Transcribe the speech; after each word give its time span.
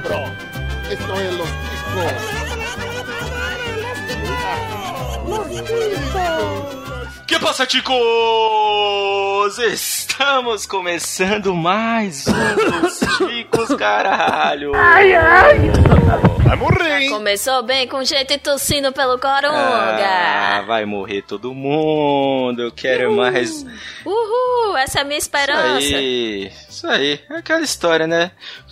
cabrón. 0.00 0.32
Esto 0.90 1.20
es 1.20 1.34
los 1.34 1.48
Que 7.26 7.38
passa, 7.40 7.66
ticos? 7.66 7.98
Estamos 9.58 10.66
começando 10.66 11.54
mais 11.54 12.26
um 12.28 12.80
dos 12.80 13.00
Ticos, 13.18 13.74
caralho! 13.76 14.72
Ai, 14.74 15.14
ai! 15.14 15.58
Vai 16.44 16.56
morrer, 16.56 17.02
hein? 17.02 17.10
Começou 17.10 17.62
bem 17.62 17.86
com 17.88 18.02
jeito 18.04 18.32
e 18.32 18.38
tossindo 18.38 18.92
pelo 18.92 19.18
coronga. 19.18 19.52
Ah, 19.52 20.62
vai 20.66 20.84
morrer 20.84 21.22
todo 21.22 21.52
mundo, 21.52 22.62
eu 22.62 22.72
quero 22.72 23.12
mais... 23.14 23.66
Uhul, 24.06 24.76
essa 24.76 25.00
é 25.00 25.02
a 25.02 25.04
minha 25.04 25.18
esperança. 25.18 25.80
Isso 25.80 25.96
aí, 25.96 26.52
isso 26.68 26.86
aí, 26.86 27.20
é 27.28 27.36
aquela 27.36 27.62
história, 27.62 28.06
né? 28.06 28.30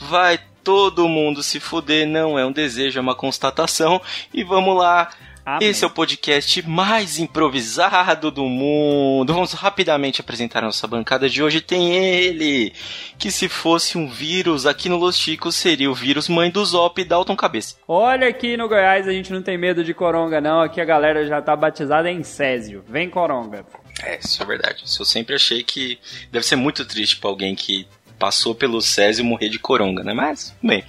Vai 0.08 0.38
todo 0.66 1.06
mundo 1.06 1.44
se 1.44 1.60
fuder, 1.60 2.08
não 2.08 2.36
é 2.36 2.44
um 2.44 2.50
desejo, 2.50 2.98
é 2.98 3.00
uma 3.00 3.14
constatação. 3.14 4.02
E 4.34 4.42
vamos 4.42 4.76
lá, 4.76 5.08
Amém. 5.44 5.68
esse 5.68 5.84
é 5.84 5.86
o 5.86 5.90
podcast 5.90 6.68
mais 6.68 7.20
improvisado 7.20 8.32
do 8.32 8.46
mundo. 8.46 9.32
Vamos 9.32 9.52
rapidamente 9.52 10.20
apresentar 10.20 10.58
a 10.58 10.66
nossa 10.66 10.84
bancada 10.88 11.28
de 11.28 11.40
hoje. 11.40 11.60
Tem 11.60 11.94
ele, 11.94 12.72
que 13.16 13.30
se 13.30 13.48
fosse 13.48 13.96
um 13.96 14.08
vírus 14.08 14.66
aqui 14.66 14.88
no 14.88 14.96
Los 14.96 15.16
Chicos, 15.16 15.54
seria 15.54 15.88
o 15.88 15.94
vírus 15.94 16.28
mãe 16.28 16.50
do 16.50 16.64
Zop 16.64 17.04
Dalton 17.04 17.36
Cabeça. 17.36 17.76
Olha 17.86 18.26
aqui 18.26 18.56
no 18.56 18.68
Goiás 18.68 19.06
a 19.06 19.12
gente 19.12 19.32
não 19.32 19.42
tem 19.42 19.56
medo 19.56 19.84
de 19.84 19.94
coronga 19.94 20.40
não, 20.40 20.62
aqui 20.62 20.80
a 20.80 20.84
galera 20.84 21.24
já 21.24 21.40
tá 21.40 21.54
batizada 21.54 22.10
em 22.10 22.24
Césio. 22.24 22.84
Vem 22.88 23.08
coronga. 23.08 23.64
É, 24.02 24.18
isso 24.18 24.42
é 24.42 24.44
verdade. 24.46 24.82
Isso 24.84 25.00
eu 25.00 25.06
sempre 25.06 25.36
achei 25.36 25.62
que 25.62 25.96
deve 26.32 26.44
ser 26.44 26.56
muito 26.56 26.84
triste 26.84 27.18
pra 27.18 27.30
alguém 27.30 27.54
que 27.54 27.86
passou 28.18 28.54
pelo 28.54 28.80
Césio 28.80 29.24
morrer 29.24 29.48
de 29.48 29.58
coronga, 29.58 30.02
né? 30.02 30.12
Mas, 30.12 30.54
bem, 30.62 30.84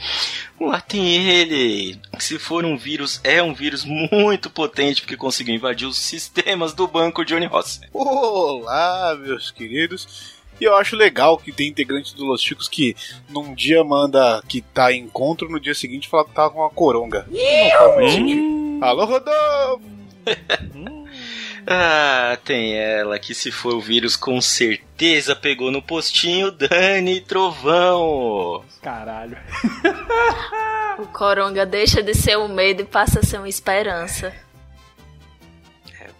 vamos 0.57 0.73
lá, 0.73 0.81
tem 0.81 1.29
ele. 1.29 1.99
Se 2.19 2.39
for 2.39 2.65
um 2.65 2.77
vírus, 2.77 3.19
é 3.23 3.41
um 3.41 3.53
vírus 3.53 3.85
muito 3.85 4.49
potente 4.49 5.02
porque 5.02 5.17
conseguiu 5.17 5.55
invadir 5.55 5.87
os 5.87 5.97
sistemas 5.97 6.73
do 6.73 6.87
banco 6.87 7.25
Johnny 7.25 7.45
Ross. 7.45 7.81
Olá, 7.93 9.15
meus 9.19 9.52
queridos. 9.52 10.37
E 10.59 10.63
eu 10.63 10.75
acho 10.75 10.95
legal 10.95 11.37
que 11.37 11.52
tem 11.52 11.67
integrantes 11.67 12.13
do 12.13 12.25
Los 12.25 12.41
Chicos 12.41 12.67
que 12.67 12.95
num 13.30 13.53
dia 13.53 13.83
manda 13.83 14.41
que 14.47 14.61
tá 14.61 14.91
em 14.91 15.03
encontro, 15.03 15.49
no 15.49 15.59
dia 15.59 15.75
seguinte 15.75 16.07
fala 16.07 16.25
que 16.25 16.33
tá 16.33 16.49
com 16.49 16.59
uma 16.59 16.69
coronga. 16.69 17.27
Não 17.30 17.77
faz 17.77 17.95
muito 17.95 18.11
sentido. 18.11 18.83
Alô, 18.83 19.05
Rodolfo! 19.05 19.97
Ah, 21.69 22.37
tem 22.45 22.75
ela 22.75 23.19
que 23.19 23.35
se 23.35 23.51
for 23.51 23.73
o 23.73 23.81
vírus 23.81 24.15
com 24.15 24.39
certeza 24.39 25.35
pegou 25.35 25.69
no 25.69 25.81
postinho 25.81 26.49
Dani 26.49 27.19
Trovão. 27.19 28.63
Caralho. 28.81 29.37
O 30.97 31.05
coronga 31.07 31.65
deixa 31.65 32.01
de 32.01 32.15
ser 32.15 32.37
um 32.37 32.47
medo 32.47 32.81
e 32.81 32.85
passa 32.85 33.19
a 33.19 33.23
ser 33.23 33.37
uma 33.37 33.49
esperança. 33.49 34.33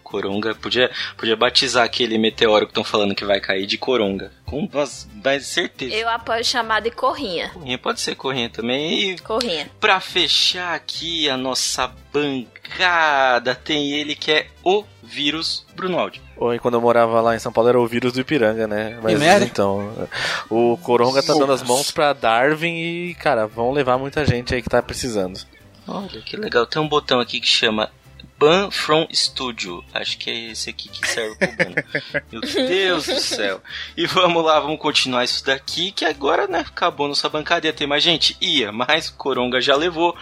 Coronga, 0.04 0.54
podia, 0.54 0.90
podia 1.16 1.36
batizar 1.36 1.84
aquele 1.84 2.16
meteoro 2.16 2.64
que 2.64 2.70
estão 2.70 2.84
falando 2.84 3.14
que 3.14 3.24
vai 3.24 3.40
cair 3.40 3.66
de 3.66 3.76
Coronga. 3.76 4.32
Com 4.48 4.66
mais, 5.22 5.46
certeza. 5.46 5.94
Eu 5.94 6.08
apoio 6.08 6.42
chamar 6.42 6.80
de 6.80 6.90
corrinha. 6.90 7.50
Corrinha 7.50 7.76
pode 7.76 8.00
ser 8.00 8.14
corrinha 8.14 8.48
também. 8.48 9.10
E 9.10 9.18
Corrinha. 9.18 9.70
pra 9.78 10.00
fechar 10.00 10.74
aqui 10.74 11.28
a 11.28 11.36
nossa 11.36 11.92
bancada, 12.10 13.54
tem 13.54 13.92
ele 13.92 14.14
que 14.14 14.32
é 14.32 14.46
o 14.64 14.84
vírus 15.02 15.66
Bruno 15.76 15.98
Aldi. 15.98 16.22
Oi, 16.38 16.58
quando 16.58 16.74
eu 16.74 16.80
morava 16.80 17.20
lá 17.20 17.36
em 17.36 17.38
São 17.38 17.52
Paulo 17.52 17.68
era 17.68 17.78
o 17.78 17.86
vírus 17.86 18.12
do 18.12 18.20
Ipiranga, 18.20 18.66
né? 18.66 18.98
Mas 19.02 19.18
merda. 19.18 19.44
então, 19.44 20.08
o 20.48 20.78
Coronga 20.78 21.22
tá 21.22 21.34
dando 21.34 21.52
as 21.52 21.62
mãos 21.62 21.90
pra 21.90 22.14
Darwin 22.14 22.74
e, 23.10 23.14
cara, 23.16 23.46
vão 23.46 23.70
levar 23.70 23.98
muita 23.98 24.24
gente 24.24 24.54
aí 24.54 24.62
que 24.62 24.70
tá 24.70 24.82
precisando. 24.82 25.38
Olha 25.86 26.20
que 26.22 26.36
legal, 26.36 26.66
tem 26.66 26.80
um 26.80 26.88
botão 26.88 27.20
aqui 27.20 27.40
que 27.40 27.48
chama 27.48 27.90
Ban 28.38 28.70
from 28.70 29.06
Studio. 29.12 29.84
Acho 29.92 30.16
que 30.16 30.30
é 30.30 30.50
esse 30.52 30.70
aqui 30.70 30.88
que 30.88 31.08
serve 31.08 31.36
pro 31.36 31.56
ban. 31.56 31.74
Meu 32.30 32.40
Deus 32.40 33.06
do 33.06 33.18
céu. 33.18 33.60
E 33.96 34.06
vamos 34.06 34.44
lá, 34.44 34.60
vamos 34.60 34.78
continuar 34.78 35.24
isso 35.24 35.44
daqui, 35.44 35.90
que 35.90 36.04
agora, 36.04 36.46
né, 36.46 36.60
acabou 36.60 37.08
nossa 37.08 37.28
bancada, 37.28 37.66
ia 37.66 37.72
ter 37.72 37.86
mais 37.86 38.02
gente? 38.02 38.36
Ia, 38.40 38.70
mas 38.70 39.08
o 39.08 39.14
Coronga 39.14 39.60
já 39.60 39.74
levou. 39.74 40.16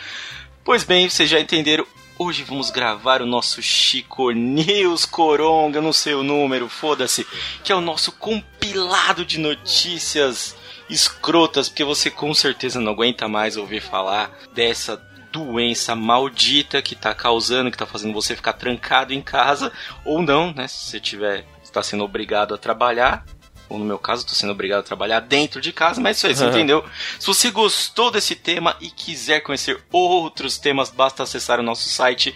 Pois 0.64 0.82
bem, 0.82 1.08
vocês 1.08 1.28
já 1.28 1.38
entenderam. 1.38 1.86
Hoje 2.18 2.42
vamos 2.42 2.70
gravar 2.70 3.20
o 3.20 3.26
nosso 3.26 3.60
Chico 3.60 4.30
News 4.30 5.04
Coronga, 5.04 5.82
não 5.82 5.92
sei 5.92 6.14
o 6.14 6.22
número, 6.22 6.66
foda-se, 6.66 7.26
que 7.62 7.70
é 7.70 7.74
o 7.74 7.80
nosso 7.82 8.10
compilado 8.12 9.22
de 9.22 9.38
notícias 9.38 10.56
escrotas, 10.88 11.68
porque 11.68 11.84
você 11.84 12.10
com 12.10 12.32
certeza 12.32 12.80
não 12.80 12.92
aguenta 12.92 13.28
mais 13.28 13.58
ouvir 13.58 13.82
falar 13.82 14.30
dessa 14.54 14.96
doença 15.36 15.94
maldita 15.94 16.80
que 16.80 16.94
tá 16.94 17.14
causando, 17.14 17.70
que 17.70 17.76
tá 17.76 17.86
fazendo 17.86 18.14
você 18.14 18.34
ficar 18.34 18.54
trancado 18.54 19.12
em 19.12 19.20
casa, 19.20 19.70
ou 20.04 20.22
não, 20.22 20.52
né? 20.52 20.66
Se 20.66 20.90
você 20.90 21.00
tiver, 21.00 21.44
está 21.62 21.82
sendo 21.82 22.04
obrigado 22.04 22.54
a 22.54 22.58
trabalhar, 22.58 23.24
ou 23.68 23.78
no 23.78 23.84
meu 23.84 23.98
caso, 23.98 24.26
tô 24.26 24.32
sendo 24.32 24.52
obrigado 24.52 24.80
a 24.80 24.84
trabalhar 24.84 25.20
dentro 25.20 25.60
de 25.60 25.72
casa, 25.72 26.00
mas 26.00 26.16
isso 26.16 26.26
aí, 26.26 26.34
você 26.34 26.46
entendeu? 26.46 26.84
Se 27.18 27.26
você 27.26 27.50
gostou 27.50 28.10
desse 28.10 28.34
tema 28.34 28.76
e 28.80 28.88
quiser 28.88 29.40
conhecer 29.40 29.82
outros 29.92 30.56
temas, 30.56 30.88
basta 30.88 31.22
acessar 31.22 31.60
o 31.60 31.64
nosso 31.64 31.88
site 31.88 32.34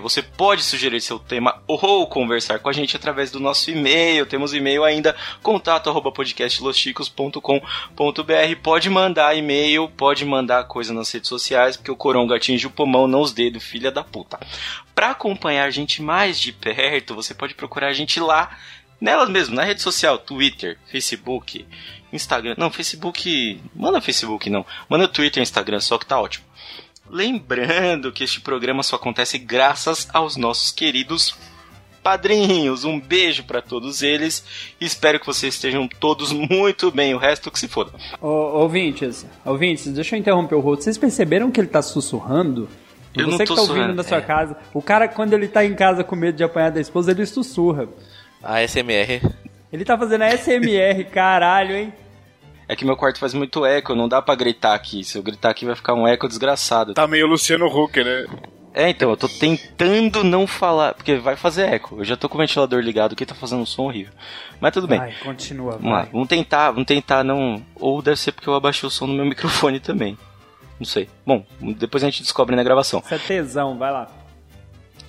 Você 0.00 0.22
pode 0.22 0.62
sugerir 0.62 1.00
seu 1.00 1.18
tema 1.18 1.60
ou 1.66 2.06
conversar 2.06 2.60
com 2.60 2.68
a 2.68 2.72
gente 2.72 2.94
através 2.94 3.32
do 3.32 3.40
nosso 3.40 3.68
e-mail. 3.68 4.24
Temos 4.24 4.54
e-mail 4.54 4.84
ainda, 4.84 5.16
contato 5.42 5.90
arroba 5.90 6.12
podcastlosticos.com.br. 6.12 8.56
Pode 8.62 8.88
mandar 8.88 9.36
e-mail, 9.36 9.88
pode 9.88 10.24
mandar 10.24 10.68
coisa 10.68 10.94
nas 10.94 11.10
redes 11.10 11.28
sociais, 11.28 11.76
porque 11.76 11.90
o 11.90 11.96
coronga 11.96 12.36
atinge 12.36 12.68
o 12.68 12.70
pulmão, 12.70 13.08
não 13.08 13.22
os 13.22 13.32
dedos, 13.32 13.64
filha 13.64 13.90
da 13.90 14.04
puta. 14.04 14.38
Para 14.94 15.10
acompanhar 15.10 15.64
a 15.64 15.70
gente 15.70 16.00
mais 16.00 16.38
de 16.38 16.52
perto, 16.52 17.16
você 17.16 17.34
pode 17.34 17.54
procurar 17.54 17.88
a 17.88 17.92
gente 17.92 18.20
lá, 18.20 18.56
nelas 19.00 19.28
mesmo, 19.28 19.56
na 19.56 19.64
rede 19.64 19.82
social, 19.82 20.16
Twitter, 20.16 20.78
Facebook, 20.86 21.66
Instagram. 22.12 22.54
Não, 22.56 22.70
Facebook. 22.70 23.60
Manda 23.74 24.00
Facebook 24.00 24.48
não. 24.48 24.64
Manda 24.88 25.08
Twitter 25.08 25.40
e 25.40 25.42
Instagram, 25.42 25.80
só 25.80 25.98
que 25.98 26.06
tá 26.06 26.20
ótimo. 26.20 26.49
Lembrando 27.10 28.12
que 28.12 28.22
este 28.22 28.40
programa 28.40 28.82
só 28.82 28.96
acontece 28.96 29.36
graças 29.36 30.08
aos 30.12 30.36
nossos 30.36 30.70
queridos 30.70 31.34
padrinhos. 32.02 32.84
Um 32.84 33.00
beijo 33.00 33.42
para 33.44 33.60
todos 33.60 34.00
eles. 34.02 34.44
Espero 34.80 35.18
que 35.18 35.26
vocês 35.26 35.54
estejam 35.54 35.88
todos 35.88 36.32
muito 36.32 36.90
bem. 36.90 37.12
O 37.14 37.18
resto 37.18 37.50
que 37.50 37.58
se 37.58 37.66
foda. 37.66 37.92
Ô, 38.20 38.28
ouvintes, 38.28 39.26
ouvintes, 39.44 39.88
deixa 39.92 40.14
eu 40.14 40.20
interromper 40.20 40.54
o 40.54 40.60
rosto. 40.60 40.84
Vocês 40.84 40.96
perceberam 40.96 41.50
que 41.50 41.60
ele 41.60 41.68
tá 41.68 41.82
sussurrando? 41.82 42.68
Eu 43.14 43.26
não 43.26 43.36
Você 43.36 43.44
que 43.44 43.54
tá 43.54 43.60
ouvindo 43.60 43.66
sussurrando, 43.66 43.94
na 43.94 44.02
sua 44.04 44.18
é. 44.18 44.20
casa, 44.20 44.56
o 44.72 44.80
cara, 44.80 45.08
quando 45.08 45.32
ele 45.32 45.48
tá 45.48 45.64
em 45.64 45.74
casa 45.74 46.04
com 46.04 46.14
medo 46.14 46.36
de 46.36 46.44
apanhar 46.44 46.70
da 46.70 46.80
esposa, 46.80 47.10
ele 47.10 47.26
sussurra. 47.26 47.88
A 48.40 48.62
SMR. 48.66 49.20
Ele 49.72 49.84
tá 49.84 49.98
fazendo 49.98 50.22
a 50.22 50.30
SMR, 50.36 51.04
caralho, 51.12 51.74
hein? 51.74 51.92
É 52.70 52.76
que 52.76 52.84
meu 52.84 52.96
quarto 52.96 53.18
faz 53.18 53.34
muito 53.34 53.66
eco, 53.66 53.96
não 53.96 54.08
dá 54.08 54.22
pra 54.22 54.36
gritar 54.36 54.74
aqui. 54.74 55.02
Se 55.02 55.18
eu 55.18 55.24
gritar 55.24 55.50
aqui 55.50 55.66
vai 55.66 55.74
ficar 55.74 55.92
um 55.92 56.06
eco 56.06 56.28
desgraçado. 56.28 56.94
Tá 56.94 57.04
meio 57.04 57.26
Luciano 57.26 57.66
Huck, 57.66 58.04
né? 58.04 58.26
É, 58.72 58.88
então, 58.88 59.10
eu 59.10 59.16
tô 59.16 59.28
tentando 59.28 60.22
não 60.22 60.46
falar, 60.46 60.94
porque 60.94 61.16
vai 61.16 61.34
fazer 61.34 61.62
eco. 61.62 61.96
Eu 61.98 62.04
já 62.04 62.16
tô 62.16 62.28
com 62.28 62.38
o 62.38 62.40
ventilador 62.40 62.80
ligado 62.80 63.16
que 63.16 63.26
tá 63.26 63.34
fazendo 63.34 63.62
um 63.62 63.66
som 63.66 63.86
horrível. 63.86 64.12
Mas 64.60 64.72
tudo 64.72 64.86
bem. 64.86 65.00
Vai, 65.00 65.12
continua, 65.24 65.72
Vamos 65.72 65.90
lá, 65.90 66.02
vai. 66.02 66.10
vamos 66.12 66.28
tentar, 66.28 66.70
vamos 66.70 66.86
tentar 66.86 67.24
não. 67.24 67.60
Ou 67.74 68.00
deve 68.00 68.16
ser 68.20 68.30
porque 68.30 68.48
eu 68.48 68.54
abaixei 68.54 68.86
o 68.86 68.90
som 68.90 69.08
no 69.08 69.14
meu 69.14 69.26
microfone 69.26 69.80
também. 69.80 70.16
Não 70.78 70.86
sei. 70.86 71.08
Bom, 71.26 71.44
depois 71.76 72.04
a 72.04 72.06
gente 72.06 72.22
descobre 72.22 72.54
na 72.54 72.62
gravação. 72.62 73.02
Isso 73.04 73.12
é 73.12 73.18
tesão, 73.18 73.76
vai 73.76 73.90
lá. 73.90 74.06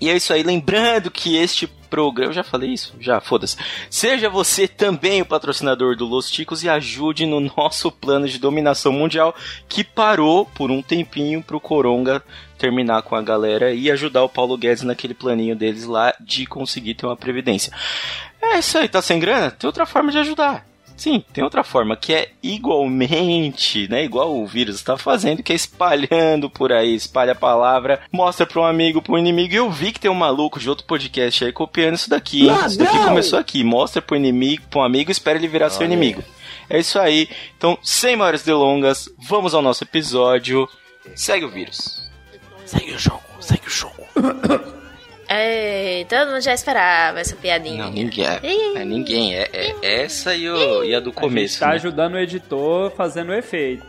E 0.01 0.09
é 0.09 0.15
isso 0.15 0.33
aí, 0.33 0.41
lembrando 0.41 1.11
que 1.11 1.37
este 1.37 1.67
programa. 1.67 2.31
Eu 2.31 2.33
já 2.33 2.43
falei 2.43 2.71
isso? 2.71 2.95
Já, 2.99 3.19
foda-se. 3.19 3.57
Seja 3.89 4.29
você 4.29 4.67
também 4.67 5.21
o 5.21 5.25
patrocinador 5.25 5.95
do 5.95 6.05
Los 6.05 6.31
Ticos 6.31 6.63
e 6.63 6.69
ajude 6.69 7.27
no 7.27 7.39
nosso 7.39 7.91
plano 7.91 8.27
de 8.27 8.39
dominação 8.39 8.91
mundial 8.91 9.35
que 9.69 9.83
parou 9.83 10.45
por 10.45 10.71
um 10.71 10.81
tempinho 10.81 11.43
pro 11.43 11.59
Coronga 11.59 12.23
terminar 12.57 13.01
com 13.03 13.15
a 13.15 13.21
galera 13.21 13.73
e 13.73 13.91
ajudar 13.91 14.23
o 14.23 14.29
Paulo 14.29 14.57
Guedes 14.57 14.83
naquele 14.83 15.13
planinho 15.13 15.55
deles 15.55 15.85
lá 15.85 16.13
de 16.19 16.45
conseguir 16.45 16.95
ter 16.95 17.05
uma 17.05 17.17
previdência. 17.17 17.73
É 18.41 18.57
isso 18.57 18.77
aí, 18.77 18.87
tá 18.87 19.01
sem 19.01 19.19
grana? 19.19 19.51
Tem 19.51 19.67
outra 19.67 19.85
forma 19.85 20.11
de 20.11 20.17
ajudar. 20.17 20.70
Sim, 21.01 21.25
tem 21.33 21.43
outra 21.43 21.63
forma 21.63 21.97
que 21.97 22.13
é 22.13 22.29
igualmente, 22.43 23.87
né? 23.89 24.03
Igual 24.03 24.39
o 24.39 24.45
vírus 24.45 24.75
está 24.75 24.95
fazendo, 24.95 25.41
que 25.41 25.51
é 25.51 25.55
espalhando 25.55 26.47
por 26.47 26.71
aí, 26.71 26.93
espalha 26.93 27.31
a 27.31 27.35
palavra, 27.35 28.01
mostra 28.11 28.45
para 28.45 28.61
um 28.61 28.65
amigo, 28.65 29.01
para 29.01 29.15
um 29.15 29.17
inimigo. 29.17 29.51
E 29.51 29.57
eu 29.57 29.71
vi 29.71 29.91
que 29.91 29.99
tem 29.99 30.11
um 30.11 30.13
maluco 30.13 30.59
de 30.59 30.69
outro 30.69 30.85
podcast 30.85 31.43
aí 31.43 31.51
copiando 31.51 31.95
isso 31.95 32.07
daqui. 32.07 32.47
Hein? 32.47 32.55
Isso 32.67 32.77
daqui 32.77 32.99
começou 32.99 33.39
aqui. 33.39 33.63
Mostra 33.63 33.99
pro 33.99 34.15
inimigo, 34.15 34.61
pro 34.69 34.81
um 34.81 34.83
amigo, 34.83 35.09
espera 35.09 35.39
ele 35.39 35.47
virar 35.47 35.71
seu 35.71 35.87
inimigo. 35.87 36.23
É 36.69 36.77
isso 36.77 36.99
aí. 36.99 37.27
Então, 37.57 37.79
sem 37.81 38.15
maiores 38.15 38.43
delongas, 38.43 39.09
vamos 39.27 39.55
ao 39.55 39.61
nosso 39.63 39.83
episódio. 39.83 40.69
Segue 41.15 41.45
o 41.45 41.49
vírus. 41.49 42.11
Segue 42.63 42.93
o 42.93 42.99
jogo, 42.99 43.23
segue 43.39 43.65
o 43.65 43.71
jogo. 43.71 44.05
É, 45.33 46.05
todo 46.09 46.27
mundo 46.29 46.41
já 46.41 46.53
esperava 46.53 47.21
essa 47.21 47.37
piadinha. 47.37 47.85
Não, 47.85 47.91
ninguém. 47.91 48.25
É, 48.25 48.81
é 48.81 48.83
ninguém. 48.85 49.33
É, 49.33 49.49
é 49.53 50.03
essa 50.03 50.35
e, 50.35 50.49
o, 50.49 50.83
e 50.83 50.93
a 50.93 50.99
do 50.99 51.09
A 51.09 51.13
gente 51.13 51.21
começo. 51.21 51.57
tá 51.59 51.69
né? 51.69 51.75
ajudando 51.75 52.15
o 52.15 52.19
editor 52.19 52.91
fazendo 52.91 53.29
o 53.29 53.33
efeito. 53.33 53.85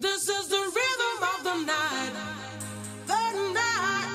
This 0.00 0.28
is 0.28 0.48
the 0.48 0.56
rhythm 0.56 1.22
of 1.22 1.44
the 1.44 1.56
night. 1.66 2.12
The 3.06 3.32
night. 3.52 4.08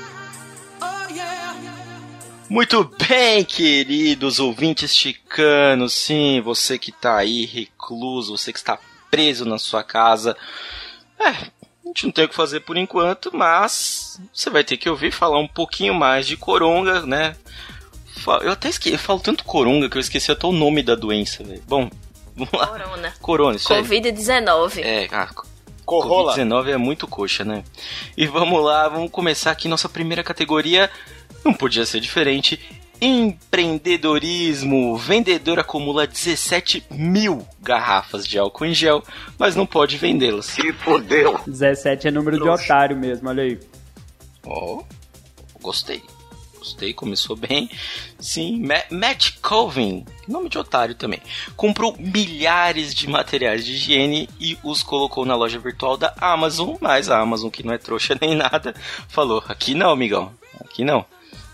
Oh. 0.82 2.50
Muito 2.50 2.84
bem, 3.08 3.44
queridos 3.46 4.40
ouvintes 4.40 4.94
chicanos. 4.96 5.94
Sim, 5.94 6.42
você 6.42 6.78
que 6.78 6.92
tá 6.92 7.18
aí 7.18 7.46
recluso, 7.46 8.38
você 8.38 8.52
que 8.52 8.60
está 8.60 8.78
preso 9.10 9.46
na 9.46 9.58
sua 9.58 9.84
casa. 9.84 10.36
É, 11.20 11.28
a 11.30 11.88
gente 11.88 12.06
não 12.06 12.12
tem 12.12 12.26
o 12.26 12.30
que 12.30 12.36
fazer 12.36 12.62
por 12.62 12.78
enquanto, 12.78 13.36
mas 13.36 14.20
você 14.34 14.50
vai 14.50 14.64
ter 14.64 14.78
que 14.78 14.90
ouvir 14.90 15.12
falar 15.12 15.40
um 15.40 15.48
pouquinho 15.48 15.94
mais 15.94 16.28
de 16.28 16.38
coronga, 16.38 17.02
né? 17.02 17.36
Eu 18.42 18.52
até 18.52 18.68
esqueci, 18.68 18.94
eu 18.94 19.00
falo 19.00 19.20
tanto 19.20 19.44
coronga 19.44 19.90
que 19.90 19.98
eu 19.98 20.02
esqueci 20.02 20.32
até 20.32 20.46
o 20.46 20.52
nome 20.52 20.84
da 20.84 20.96
doença, 20.96 21.44
velho. 21.44 21.64
Bom, 21.68 21.90
vamos 22.36 22.52
lá. 22.52 22.68
Corona. 22.68 23.14
Corona, 23.22 23.56
isso 23.56 23.74
aí. 23.74 23.82
Covid-19. 23.82 24.84
É, 24.84 25.08
ah, 25.12 25.30
Corrola. 25.86 26.34
Covid-19 26.36 26.68
é 26.68 26.78
muito 26.78 27.08
coxa, 27.08 27.46
né? 27.46 27.64
E 28.18 28.28
vamos 28.28 28.62
lá, 28.62 28.90
vamos 28.90 29.10
começar 29.10 29.52
aqui 29.52 29.70
nossa 29.70 29.88
primeira 29.88 30.24
categoria. 30.24 30.92
Não 31.46 31.54
podia 31.54 31.86
ser 31.86 32.02
diferente. 32.02 32.60
Empreendedorismo. 33.00 34.94
O 34.94 34.98
vendedor 34.98 35.60
acumula 35.60 36.08
17 36.08 36.86
mil 36.90 37.48
garrafas 37.62 38.26
de 38.26 38.38
álcool 38.38 38.66
em 38.66 38.74
gel, 38.74 39.04
mas 39.38 39.56
não 39.56 39.66
pode 39.66 39.98
vendê-las. 39.98 40.56
17 41.48 42.08
é 42.08 42.12
número 42.12 42.38
de 42.38 42.48
otário 42.48 42.98
mesmo, 42.98 43.30
olha 43.30 43.44
aí. 43.44 43.60
Ó, 44.46 44.84
gostei. 45.62 46.02
Gostei, 46.58 46.94
começou 46.94 47.36
bem. 47.36 47.70
Sim, 48.20 48.62
Ma 48.62 48.84
Matt 48.92 49.38
Colvin, 49.42 50.04
nome 50.28 50.50
de 50.50 50.58
otário 50.58 50.96
também, 50.96 51.22
comprou 51.56 51.96
milhares 51.98 52.94
de 52.94 53.08
materiais 53.08 53.66
de 53.66 53.74
higiene 53.74 54.28
e 54.40 54.58
os 54.64 54.84
colocou 54.84 55.24
na 55.24 55.36
loja 55.36 55.60
virtual 55.60 55.96
da 55.96 56.14
Amazon, 56.20 56.76
mas 56.82 57.10
a 57.10 57.20
Amazon, 57.20 57.50
que 57.50 57.64
não 57.64 57.74
é 57.74 57.78
trouxa 57.78 58.18
nem 58.20 58.36
nada, 58.36 58.74
falou: 59.08 59.42
aqui 59.48 59.74
não, 59.74 59.92
amigão, 59.92 60.34
aqui 60.60 60.84
não. 60.84 61.06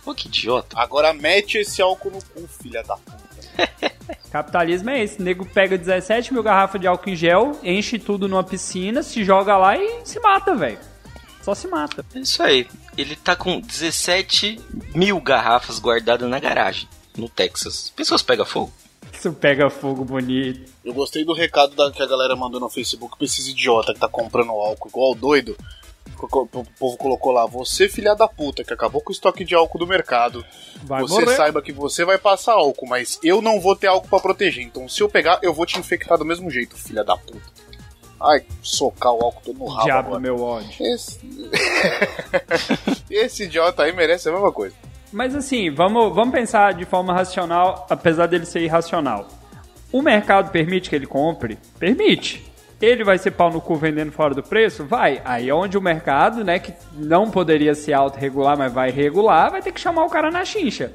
Pô, 0.04 0.14
que 0.14 0.28
idiota. 0.28 0.78
Agora 0.80 1.14
mete 1.14 1.58
esse 1.60 1.82
álcool 1.82 2.12
no 2.12 2.20
cu, 2.24 2.48
filha 2.62 2.84
da 2.84 2.96
puta. 2.98 3.24
Capitalismo 4.32 4.90
é 4.90 5.04
esse. 5.04 5.20
O 5.20 5.24
nego 5.24 5.46
pega 5.46 5.78
17 5.78 6.34
mil 6.34 6.44
garrafas 6.44 6.82
de 6.82 6.88
álcool 6.88 7.10
em 7.10 7.16
gel, 7.16 7.52
enche 7.64 7.98
tudo 8.00 8.28
numa 8.28 8.44
piscina, 8.44 9.04
se 9.04 9.24
joga 9.24 9.56
lá 9.58 9.78
e 9.78 10.02
se 10.06 10.20
mata, 10.20 10.56
velho. 10.56 10.80
Só 11.42 11.54
se 11.54 11.68
mata. 11.68 12.06
É 12.16 12.20
isso 12.20 12.42
aí. 12.42 12.68
Ele 12.98 13.16
tá 13.16 13.36
com 13.36 13.60
17 13.60 14.60
mil 14.96 15.20
garrafas 15.22 15.78
guardadas 15.80 16.30
na 16.30 16.40
garagem, 16.40 16.88
no 17.18 17.28
Texas. 17.30 17.92
Pessoas 17.96 18.22
pegam 18.22 18.46
fogo? 18.46 18.72
Isso 19.12 19.32
pega 19.34 19.70
fogo 19.70 20.04
bonito. 20.04 20.72
Eu 20.84 20.94
gostei 20.94 21.24
do 21.24 21.34
recado 21.34 21.76
da- 21.76 21.92
que 21.92 22.02
a 22.02 22.06
galera 22.08 22.36
mandou 22.36 22.60
no 22.60 22.70
Facebook 22.70 23.18
pra 23.18 23.26
esses 23.26 23.48
idiota 23.48 23.94
que 23.94 24.00
tá 24.00 24.08
comprando 24.08 24.50
álcool 24.52 24.90
igual 24.90 25.14
doido. 25.16 25.56
O 26.26 26.48
povo 26.80 26.98
colocou 26.98 27.32
lá, 27.32 27.46
você 27.46 27.88
filha 27.90 28.16
da 28.16 28.28
puta, 28.28 28.64
que 28.64 28.74
acabou 28.74 29.02
com 29.02 29.10
o 29.10 29.14
estoque 29.14 29.44
de 29.44 29.56
álcool 29.56 29.80
do 29.80 29.88
mercado. 29.88 30.46
Vai 30.84 31.02
você 31.02 31.22
morrer. 31.22 31.36
saiba 31.36 31.62
que 31.62 31.72
você 31.72 32.06
vai 32.06 32.18
passar 32.18 32.54
álcool, 32.54 32.88
mas 32.88 33.20
eu 33.24 33.42
não 33.42 33.60
vou 33.60 33.76
ter 33.76 33.88
álcool 33.88 34.08
pra 34.08 34.20
proteger. 34.20 34.64
Então 34.64 34.88
se 34.88 35.02
eu 35.02 35.10
pegar, 35.10 35.40
eu 35.42 35.54
vou 35.54 35.66
te 35.66 35.78
infectar 35.78 36.18
do 36.18 36.26
mesmo 36.26 36.50
jeito, 36.50 36.78
filha 36.78 37.04
da 37.04 37.18
puta. 37.18 37.42
Ai, 38.22 38.46
socar 38.62 39.12
o 39.12 39.22
álcool 39.22 39.42
todo 39.44 39.60
no 39.60 39.66
rabo 39.66 39.84
Diabo 39.84 40.08
agora. 40.08 40.20
meu 40.22 40.42
ódio. 40.42 40.72
Esse... 40.80 41.20
Esse 43.12 43.44
idiota 43.44 43.84
aí 43.84 43.92
merece 43.92 44.30
a 44.30 44.32
mesma 44.32 44.52
coisa. 44.52 44.76
Mas 45.12 45.36
assim, 45.36 45.70
vamos, 45.70 46.16
vamos 46.16 46.34
pensar 46.34 46.74
de 46.74 46.86
forma 46.86 47.14
racional, 47.14 47.86
apesar 47.90 48.28
dele 48.28 48.46
ser 48.46 48.62
irracional. 48.62 49.28
O 49.92 50.02
mercado 50.02 50.52
permite 50.52 50.90
que 50.90 50.96
ele 50.96 51.06
compre? 51.06 51.60
Permite. 51.78 52.53
Ele 52.84 53.04
vai 53.04 53.18
ser 53.18 53.32
pau 53.32 53.50
no 53.52 53.62
cu 53.62 53.76
vendendo 53.76 54.12
fora 54.12 54.34
do 54.36 54.44
preço? 54.44 54.84
Vai. 54.86 55.22
Aí 55.24 55.48
é 55.50 55.54
onde 55.54 55.78
o 55.78 55.82
mercado, 55.82 56.44
né, 56.44 56.60
que 56.60 56.74
não 56.94 57.32
poderia 57.32 57.74
se 57.76 57.94
autorregular, 57.94 58.58
mas 58.58 58.74
vai 58.74 58.90
regular, 58.92 59.52
vai 59.52 59.62
ter 59.62 59.72
que 59.72 59.80
chamar 59.80 60.04
o 60.04 60.10
cara 60.10 60.30
na 60.30 60.44
chincha. 60.44 60.92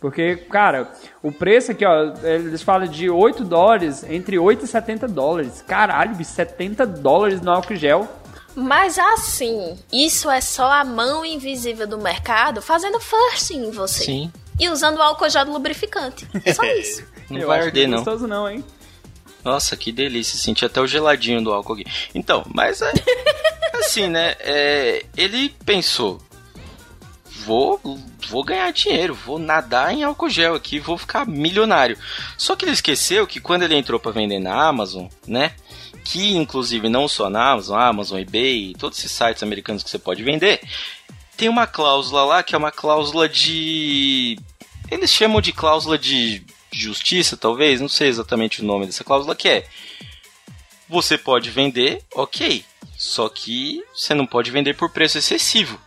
Porque, 0.00 0.36
cara, 0.36 0.92
o 1.22 1.32
preço 1.32 1.72
aqui, 1.72 1.84
ó, 1.84 2.12
eles 2.22 2.62
falam 2.62 2.86
de 2.86 3.10
8 3.10 3.44
dólares, 3.44 4.04
entre 4.08 4.38
8 4.38 4.64
e 4.64 4.68
70 4.68 5.08
dólares. 5.08 5.62
Caralho, 5.66 6.14
bicho, 6.14 6.30
70 6.30 6.86
dólares 6.86 7.40
no 7.40 7.50
álcool 7.50 7.74
gel. 7.76 8.06
Mas 8.54 8.98
assim, 8.98 9.76
isso 9.92 10.30
é 10.30 10.40
só 10.40 10.70
a 10.72 10.84
mão 10.84 11.24
invisível 11.24 11.86
do 11.86 11.98
mercado 11.98 12.60
fazendo 12.60 12.98
first 13.00 13.50
em 13.50 13.70
você. 13.70 14.04
Sim. 14.04 14.32
E 14.58 14.68
usando 14.68 14.98
o 14.98 15.02
álcool 15.02 15.28
gel 15.28 15.44
do 15.44 15.52
lubrificante. 15.52 16.26
Só 16.54 16.64
isso. 16.74 17.04
Não 17.30 17.38
Eu 17.38 17.46
vai 17.48 17.58
acho 17.58 17.70
que 17.70 17.78
arder, 17.78 17.84
é 17.84 17.86
não. 17.86 17.98
gostoso 17.98 18.26
não, 18.26 18.48
hein? 18.50 18.64
Nossa, 19.44 19.76
que 19.76 19.92
delícia. 19.92 20.38
Senti 20.38 20.64
até 20.64 20.80
o 20.80 20.86
geladinho 20.86 21.42
do 21.42 21.52
álcool 21.52 21.74
aqui. 21.74 21.84
Então, 22.14 22.44
mas 22.52 22.82
é. 22.82 22.92
assim, 23.74 24.08
né? 24.08 24.36
é, 24.40 25.04
ele 25.16 25.54
pensou. 25.64 26.20
Vou, 27.44 27.80
vou 28.28 28.44
ganhar 28.44 28.70
dinheiro, 28.72 29.14
vou 29.14 29.38
nadar 29.38 29.94
em 29.94 30.02
álcool 30.04 30.28
gel 30.28 30.54
aqui, 30.54 30.78
vou 30.78 30.98
ficar 30.98 31.26
milionário. 31.26 31.96
Só 32.36 32.54
que 32.54 32.64
ele 32.66 32.72
esqueceu 32.72 33.26
que 33.26 33.40
quando 33.40 33.62
ele 33.62 33.74
entrou 33.74 33.98
para 33.98 34.12
vender 34.12 34.38
na 34.38 34.68
Amazon, 34.68 35.06
né? 35.26 35.52
Que 36.04 36.36
inclusive 36.36 36.90
não 36.90 37.08
só 37.08 37.30
na 37.30 37.52
Amazon, 37.52 37.80
Amazon, 37.80 38.18
eBay, 38.18 38.74
todos 38.78 38.98
esses 38.98 39.12
sites 39.12 39.42
americanos 39.42 39.82
que 39.82 39.88
você 39.88 39.98
pode 39.98 40.22
vender, 40.22 40.60
tem 41.38 41.48
uma 41.48 41.66
cláusula 41.66 42.24
lá 42.24 42.42
que 42.42 42.54
é 42.54 42.58
uma 42.58 42.72
cláusula 42.72 43.28
de. 43.28 44.38
Eles 44.90 45.10
chamam 45.10 45.40
de 45.40 45.52
cláusula 45.52 45.96
de 45.96 46.44
justiça, 46.82 47.36
talvez, 47.36 47.80
não 47.80 47.88
sei 47.88 48.08
exatamente 48.08 48.62
o 48.62 48.64
nome 48.64 48.86
dessa 48.86 49.04
cláusula, 49.04 49.34
que 49.34 49.48
é. 49.48 49.68
Você 50.88 51.18
pode 51.18 51.50
vender, 51.50 52.02
ok. 52.14 52.64
Só 52.96 53.28
que 53.28 53.82
você 53.94 54.14
não 54.14 54.26
pode 54.26 54.50
vender 54.50 54.74
por 54.74 54.90
preço 54.90 55.18
excessivo. 55.18 55.78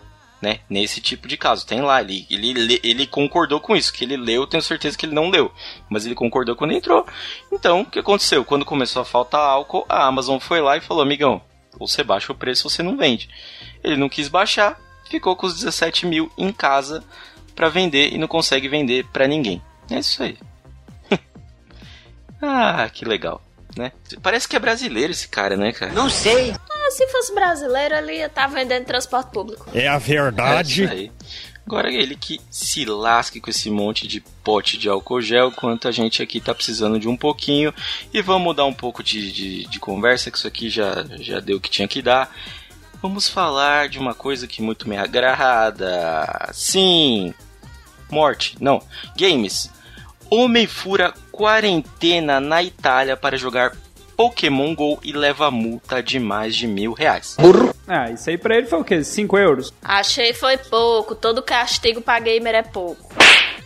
Né? 0.41 0.59
Nesse 0.69 1.01
tipo 1.01 1.27
de 1.27 1.37
caso. 1.37 1.65
Tem 1.67 1.81
lá, 1.81 2.01
ele, 2.01 2.25
ele, 2.29 2.79
ele 2.83 3.07
concordou 3.07 3.59
com 3.59 3.75
isso. 3.75 3.93
Que 3.93 4.03
ele 4.03 4.17
leu, 4.17 4.47
tenho 4.47 4.63
certeza 4.63 4.97
que 4.97 5.05
ele 5.05 5.13
não 5.13 5.29
leu. 5.29 5.51
Mas 5.89 6.05
ele 6.05 6.15
concordou 6.15 6.55
quando 6.55 6.73
entrou. 6.73 7.05
Então, 7.51 7.81
o 7.81 7.85
que 7.85 7.99
aconteceu? 7.99 8.43
Quando 8.43 8.65
começou 8.65 9.01
a 9.01 9.05
faltar 9.05 9.41
álcool, 9.41 9.85
a 9.87 10.05
Amazon 10.05 10.39
foi 10.39 10.61
lá 10.61 10.77
e 10.77 10.81
falou: 10.81 11.03
Amigão, 11.03 11.41
você 11.77 12.03
baixa 12.03 12.31
o 12.31 12.35
preço 12.35 12.69
você 12.69 12.81
não 12.81 12.97
vende. 12.97 13.29
Ele 13.83 13.97
não 13.97 14.09
quis 14.09 14.27
baixar, 14.27 14.79
ficou 15.09 15.35
com 15.35 15.47
os 15.47 15.55
17 15.55 16.05
mil 16.05 16.31
em 16.37 16.51
casa 16.51 17.03
para 17.55 17.69
vender 17.69 18.13
e 18.13 18.17
não 18.17 18.27
consegue 18.27 18.67
vender 18.67 19.05
para 19.11 19.27
ninguém. 19.27 19.61
É 19.89 19.99
isso 19.99 20.23
aí. 20.23 20.37
Ah, 22.41 22.89
que 22.91 23.05
legal, 23.05 23.41
né? 23.77 23.91
Parece 24.21 24.47
que 24.47 24.55
é 24.55 24.59
brasileiro 24.59 25.11
esse 25.11 25.27
cara, 25.27 25.55
né, 25.55 25.71
cara? 25.71 25.91
Não 25.93 26.09
sei. 26.09 26.51
Ah, 26.51 26.91
se 26.91 27.07
fosse 27.07 27.33
brasileiro, 27.33 27.95
ele 27.95 28.17
ia 28.17 28.25
estar 28.25 28.47
vendendo 28.47 28.85
transporte 28.85 29.31
público. 29.31 29.65
É 29.73 29.87
a 29.87 29.93
É 29.95 29.99
verdade. 29.99 30.83
isso 30.83 30.93
aí. 30.93 31.11
Agora 31.65 31.91
ele 31.93 32.15
que 32.15 32.41
se 32.49 32.83
lasque 32.85 33.39
com 33.39 33.49
esse 33.49 33.69
monte 33.69 34.07
de 34.07 34.19
pote 34.43 34.77
de 34.77 34.89
álcool 34.89 35.21
gel, 35.21 35.49
enquanto 35.49 35.87
a 35.87 35.91
gente 35.91 36.21
aqui 36.21 36.41
tá 36.41 36.53
precisando 36.53 36.99
de 36.99 37.07
um 37.07 37.15
pouquinho. 37.15 37.73
E 38.11 38.21
vamos 38.21 38.43
mudar 38.43 38.65
um 38.65 38.73
pouco 38.73 39.01
de, 39.03 39.31
de, 39.31 39.65
de 39.67 39.79
conversa, 39.79 40.29
que 40.31 40.37
isso 40.37 40.47
aqui 40.47 40.69
já, 40.69 41.05
já 41.19 41.39
deu 41.39 41.57
o 41.57 41.61
que 41.61 41.69
tinha 41.69 41.87
que 41.87 42.01
dar. 42.01 42.35
Vamos 43.01 43.29
falar 43.29 43.87
de 43.87 43.99
uma 43.99 44.13
coisa 44.13 44.47
que 44.47 44.61
muito 44.61 44.89
me 44.89 44.97
agrada. 44.97 46.49
Sim! 46.51 47.33
Morte. 48.09 48.57
Não. 48.59 48.83
Games. 49.15 49.69
Homem 50.29 50.67
fura 50.67 51.13
quarentena 51.31 52.39
na 52.39 52.61
Itália 52.61 53.15
para 53.15 53.37
jogar 53.37 53.75
Pokémon 54.15 54.75
GO 54.75 54.99
e 55.03 55.11
leva 55.11 55.49
multa 55.49 56.03
de 56.03 56.19
mais 56.19 56.55
de 56.55 56.67
mil 56.67 56.93
reais. 56.93 57.35
Ah, 57.87 58.11
isso 58.11 58.29
aí 58.29 58.37
pra 58.37 58.55
ele 58.55 58.67
foi 58.67 58.79
o 58.79 58.83
quê? 58.83 59.03
5 59.03 59.37
euros? 59.37 59.73
Achei 59.81 60.33
foi 60.33 60.57
pouco. 60.57 61.15
Todo 61.15 61.41
castigo 61.41 62.01
pra 62.01 62.19
gamer 62.19 62.55
é 62.55 62.61
pouco. 62.61 63.15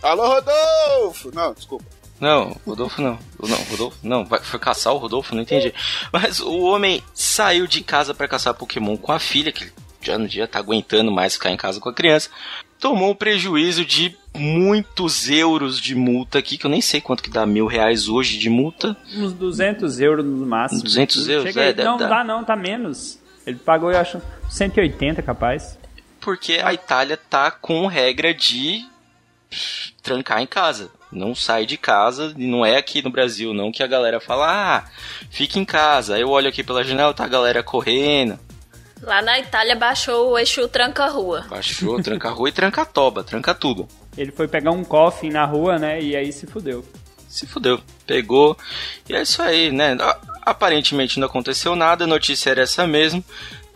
Alô, 0.01 0.27
Rodolfo! 0.27 1.31
Não, 1.34 1.53
desculpa. 1.53 1.86
Não, 2.19 2.55
Rodolfo 2.65 3.01
não. 3.01 3.19
Não, 3.39 3.57
Rodolfo 3.69 3.98
não. 4.01 4.25
Vai, 4.25 4.39
foi 4.39 4.60
caçar 4.60 4.93
o 4.93 4.98
Rodolfo? 4.98 5.36
Não 5.36 5.41
entendi. 5.41 5.74
Mas 6.12 6.39
o 6.39 6.62
homem 6.62 7.03
saiu 7.13 7.67
de 7.67 7.81
casa 7.81 8.13
para 8.13 8.27
caçar 8.27 8.53
Pokémon 8.53 8.95
com 8.95 9.12
a 9.12 9.19
filha, 9.19 9.51
que 9.51 9.69
já 10.01 10.17
no 10.17 10.27
dia 10.27 10.48
tá 10.48 10.60
aguentando 10.60 11.12
mais 11.12 11.34
ficar 11.34 11.51
em 11.51 11.57
casa 11.57 11.79
com 11.79 11.89
a 11.89 11.93
criança. 11.93 12.29
Tomou 12.79 13.12
um 13.12 13.15
prejuízo 13.15 13.86
de 13.86 14.15
muitos 14.34 15.29
euros 15.29 15.79
de 15.79 15.96
multa 15.96 16.39
aqui, 16.39 16.58
que 16.58 16.65
eu 16.65 16.70
nem 16.70 16.82
sei 16.82 17.00
quanto 17.00 17.24
que 17.24 17.29
dá 17.29 17.46
mil 17.46 17.65
reais 17.65 18.08
hoje 18.08 18.38
de 18.38 18.50
multa. 18.50 18.96
Uns 19.15 19.34
200 19.34 20.00
euros 20.00 20.25
no 20.25 20.46
máximo. 20.46 20.84
200 20.84 21.29
euros? 21.29 21.48
Chega 21.48 21.62
É, 21.63 21.74
deve 21.74 21.88
não, 21.88 21.98
dar. 21.98 22.10
dá 22.10 22.24
não, 22.24 22.44
tá 22.44 22.55
menos. 22.55 23.17
Ele 23.48 23.58
pagou, 23.58 23.91
eu 23.91 23.98
acho, 23.98 24.22
180 24.50 25.22
capaz. 25.22 25.77
Porque 26.20 26.60
a 26.63 26.74
Itália 26.74 27.17
tá 27.17 27.50
com 27.51 27.86
regra 27.88 28.34
de 28.34 28.86
trancar 30.01 30.41
em 30.41 30.48
casa. 30.48 30.89
Não 31.12 31.34
sai 31.34 31.65
de 31.65 31.77
casa, 31.77 32.34
e 32.38 32.46
não 32.46 32.65
é 32.65 32.75
aqui 32.75 33.01
no 33.01 33.10
Brasil, 33.10 33.53
não, 33.53 33.72
que 33.72 33.82
a 33.84 33.88
galera 33.88 34.20
fala, 34.20 34.48
ah, 34.79 34.84
fica 35.29 35.60
em 35.60 35.63
casa. 35.63 36.15
Aí 36.15 36.22
eu 36.22 36.29
olho 36.29 36.50
aqui 36.50 36.63
pela 36.63 36.84
janela, 36.84 37.13
tá 37.13 37.24
a 37.24 37.27
galera 37.29 37.63
correndo. 37.63 38.38
Lá 39.02 39.22
na 39.22 39.40
Itália 39.40 39.75
baixou 39.75 40.32
o 40.32 40.38
eixo 40.38 40.68
tranca-rua. 40.68 41.46
Baixou, 41.50 42.02
tranca 42.02 42.30
a 42.30 42.32
rua 42.32 42.50
e 42.50 42.52
tranca 42.52 42.82
a 42.82 42.86
toba, 42.86 43.24
tranca 43.24 43.54
tudo. 43.54 43.88
Ele 44.18 44.32
foi 44.32 44.48
pegar 44.48 44.72
um 44.72 44.84
coffin 44.84 45.30
na 45.30 45.46
rua, 45.46 45.78
né? 45.78 46.02
E 46.02 46.16
aí 46.16 46.32
se 46.32 46.48
fudeu. 46.48 46.84
Se 47.28 47.46
fudeu. 47.46 47.82
Pegou. 48.08 48.58
E 49.10 49.14
é 49.14 49.22
isso 49.22 49.42
aí, 49.42 49.72
né? 49.72 49.98
Aparentemente 50.42 51.20
não 51.20 51.28
aconteceu 51.28 51.75
nada, 51.75 52.06
a 52.06 52.08
notícia 52.08 52.50
era 52.50 52.62
essa 52.62 52.88
mesmo. 52.88 53.24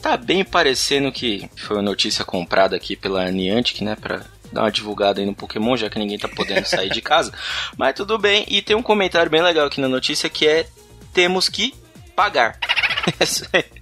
Tá 0.02 0.16
bem 0.16 0.46
parecendo 0.46 1.12
que 1.12 1.50
foi 1.58 1.76
uma 1.76 1.84
notícia 1.84 2.24
comprada 2.24 2.76
aqui 2.76 2.96
pela 2.96 3.30
Niantic, 3.30 3.84
né? 3.84 3.98
Pra 4.00 4.22
dar 4.52 4.62
uma 4.62 4.72
divulgada 4.72 5.20
aí 5.20 5.26
no 5.26 5.36
Pokémon, 5.36 5.76
já 5.76 5.90
que 5.90 6.00
ninguém 6.00 6.18
tá 6.18 6.28
podendo 6.28 6.66
sair 6.66 6.90
de 6.90 7.02
casa. 7.02 7.34
Mas 7.78 7.94
tudo 7.94 8.18
bem. 8.18 8.46
E 8.48 8.62
tem 8.62 8.76
um 8.76 8.82
comentário 8.82 9.30
bem 9.30 9.42
legal 9.42 9.68
aqui 9.68 9.82
na 9.82 9.90
notícia 9.90 10.30
que 10.30 10.48
é: 10.48 10.68
temos 11.14 11.50
que 11.50 11.74
pagar. 12.16 12.58
Isso 13.20 13.46
aí. 13.52 13.79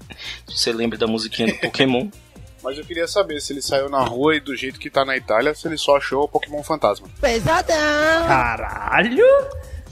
Você 0.47 0.71
lembra 0.71 0.97
da 0.97 1.07
musiquinha 1.07 1.47
do 1.47 1.59
Pokémon? 1.59 2.09
Mas 2.63 2.77
eu 2.77 2.83
queria 2.83 3.07
saber 3.07 3.39
se 3.39 3.53
ele 3.53 3.61
saiu 3.61 3.87
na 3.87 4.03
rua 4.03 4.35
e 4.35 4.39
do 4.39 4.55
jeito 4.55 4.79
que 4.79 4.89
tá 4.89 5.05
na 5.05 5.15
Itália, 5.15 5.53
se 5.53 5.67
ele 5.67 5.77
só 5.77 5.97
achou 5.97 6.23
o 6.23 6.27
Pokémon 6.27 6.63
Fantasma. 6.63 7.07
Caralho! 8.27 9.25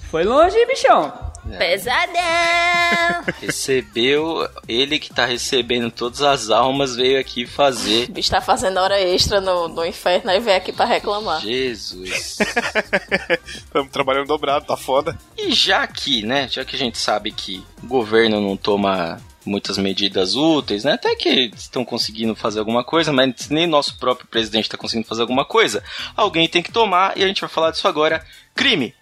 Foi 0.09 0.23
longe, 0.23 0.57
hein, 0.57 0.67
bichão? 0.67 1.13
Pesadão! 1.57 3.23
Recebeu, 3.39 4.49
ele 4.67 4.97
que 4.97 5.13
tá 5.13 5.25
recebendo 5.25 5.91
todas 5.91 6.21
as 6.21 6.49
almas 6.49 6.95
veio 6.95 7.19
aqui 7.19 7.45
fazer. 7.45 8.09
O 8.09 8.13
bicho 8.13 8.31
tá 8.31 8.41
fazendo 8.41 8.79
hora 8.79 8.99
extra 8.99 9.39
no, 9.39 9.67
no 9.67 9.85
inferno 9.85 10.31
e 10.31 10.39
veio 10.39 10.57
aqui 10.57 10.73
pra 10.73 10.85
reclamar. 10.85 11.41
Jesus. 11.41 12.39
Estamos 13.45 13.91
trabalhando 13.91 14.27
dobrado, 14.27 14.65
tá 14.65 14.75
foda. 14.75 15.17
E 15.37 15.51
já 15.51 15.85
que, 15.85 16.25
né, 16.25 16.47
já 16.49 16.65
que 16.65 16.75
a 16.75 16.79
gente 16.79 16.97
sabe 16.97 17.31
que 17.31 17.63
o 17.83 17.87
governo 17.87 18.41
não 18.41 18.57
toma 18.57 19.21
muitas 19.45 19.77
medidas 19.77 20.35
úteis, 20.35 20.83
né, 20.83 20.93
até 20.93 21.15
que 21.15 21.51
estão 21.55 21.85
conseguindo 21.85 22.35
fazer 22.35 22.59
alguma 22.59 22.83
coisa, 22.83 23.13
mas 23.13 23.49
nem 23.49 23.67
nosso 23.67 23.97
próprio 23.97 24.27
presidente 24.27 24.65
está 24.65 24.77
conseguindo 24.77 25.07
fazer 25.07 25.21
alguma 25.21 25.45
coisa, 25.45 25.83
alguém 26.15 26.47
tem 26.47 26.63
que 26.63 26.71
tomar 26.71 27.17
e 27.17 27.23
a 27.23 27.27
gente 27.27 27.41
vai 27.41 27.49
falar 27.49 27.71
disso 27.71 27.87
agora. 27.87 28.25
Crime. 28.53 28.93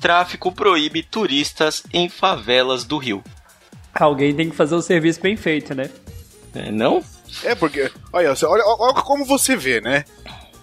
Tráfico 0.00 0.50
proíbe 0.50 1.02
turistas 1.02 1.84
em 1.92 2.08
favelas 2.08 2.84
do 2.84 2.98
Rio. 2.98 3.22
Alguém 3.94 4.34
tem 4.34 4.50
que 4.50 4.56
fazer 4.56 4.74
o 4.74 4.82
serviço 4.82 5.20
bem 5.20 5.36
feito, 5.36 5.74
né? 5.74 5.90
É, 6.54 6.70
não? 6.70 7.04
É, 7.44 7.54
porque. 7.54 7.90
Olha, 8.12 8.34
olha, 8.44 8.64
olha 8.66 8.94
como 9.02 9.24
você 9.24 9.54
vê, 9.54 9.80
né? 9.80 10.04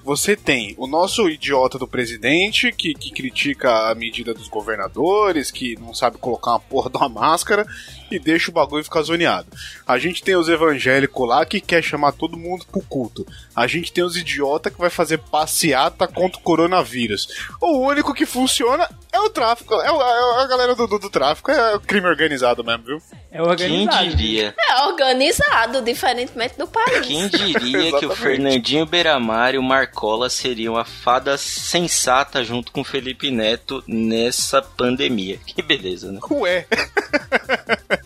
Você 0.04 0.36
tem 0.36 0.74
o 0.78 0.88
nosso 0.88 1.30
idiota 1.30 1.78
do 1.78 1.88
presidente 1.88 2.72
que, 2.72 2.94
que 2.94 3.12
critica 3.12 3.92
a 3.92 3.96
medida 3.96 4.34
dos 4.34 4.48
governadores, 4.48 5.52
que 5.52 5.76
não 5.80 5.94
sabe 5.94 6.18
colocar 6.18 6.52
uma 6.52 6.60
porra 6.60 6.90
de 6.90 6.98
uma 6.98 7.10
máscara 7.10 7.66
e 8.12 8.20
deixa 8.20 8.50
o 8.52 8.54
bagulho 8.54 8.84
ficar 8.84 9.02
zoneado. 9.02 9.48
A 9.88 9.98
gente 9.98 10.24
tem 10.24 10.36
os 10.36 10.48
evangélicos 10.50 11.28
lá 11.28 11.46
que 11.46 11.60
quer 11.62 11.84
chamar 11.84 12.12
todo 12.14 12.38
mundo 12.38 12.66
pro 12.72 12.82
culto. 12.82 13.26
A 13.56 13.68
gente 13.68 13.92
tem 13.92 14.04
os 14.04 14.16
idiotas 14.16 14.74
que 14.74 14.80
vai 14.80 14.90
fazer 14.90 15.18
passeata 15.20 16.08
contra 16.08 16.40
o 16.40 16.44
coronavírus. 16.44 17.28
O 17.62 17.80
único 17.80 18.14
que 18.14 18.26
funciona 18.26 18.88
é 19.12 19.20
o 19.20 19.30
tráfico. 19.30 19.74
É, 19.76 19.92
o- 19.92 20.02
é 20.02 20.44
a 20.44 20.48
galera 20.48 20.76
do, 20.76 20.88
do, 20.88 21.00
do 21.00 21.10
tráfico. 21.10 21.52
É 21.52 21.76
o 21.76 21.80
crime 21.80 22.08
organizado 22.08 22.64
mesmo, 22.64 22.84
viu? 22.84 23.02
É 23.32 23.38
Quem 23.38 23.42
organizado. 23.42 24.08
diria? 24.10 24.56
É 24.60 24.86
organizado, 24.86 25.82
diferentemente 25.82 26.58
do 26.58 26.68
país. 26.68 27.06
Quem 27.08 27.28
diria 27.28 27.98
que 28.00 28.06
o. 28.06 28.16
Fernandinho 28.20 28.86
Beiramar 28.86 29.54
e 29.56 29.58
o 29.58 29.64
Marcola 29.64 30.30
seriam 30.30 30.76
a 30.78 30.84
fada 30.84 31.38
sensata 31.38 32.44
junto 32.44 32.72
com 32.72 32.82
o 32.82 32.84
Felipe 32.84 33.32
Neto 33.32 33.84
nessa 33.88 34.62
pandemia? 34.62 35.40
Que 35.46 35.62
beleza, 35.62 36.12
né? 36.12 36.20
Ué. 36.30 36.66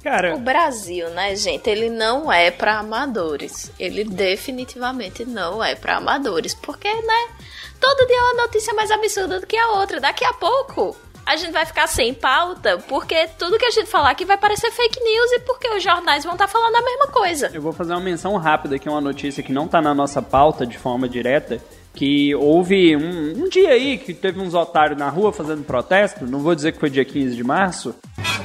O 0.00 0.02
Cara, 0.02 0.36
Brasil, 0.38 1.10
né, 1.10 1.36
gente, 1.36 1.68
ele 1.68 1.90
não 1.90 2.32
é 2.32 2.50
pra 2.50 2.78
amadores. 2.78 3.70
Ele 3.78 4.02
definitivamente 4.02 5.26
não 5.26 5.62
é 5.62 5.74
pra 5.74 5.98
amadores. 5.98 6.54
Porque, 6.54 6.88
né, 6.88 7.28
todo 7.78 8.06
dia 8.06 8.16
é 8.16 8.22
uma 8.22 8.42
notícia 8.44 8.72
mais 8.72 8.90
absurda 8.90 9.38
do 9.38 9.46
que 9.46 9.58
a 9.58 9.72
outra. 9.72 10.00
Daqui 10.00 10.24
a 10.24 10.32
pouco 10.32 10.96
a 11.26 11.36
gente 11.36 11.52
vai 11.52 11.66
ficar 11.66 11.86
sem 11.86 12.14
pauta, 12.14 12.78
porque 12.88 13.28
tudo 13.38 13.58
que 13.58 13.66
a 13.66 13.70
gente 13.70 13.88
falar 13.88 14.10
aqui 14.10 14.24
vai 14.24 14.38
parecer 14.38 14.70
fake 14.70 14.98
news 15.00 15.32
e 15.32 15.38
porque 15.40 15.68
os 15.68 15.82
jornais 15.82 16.24
vão 16.24 16.32
estar 16.32 16.48
falando 16.48 16.74
a 16.74 16.82
mesma 16.82 17.06
coisa. 17.08 17.50
eu 17.52 17.62
vou 17.62 17.72
fazer 17.72 17.92
uma 17.92 18.00
menção 18.00 18.36
rápida 18.36 18.76
aqui, 18.76 18.88
uma 18.88 19.00
notícia 19.00 19.42
que 19.42 19.52
não 19.52 19.68
tá 19.68 19.80
na 19.80 19.94
nossa 19.94 20.22
pauta 20.22 20.66
de 20.66 20.78
forma 20.78 21.08
direta. 21.08 21.60
Que 22.00 22.34
houve 22.34 22.96
um, 22.96 23.44
um 23.44 23.48
dia 23.50 23.72
aí 23.72 23.98
que 23.98 24.14
teve 24.14 24.40
uns 24.40 24.54
otários 24.54 24.98
na 24.98 25.10
rua 25.10 25.34
fazendo 25.34 25.62
protesto. 25.62 26.26
Não 26.26 26.38
vou 26.38 26.54
dizer 26.54 26.72
que 26.72 26.80
foi 26.80 26.88
dia 26.88 27.04
15 27.04 27.36
de 27.36 27.44
março. 27.44 27.94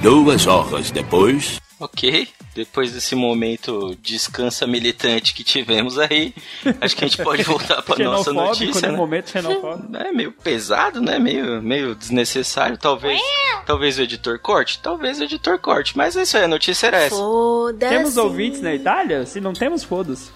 Duas 0.02 0.46
horas 0.46 0.92
depois. 0.92 1.62
Ok, 1.80 2.28
depois 2.54 2.92
desse 2.92 3.16
momento 3.16 3.96
descansa 4.02 4.68
militante 4.68 5.34
que 5.34 5.42
tivemos 5.42 5.98
aí, 5.98 6.34
acho 6.82 6.98
que 6.98 7.06
a 7.06 7.08
gente 7.08 7.24
pode 7.24 7.44
voltar 7.48 7.82
pra 7.82 7.98
nossa 8.04 8.32
Xenofóbico, 8.32 8.66
notícia, 8.66 8.88
né? 8.88 8.92
né? 8.92 8.98
Momento 8.98 9.30
xenofóbico. 9.30 9.96
É 9.96 10.12
meio 10.12 10.34
pesado, 10.34 11.00
né? 11.00 11.18
Meio, 11.18 11.62
meio 11.62 11.96
desnecessário. 11.96 12.78
Talvez, 12.78 13.22
talvez 13.66 13.98
o 13.98 14.02
editor 14.02 14.38
corte, 14.38 14.82
talvez 14.82 15.18
o 15.22 15.24
editor 15.24 15.60
corte. 15.60 15.96
Mas 15.96 16.18
é 16.18 16.24
isso 16.24 16.36
aí, 16.36 16.44
a 16.44 16.48
notícia 16.50 16.88
era 16.88 16.98
essa. 16.98 17.16
Foda-se. 17.16 17.94
Temos 17.94 18.18
ouvintes 18.18 18.60
na 18.60 18.76
Itália? 18.76 19.26
Se 19.26 19.40
não 19.40 19.54
temos, 19.54 19.82
foda-se. 19.82 20.30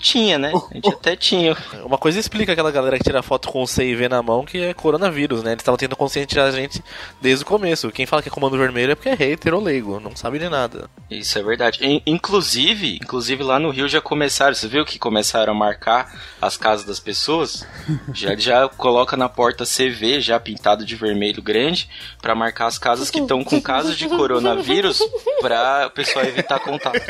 Tinha, 0.00 0.38
né? 0.38 0.52
A 0.70 0.74
gente 0.74 0.88
até 0.88 1.16
tinha. 1.16 1.56
Uma 1.84 1.98
coisa 1.98 2.18
explica 2.20 2.52
aquela 2.52 2.70
galera 2.70 2.96
que 2.98 3.04
tira 3.04 3.22
foto 3.22 3.48
com 3.48 3.62
o 3.62 3.66
C 3.66 3.84
e 3.86 3.94
V 3.94 4.08
na 4.08 4.22
mão 4.22 4.44
que 4.44 4.58
é 4.58 4.74
coronavírus, 4.74 5.42
né? 5.42 5.52
Eles 5.52 5.62
estavam 5.62 5.76
tentando 5.78 5.96
conscientizar 5.96 6.46
a 6.46 6.50
gente 6.50 6.82
desde 7.20 7.42
o 7.44 7.46
começo. 7.46 7.90
Quem 7.90 8.06
fala 8.06 8.22
que 8.22 8.28
é 8.28 8.32
comando 8.32 8.56
vermelho 8.58 8.92
é 8.92 8.94
porque 8.94 9.08
é 9.08 9.14
hater 9.14 9.54
ou 9.54 9.62
leigo, 9.62 9.98
não 9.98 10.14
sabe 10.14 10.38
de 10.38 10.48
nada. 10.48 10.88
Isso 11.10 11.38
é 11.38 11.42
verdade. 11.42 11.84
In- 11.84 12.02
Inclusive, 12.06 12.96
inclusive 13.02 13.42
lá 13.42 13.58
no 13.58 13.70
Rio 13.70 13.88
já 13.88 14.00
começaram, 14.00 14.54
você 14.54 14.68
viu 14.68 14.84
que 14.84 14.98
começaram 14.98 15.52
a 15.52 15.56
marcar 15.56 16.12
as 16.40 16.56
casas 16.56 16.84
das 16.86 17.00
pessoas? 17.00 17.66
Já 18.12 18.36
já 18.36 18.68
coloca 18.68 19.16
na 19.16 19.28
porta 19.28 19.64
CV 19.64 20.20
já 20.20 20.38
pintado 20.38 20.84
de 20.84 20.94
vermelho 20.94 21.42
grande 21.42 21.88
pra 22.20 22.34
marcar 22.34 22.66
as 22.66 22.78
casas 22.78 23.10
que 23.10 23.18
estão 23.20 23.42
com 23.42 23.60
casos 23.60 23.96
de 23.96 24.08
coronavírus 24.08 25.00
pra 25.40 25.86
o 25.86 25.90
pessoal 25.90 26.24
evitar 26.24 26.58
contato. 26.60 27.00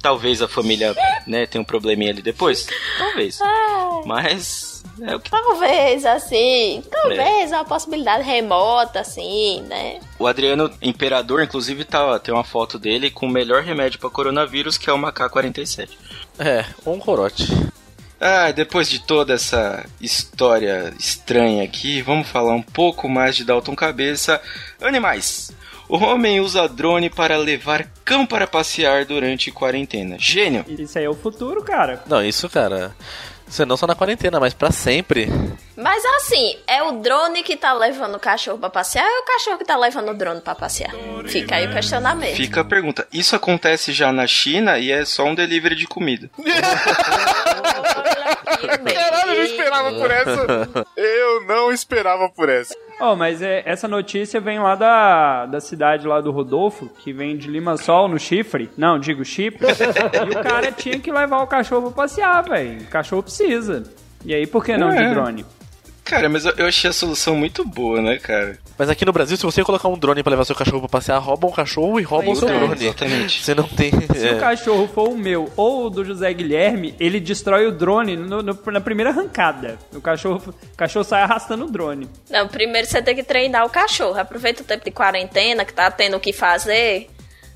Talvez 0.00 0.40
a 0.40 0.48
família, 0.48 0.94
né, 1.26 1.46
tenha 1.46 1.62
um 1.62 1.64
probleminha 1.64 2.10
ali 2.10 2.22
depois. 2.22 2.66
Talvez. 2.98 3.38
Mas 4.04 4.78
é 5.00 5.14
o 5.14 5.20
que 5.20 5.30
Talvez, 5.30 6.04
assim, 6.04 6.82
talvez 6.90 7.52
uma 7.52 7.64
possibilidade 7.64 8.24
remota, 8.24 9.00
assim, 9.00 9.62
né? 9.62 10.00
O 10.18 10.26
Adriano 10.26 10.70
Imperador, 10.82 11.42
inclusive, 11.42 11.84
tá, 11.84 12.18
tem 12.18 12.34
uma 12.34 12.44
foto 12.44 12.78
dele 12.78 13.10
com 13.10 13.26
o 13.26 13.30
melhor 13.30 13.62
remédio 13.62 13.98
pra 13.98 14.10
coronavírus, 14.10 14.76
que 14.76 14.90
é 14.90 14.92
o 14.92 14.98
MK47. 14.98 15.90
É, 16.38 16.64
ou 16.84 16.94
um 16.94 16.98
corote. 16.98 17.46
Ah, 18.20 18.50
depois 18.50 18.88
de 18.88 18.98
toda 18.98 19.34
essa 19.34 19.84
história 20.00 20.92
estranha 20.98 21.62
aqui, 21.62 22.02
vamos 22.02 22.28
falar 22.28 22.52
um 22.52 22.62
pouco 22.62 23.08
mais 23.08 23.36
de 23.36 23.44
Dalton 23.44 23.76
Cabeça. 23.76 24.40
Animais. 24.80 25.52
O 25.88 25.96
homem 25.96 26.40
usa 26.40 26.68
drone 26.68 27.08
para 27.08 27.38
levar 27.38 27.86
cão 28.04 28.26
para 28.26 28.46
passear 28.46 29.06
durante 29.06 29.50
quarentena. 29.50 30.16
Gênio. 30.18 30.64
Isso 30.68 30.98
aí 30.98 31.04
é 31.04 31.10
o 31.10 31.14
futuro, 31.14 31.62
cara. 31.62 32.02
Não, 32.06 32.22
isso, 32.22 32.48
cara. 32.48 32.94
Você 33.48 33.64
não 33.64 33.78
só 33.78 33.86
na 33.86 33.94
quarentena, 33.94 34.38
mas 34.38 34.52
pra 34.52 34.70
sempre. 34.70 35.26
Mas 35.74 36.04
assim, 36.16 36.58
é 36.66 36.82
o 36.82 37.00
drone 37.00 37.42
que 37.42 37.56
tá 37.56 37.72
levando 37.72 38.16
o 38.16 38.20
cachorro 38.20 38.58
pra 38.58 38.68
passear 38.68 39.06
ou 39.06 39.10
é 39.10 39.20
o 39.20 39.24
cachorro 39.24 39.56
que 39.56 39.64
tá 39.64 39.74
levando 39.76 40.10
o 40.10 40.14
drone 40.14 40.42
pra 40.42 40.54
passear? 40.54 40.92
Fica 41.26 41.56
aí 41.56 41.66
o 41.66 41.72
questionamento. 41.72 42.36
Fica 42.36 42.60
a 42.60 42.64
pergunta. 42.64 43.08
Isso 43.10 43.34
acontece 43.34 43.90
já 43.92 44.12
na 44.12 44.26
China 44.26 44.78
e 44.78 44.92
é 44.92 45.02
só 45.06 45.24
um 45.24 45.34
delivery 45.34 45.74
de 45.74 45.86
comida. 45.86 46.30
Caralho, 48.94 49.30
eu 49.30 49.36
não 49.36 49.44
esperava 49.44 49.92
por 49.92 50.10
essa. 50.10 50.86
Eu 50.96 51.44
não 51.46 51.72
esperava 51.72 52.28
por 52.28 52.48
essa. 52.48 52.74
Oh, 53.00 53.14
mas 53.14 53.42
é, 53.42 53.62
essa 53.64 53.86
notícia 53.86 54.40
vem 54.40 54.58
lá 54.58 54.74
da, 54.74 55.46
da 55.46 55.60
cidade 55.60 56.06
lá 56.06 56.20
do 56.20 56.32
Rodolfo, 56.32 56.88
que 56.98 57.12
vem 57.12 57.36
de 57.36 57.48
Limassol, 57.48 58.08
no 58.08 58.18
Chifre. 58.18 58.70
Não, 58.76 58.98
digo 58.98 59.24
Chipre. 59.24 59.66
e 59.68 60.38
o 60.38 60.42
cara 60.42 60.72
tinha 60.72 60.98
que 60.98 61.12
levar 61.12 61.42
o 61.42 61.46
cachorro 61.46 61.92
pra 61.92 62.02
passear, 62.02 62.42
velho. 62.42 62.80
O 62.82 62.86
cachorro 62.86 63.22
precisa. 63.22 63.84
E 64.24 64.34
aí, 64.34 64.46
por 64.46 64.64
que 64.64 64.76
não 64.76 64.88
Ué. 64.88 64.96
de 64.96 65.14
drone? 65.14 65.46
Cara, 66.08 66.26
mas 66.28 66.46
eu, 66.46 66.54
eu 66.56 66.66
achei 66.66 66.88
a 66.88 66.92
solução 66.92 67.36
muito 67.36 67.64
boa, 67.66 68.00
né, 68.00 68.16
cara? 68.18 68.58
Mas 68.78 68.88
aqui 68.88 69.04
no 69.04 69.12
Brasil, 69.12 69.36
se 69.36 69.42
você 69.42 69.62
colocar 69.62 69.88
um 69.88 69.98
drone 69.98 70.22
pra 70.22 70.30
levar 70.30 70.44
seu 70.46 70.56
cachorro 70.56 70.80
pra 70.80 70.88
passear, 70.88 71.18
roubam 71.18 71.50
o 71.50 71.52
cachorro 71.52 72.00
e 72.00 72.02
roubam 72.02 72.32
o 72.32 72.36
seu 72.36 72.48
drone. 72.48 72.74
exatamente. 72.74 73.44
Você 73.44 73.54
não 73.54 73.64
tem. 73.64 73.90
Se 73.90 74.24
o 74.26 74.36
é. 74.36 74.38
cachorro 74.38 74.88
for 74.88 75.10
o 75.10 75.16
meu 75.18 75.52
ou 75.54 75.84
o 75.86 75.90
do 75.90 76.02
José 76.04 76.32
Guilherme, 76.32 76.94
ele 76.98 77.20
destrói 77.20 77.66
o 77.66 77.72
drone 77.72 78.16
no- 78.16 78.42
no- 78.42 78.58
na 78.72 78.80
primeira 78.80 79.10
arrancada. 79.10 79.78
O 79.94 80.00
cachorro, 80.00 80.42
o 80.72 80.76
cachorro 80.76 81.04
sai 81.04 81.22
arrastando 81.22 81.66
o 81.66 81.70
drone. 81.70 82.08
Não, 82.30 82.48
primeiro 82.48 82.86
você 82.88 83.02
tem 83.02 83.14
que 83.14 83.22
treinar 83.22 83.66
o 83.66 83.70
cachorro. 83.70 84.18
Aproveita 84.18 84.62
o 84.62 84.64
tempo 84.64 84.84
de 84.86 84.90
quarentena, 84.90 85.64
que 85.64 85.74
tá 85.74 85.90
tendo 85.90 86.16
o 86.16 86.20
que 86.20 86.32
fazer. 86.32 87.10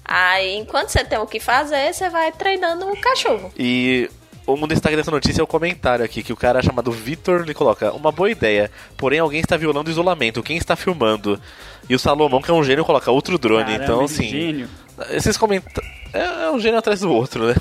Aí, 0.05 0.57
enquanto 0.57 0.89
você 0.89 1.05
tem 1.05 1.19
o 1.19 1.27
que 1.27 1.39
fazer, 1.41 1.95
você 1.95 2.11
vai 2.11 2.33
treinando 2.33 2.87
o 2.87 3.01
cachorro. 3.01 3.51
E 3.57 4.11
Um 4.47 4.67
destaque 4.67 4.97
dessa 4.97 5.11
notícia 5.11 5.41
é 5.41 5.45
o 5.45 5.47
comentário 5.47 6.05
aqui, 6.05 6.23
que 6.23 6.33
o 6.33 6.37
cara 6.37 6.63
chamado 6.63 6.91
Vitor 6.91 7.43
ele 7.43 7.55
coloca 7.55 7.93
uma 7.93 8.11
boa 8.11 8.31
ideia, 8.31 8.71
porém 8.97 9.21
alguém 9.21 9.41
está 9.41 9.57
violando 9.57 9.89
o 9.89 9.93
isolamento, 9.93 10.43
quem 10.43 10.57
está 10.57 10.75
filmando? 10.75 11.41
E 11.89 11.95
o 11.95 11.99
Salomão, 11.99 12.43
que 12.43 12.51
é 12.51 12.55
um 12.55 12.65
gênio, 12.65 12.85
coloca 12.85 13.11
outro 13.11 13.39
drone. 13.39 13.65
Caramba, 13.65 13.85
então, 13.85 14.05
esse 14.05 14.21
assim, 14.21 14.31
gênio. 14.31 14.69
esses 15.11 15.37
comentários. 15.37 15.93
É, 16.13 16.45
é 16.45 16.51
um 16.51 16.61
gênio 16.61 16.79
atrás 16.79 17.01
do 17.01 17.11
outro, 17.11 17.47
né? 17.47 17.55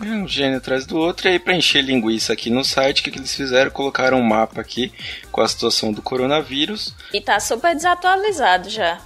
Um 0.00 0.26
gênio 0.26 0.58
atrás 0.58 0.84
do 0.84 0.96
outro, 0.96 1.28
e 1.28 1.32
aí 1.32 1.38
pra 1.38 1.54
encher 1.54 1.82
linguiça 1.82 2.32
aqui 2.32 2.50
no 2.50 2.64
site, 2.64 3.00
o 3.00 3.04
que, 3.04 3.10
que 3.12 3.18
eles 3.18 3.34
fizeram? 3.34 3.70
Colocaram 3.70 4.18
um 4.18 4.22
mapa 4.22 4.60
aqui 4.60 4.92
com 5.30 5.40
a 5.40 5.46
situação 5.46 5.92
do 5.92 6.02
coronavírus. 6.02 6.94
E 7.12 7.20
tá 7.20 7.38
super 7.38 7.74
desatualizado 7.74 8.68
já. 8.68 8.98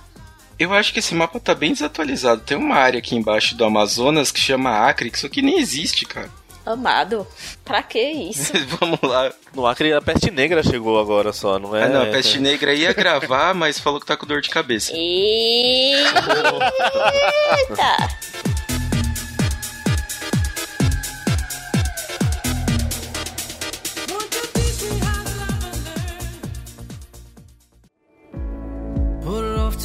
Eu 0.58 0.72
acho 0.72 0.92
que 0.92 1.00
esse 1.00 1.14
mapa 1.14 1.38
tá 1.38 1.54
bem 1.54 1.72
desatualizado. 1.72 2.40
Tem 2.40 2.56
uma 2.56 2.76
área 2.76 2.98
aqui 2.98 3.14
embaixo 3.14 3.54
do 3.54 3.64
Amazonas 3.64 4.32
que 4.32 4.40
chama 4.40 4.88
Acre, 4.88 5.10
que 5.10 5.18
isso 5.18 5.26
aqui 5.26 5.42
nem 5.42 5.58
existe, 5.58 6.06
cara. 6.06 6.30
Amado, 6.66 7.26
pra 7.64 7.80
que 7.82 8.00
isso? 8.00 8.52
Vamos 8.80 8.98
lá. 9.00 9.32
No 9.54 9.64
Acre 9.66 9.92
a 9.92 10.02
peste 10.02 10.32
negra 10.32 10.64
chegou 10.64 11.00
agora 11.00 11.32
só, 11.32 11.58
não 11.60 11.76
é? 11.76 11.84
Ah, 11.84 11.88
não, 11.88 12.02
a 12.02 12.06
Peste 12.06 12.40
Negra 12.40 12.74
ia 12.74 12.92
gravar, 12.92 13.54
mas 13.56 13.78
falou 13.78 14.00
que 14.00 14.06
tá 14.06 14.16
com 14.16 14.26
dor 14.26 14.40
de 14.40 14.50
cabeça. 14.50 14.92
Eita! 14.92 16.16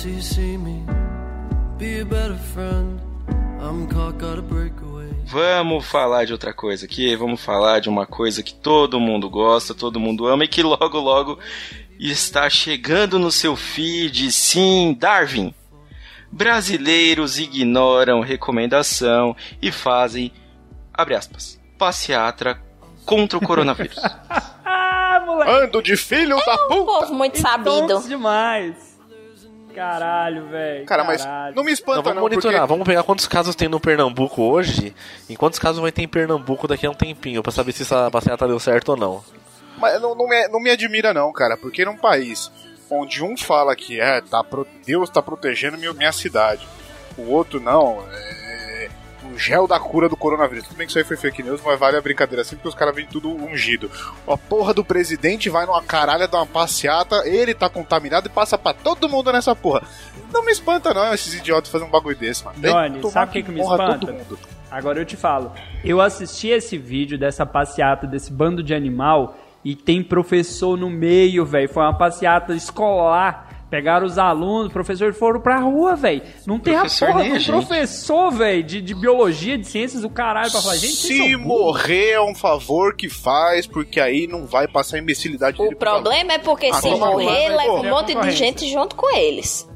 Till 0.02 0.14
you 0.16 0.22
see 0.22 0.58
me. 0.58 0.84
Be 1.78 2.00
a 2.00 2.06
better 2.06 2.36
friend. 2.36 3.00
I'm 3.60 3.88
caught, 3.88 4.18
gotta 4.18 4.42
break 4.42 4.82
away. 4.82 4.91
Vamos 5.32 5.86
falar 5.86 6.26
de 6.26 6.34
outra 6.34 6.54
coisa 6.54 6.86
aqui. 6.86 7.16
Vamos 7.16 7.42
falar 7.42 7.80
de 7.80 7.88
uma 7.88 8.06
coisa 8.06 8.44
que 8.44 8.54
todo 8.54 9.00
mundo 9.00 9.30
gosta, 9.30 9.74
todo 9.74 9.98
mundo 10.00 10.28
ama 10.28 10.44
e 10.44 10.48
que 10.48 10.62
logo, 10.62 11.00
logo 11.00 11.40
está 11.98 12.50
chegando 12.50 13.18
no 13.18 13.32
seu 13.32 13.56
feed. 13.56 14.30
Sim, 14.30 14.94
Darwin. 15.00 15.54
Brasileiros 16.30 17.40
ignoram 17.40 18.20
recomendação 18.20 19.34
e 19.62 19.72
fazem, 19.72 20.34
abre 20.94 21.16
aspas, 21.16 21.58
passeata 21.78 22.62
contra 23.06 23.38
o 23.38 23.42
coronavírus. 23.42 23.98
Ah, 25.14 25.22
moleque. 25.26 25.52
Ando 25.52 25.82
de 25.84 25.98
filho 25.98 26.38
da 26.46 26.54
Um 26.54 26.68
puta! 26.70 26.86
povo 26.86 27.14
muito 27.16 27.38
sabido. 27.38 28.02
Demais. 28.08 28.91
Caralho, 29.74 30.48
velho. 30.48 30.86
Cara, 30.86 31.04
mas 31.04 31.24
caralho. 31.24 31.56
não 31.56 31.64
me 31.64 31.70
Não, 31.70 31.74
espanta 31.74 32.02
vamos 32.02 32.16
não, 32.16 32.22
monitorar, 32.24 32.60
porque... 32.62 32.70
vamos 32.74 32.86
pegar 32.86 33.04
quantos 33.04 33.28
casos 33.28 33.56
tem 33.56 33.68
no 33.70 33.80
Pernambuco 33.80 34.42
hoje 34.42 34.94
e 35.30 35.36
quantos 35.36 35.60
casos 35.60 35.82
vai 35.82 35.92
ter 35.92 36.02
em 36.04 36.08
Pernambuco 36.08 36.68
daqui 36.68 36.86
a 36.86 36.90
um 36.92 36.94
tempinho, 36.96 37.42
pra 37.44 37.52
saber 37.52 37.72
se 37.72 37.84
essa 37.84 38.10
passeata 38.12 38.48
deu 38.48 38.60
certo 38.60 38.90
ou 38.90 38.98
não. 38.98 39.24
Mas 39.78 40.02
não, 40.02 40.14
não 40.16 40.28
me, 40.28 40.48
não 40.50 40.60
me 40.60 40.70
admira 40.70 41.14
não, 41.14 41.32
cara, 41.32 41.58
porque 41.58 41.84
num 41.86 41.98
país 41.98 42.52
onde 42.90 43.24
um 43.24 43.38
fala 43.38 43.76
que 43.76 44.00
é, 44.00 44.22
tá, 44.22 44.44
pro- 44.44 44.68
Deus 44.86 45.10
tá 45.10 45.22
protegendo 45.22 45.78
minha, 45.78 45.94
minha 45.94 46.12
cidade, 46.12 46.68
o 47.18 47.32
outro 47.32 47.60
não, 47.60 48.04
é 48.12 48.41
o 49.32 49.38
gel 49.38 49.68
da 49.68 49.80
cura 49.80 50.10
do 50.10 50.18
coronavírus. 50.18 50.68
Tudo 50.68 50.78
bem 50.78 50.86
que 50.86 50.92
isso 50.92 51.00
aí 51.00 51.06
foi 51.06 51.18
fake 51.18 51.44
news, 51.44 51.62
mas 51.64 51.80
vale 51.80 51.98
a 51.98 52.02
brincadeira 52.02 52.42
assim, 52.42 52.56
porque 52.56 52.70
os 52.70 52.76
caras 52.76 52.96
vêm 52.96 53.06
tudo 53.06 53.30
ungido. 53.30 53.90
A 54.28 54.38
porra 54.38 54.74
do 54.74 54.84
presidente 54.84 55.50
vai 55.50 55.66
numa 55.66 55.82
caralha 55.82 56.28
dar 56.28 56.40
uma 56.40 56.46
passeata, 56.46 57.24
ele 57.26 57.54
tá 57.54 57.70
contaminado 57.70 58.28
e 58.28 58.30
passa 58.30 58.58
pra 58.58 58.74
todo 58.74 59.10
mundo 59.10 59.32
nessa 59.32 59.56
porra. 59.56 59.84
Não 60.32 60.46
me 60.46 60.52
espanta 60.52 60.94
não, 60.94 61.14
esses 61.14 61.34
idiotas 61.34 61.72
fazerem 61.72 61.90
um 61.90 61.92
bagulho 61.92 62.16
desse, 62.16 62.44
mano. 62.46 62.58
Johnny, 62.60 63.12
sabe 63.12 63.30
o 63.30 63.34
que, 63.34 63.44
que 63.44 63.52
me 63.52 63.62
espanta? 63.62 64.16
Agora 64.70 65.00
eu 65.00 65.06
te 65.06 65.18
falo. 65.18 65.52
Eu 65.84 66.00
assisti 66.00 66.48
esse 66.48 66.78
vídeo 66.78 67.18
dessa 67.18 67.46
passeata, 67.46 68.08
desse 68.08 68.32
bando 68.32 68.64
de 68.64 68.74
animal, 68.74 69.38
e 69.64 69.76
tem 69.76 70.02
professor 70.02 70.78
no 70.78 70.90
meio, 70.90 71.46
velho. 71.46 71.68
Foi 71.68 71.84
uma 71.84 71.98
passeata 71.98 72.54
escolar. 72.54 73.50
Pegaram 73.72 74.06
os 74.06 74.18
alunos, 74.20 74.72
professores 74.72 75.18
foram 75.18 75.40
pra 75.40 75.58
rua, 75.58 75.96
velho. 75.96 76.22
Não 76.46 76.60
tem 76.60 76.76
a 76.76 76.82
Professor 76.82 77.08
porra 77.08 77.24
de 77.24 77.30
a 77.30 77.32
um 77.32 77.40
gente. 77.40 77.48
professor, 77.52 78.30
velho, 78.32 78.64
de, 78.64 78.82
de 78.82 78.94
biologia, 78.94 79.58
de 79.58 79.66
ciências, 79.66 80.02
do 80.02 80.10
caralho, 80.10 80.52
pra 80.52 80.62
falar, 80.62 80.76
gente, 80.76 80.92
Se 80.94 81.36
morrer 81.38 82.12
é 82.12 82.22
um 82.22 82.36
favor 82.36 82.94
que 82.96 83.08
faz, 83.08 83.66
porque 83.66 84.02
aí 84.02 84.28
não 84.28 84.46
vai 84.46 84.68
passar 84.68 84.98
imbecilidade 85.00 85.60
O 85.62 85.74
problema 85.74 86.34
é 86.34 86.38
porque 86.38 86.66
Ah, 86.68 86.74
se 86.74 86.90
morrer, 86.90 87.48
leva 87.50 87.72
um 87.72 87.90
monte 87.90 88.14
de 88.14 88.32
gente 88.32 88.70
junto 88.70 88.94
com 88.94 89.10
eles. 89.16 89.71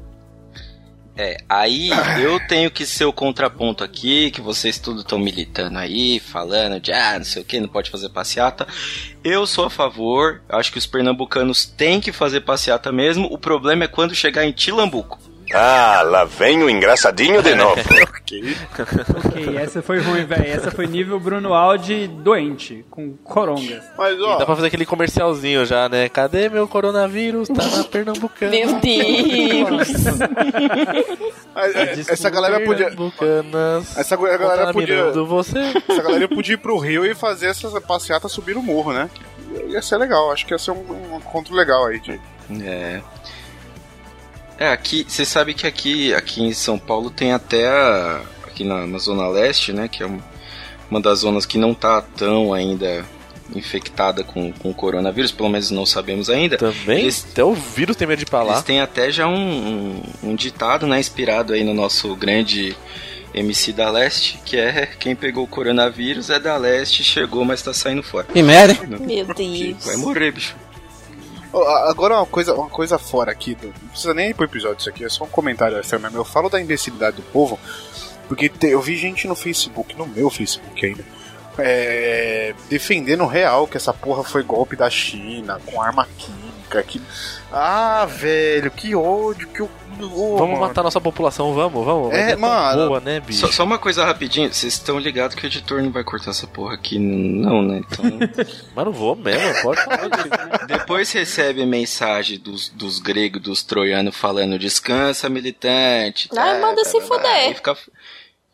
É, 1.16 1.38
aí 1.48 1.88
eu 2.20 2.38
tenho 2.46 2.70
que 2.70 2.84
ser 2.84 3.06
o 3.06 3.12
contraponto 3.12 3.82
aqui, 3.82 4.30
que 4.30 4.40
vocês 4.40 4.78
tudo 4.78 5.00
estão 5.00 5.18
militando 5.18 5.78
aí, 5.78 6.20
falando 6.20 6.78
de 6.78 6.92
ah, 6.92 7.18
não 7.18 7.24
sei 7.24 7.40
o 7.40 7.44
que, 7.44 7.58
não 7.58 7.68
pode 7.68 7.90
fazer 7.90 8.10
passeata. 8.10 8.66
Eu 9.24 9.46
sou 9.46 9.64
a 9.64 9.70
favor, 9.70 10.42
acho 10.48 10.70
que 10.70 10.78
os 10.78 10.86
pernambucanos 10.86 11.64
têm 11.64 12.00
que 12.00 12.12
fazer 12.12 12.42
passeata 12.42 12.92
mesmo. 12.92 13.28
O 13.32 13.38
problema 13.38 13.84
é 13.84 13.88
quando 13.88 14.14
chegar 14.14 14.44
em 14.44 14.52
Tilambuco. 14.52 15.18
Ah, 15.54 16.02
lá 16.04 16.24
vem 16.24 16.62
o 16.62 16.70
engraçadinho 16.70 17.42
de 17.42 17.54
novo. 17.54 17.76
Ok. 18.26 18.56
Ok, 18.76 19.56
essa 19.56 19.80
foi 19.80 20.00
ruim, 20.00 20.24
velho. 20.24 20.46
Essa 20.46 20.72
foi 20.72 20.88
nível 20.88 21.20
Bruno 21.20 21.54
Aldi 21.54 22.08
doente, 22.08 22.84
com 22.90 23.12
coronga. 23.18 23.84
Mas 23.96 24.18
E 24.18 24.22
ó, 24.22 24.38
dá 24.38 24.44
pra 24.44 24.56
fazer 24.56 24.66
aquele 24.66 24.84
comercialzinho 24.84 25.64
já, 25.64 25.88
né? 25.88 26.08
Cadê 26.08 26.48
meu 26.48 26.66
coronavírus? 26.66 27.48
Tá 27.48 27.64
na 27.64 27.84
Pernambucana. 27.86 28.50
Meu 28.50 28.80
Deus! 28.80 29.88
mas, 31.54 31.76
é, 31.76 31.92
essa 32.08 32.28
galera 32.28 32.64
podia. 32.64 32.86
Pernambucanas. 32.86 33.96
Essa 33.96 34.16
galera 34.16 34.72
podia. 34.72 35.12
você. 35.12 35.58
Essa 35.88 36.02
galera 36.02 36.28
podia 36.28 36.54
ir 36.54 36.58
pro 36.58 36.78
Rio 36.78 37.06
e 37.06 37.14
fazer 37.14 37.46
essa 37.46 37.80
passeata 37.80 38.28
subir 38.28 38.56
o 38.56 38.62
morro, 38.62 38.92
né? 38.92 39.08
Ia 39.68 39.82
ser 39.82 39.98
legal, 39.98 40.32
acho 40.32 40.44
que 40.46 40.52
ia 40.52 40.58
ser 40.58 40.72
um, 40.72 41.12
um 41.12 41.18
encontro 41.18 41.54
legal 41.54 41.86
aí, 41.86 42.00
de... 42.00 42.20
É. 42.62 43.00
É, 44.58 44.68
aqui, 44.70 45.04
você 45.06 45.24
sabe 45.24 45.52
que 45.54 45.66
aqui, 45.66 46.14
aqui 46.14 46.42
em 46.42 46.52
São 46.52 46.78
Paulo 46.78 47.10
tem 47.10 47.32
até 47.32 47.66
a, 47.68 48.22
aqui 48.46 48.64
na, 48.64 48.86
na 48.86 48.98
Zona 48.98 49.28
Leste, 49.28 49.72
né, 49.72 49.86
que 49.88 50.02
é 50.02 50.06
um- 50.06 50.20
uma 50.90 51.00
das 51.00 51.18
zonas 51.20 51.44
que 51.44 51.58
não 51.58 51.74
tá 51.74 52.00
tão 52.00 52.54
ainda 52.54 53.04
infectada 53.54 54.24
com, 54.24 54.52
com 54.52 54.70
o 54.70 54.74
coronavírus, 54.74 55.30
pelo 55.30 55.48
menos 55.48 55.70
não 55.70 55.84
sabemos 55.86 56.30
ainda. 56.30 56.56
Também? 56.56 57.00
Eles- 57.00 57.26
Até 57.30 57.44
o 57.44 57.54
vírus 57.54 57.96
tem 57.96 58.06
medo 58.08 58.24
de 58.24 58.30
lá. 58.32 58.52
Eles 58.54 58.62
têm 58.64 58.80
até 58.80 59.10
já 59.10 59.26
um, 59.28 60.02
um, 60.24 60.30
um 60.30 60.34
ditado, 60.34 60.86
né, 60.86 60.98
inspirado 60.98 61.52
aí 61.52 61.62
no 61.62 61.74
nosso 61.74 62.14
grande 62.16 62.74
MC 63.34 63.72
da 63.72 63.90
Leste, 63.90 64.38
que 64.44 64.56
é 64.56 64.86
quem 64.98 65.14
pegou 65.14 65.44
o 65.44 65.46
coronavírus 65.48 66.30
é 66.30 66.38
da 66.40 66.56
Leste, 66.56 67.04
chegou, 67.04 67.44
mas 67.44 67.60
tá 67.62 67.74
saindo 67.74 68.02
fora. 68.02 68.26
Que 68.32 68.42
merda. 68.42 68.74
Meu 68.86 69.26
Deus. 69.26 69.84
vai 69.84 69.96
morrer, 69.96 70.32
bicho. 70.32 70.56
Agora 71.64 72.16
uma 72.16 72.26
coisa, 72.26 72.54
uma 72.54 72.68
coisa 72.68 72.98
fora 72.98 73.30
aqui, 73.32 73.56
não 73.62 73.70
precisa 73.88 74.12
nem 74.14 74.30
ir 74.30 74.34
pro 74.34 74.44
episódio 74.44 74.78
isso 74.80 74.88
aqui, 74.88 75.04
é 75.04 75.08
só 75.08 75.24
um 75.24 75.28
comentário 75.28 75.78
extra 75.78 75.98
mesmo. 75.98 76.18
Eu 76.18 76.24
falo 76.24 76.48
da 76.48 76.60
imbecilidade 76.60 77.16
do 77.16 77.22
povo, 77.22 77.58
porque 78.28 78.48
te- 78.48 78.68
eu 78.68 78.80
vi 78.80 78.96
gente 78.96 79.26
no 79.26 79.34
Facebook, 79.34 79.96
no 79.96 80.06
meu 80.06 80.28
Facebook 80.30 80.84
ainda, 80.84 81.04
é, 81.58 82.54
defendendo 82.68 83.24
real 83.26 83.66
que 83.66 83.76
essa 83.76 83.92
porra 83.92 84.22
foi 84.22 84.42
golpe 84.42 84.76
da 84.76 84.90
China, 84.90 85.58
com 85.66 85.80
arma 85.80 86.06
química, 86.18 86.45
que... 86.82 87.00
Ah, 87.52 88.06
velho, 88.08 88.70
que 88.70 88.94
ódio, 88.94 89.48
que... 89.48 89.60
eu- 89.60 89.70
ô, 90.00 90.36
Vamos 90.36 90.58
mano. 90.58 90.60
matar 90.60 90.82
nossa 90.82 91.00
população, 91.00 91.54
vamos, 91.54 91.84
vamos. 91.84 92.12
É, 92.12 92.36
mano. 92.36 92.88
Boa, 92.88 93.00
né, 93.00 93.18
bicho? 93.20 93.40
Só, 93.40 93.50
só 93.52 93.64
uma 93.64 93.78
coisa 93.78 94.04
rapidinho, 94.04 94.52
vocês 94.52 94.74
estão 94.74 94.98
ligados 94.98 95.34
que 95.34 95.44
o 95.44 95.46
editor 95.46 95.80
não 95.82 95.90
vai 95.90 96.04
cortar 96.04 96.30
essa 96.32 96.46
porra 96.46 96.74
aqui, 96.74 96.98
não, 96.98 97.62
né? 97.62 97.78
Então, 97.78 98.04
Mas 98.74 98.84
não 98.84 98.92
vou 98.92 99.16
mesmo, 99.16 99.62
pode 99.62 99.82
falar. 99.82 100.66
depois 100.68 101.10
recebe 101.12 101.64
mensagem 101.64 102.38
dos, 102.38 102.68
dos 102.68 102.98
gregos, 102.98 103.40
dos 103.40 103.62
troianos 103.62 104.14
falando 104.16 104.58
descansa, 104.58 105.28
militante. 105.28 106.28
Ai, 106.36 106.60
manda 106.60 106.84
se 106.84 106.98
tá, 107.00 107.06
fuder. 107.06 107.30
Aí 107.30 107.54
fica, 107.54 107.76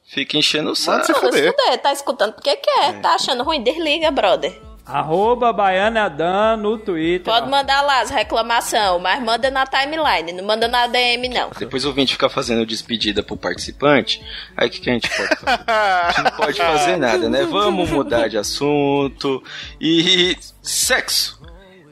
fica 0.07 0.37
enchendo 0.37 0.65
o 0.65 0.67
Manda 0.69 0.77
saco. 0.77 1.07
se 1.07 1.13
Manda 1.13 1.33
se 1.33 1.39
fuder. 1.39 1.55
fuder, 1.57 1.79
tá 1.83 1.93
escutando 1.93 2.35
porque 2.35 2.55
quer. 2.57 3.01
Tá 3.01 3.15
achando 3.17 3.43
ruim? 3.43 3.63
Desliga, 3.63 4.11
brother. 4.13 4.61
Arroba 4.85 5.53
Baiana 5.53 6.09
Dan 6.09 6.57
no 6.57 6.77
Twitter. 6.77 7.33
Pode 7.33 7.49
mandar 7.49 7.83
lá 7.83 8.01
as 8.01 8.11
reclamação, 8.11 8.99
mas 8.99 9.23
manda 9.23 9.51
na 9.51 9.65
timeline, 9.65 10.33
não 10.33 10.45
manda 10.45 10.67
na 10.67 10.89
DM, 10.89 11.29
não. 11.29 11.51
Depois 11.57 11.85
o 11.85 11.89
ouvinte 11.89 12.15
fica 12.15 12.29
fazendo 12.29 12.67
despedida 12.67 13.23
pro 13.23 13.37
participante. 13.37 14.21
Aí 14.57 14.69
o 14.69 14.71
que, 14.71 14.81
que 14.81 14.91
a 14.91 14.93
gente 14.95 15.09
pode 15.09 15.37
fazer? 15.37 15.65
A 15.67 16.11
gente 16.11 16.25
não 16.25 16.31
pode 16.33 16.59
fazer 16.59 16.97
nada, 16.97 17.29
né? 17.29 17.45
Vamos 17.45 17.91
mudar 17.91 18.29
de 18.29 18.37
assunto. 18.37 19.43
E 19.81 20.37
sexo. 20.61 21.41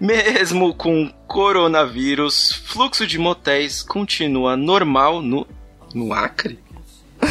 Mesmo 0.00 0.74
com 0.74 1.12
coronavírus, 1.28 2.52
fluxo 2.64 3.06
de 3.06 3.18
motéis 3.18 3.82
continua 3.82 4.56
normal 4.56 5.20
no, 5.20 5.46
no 5.94 6.12
Acre? 6.14 6.58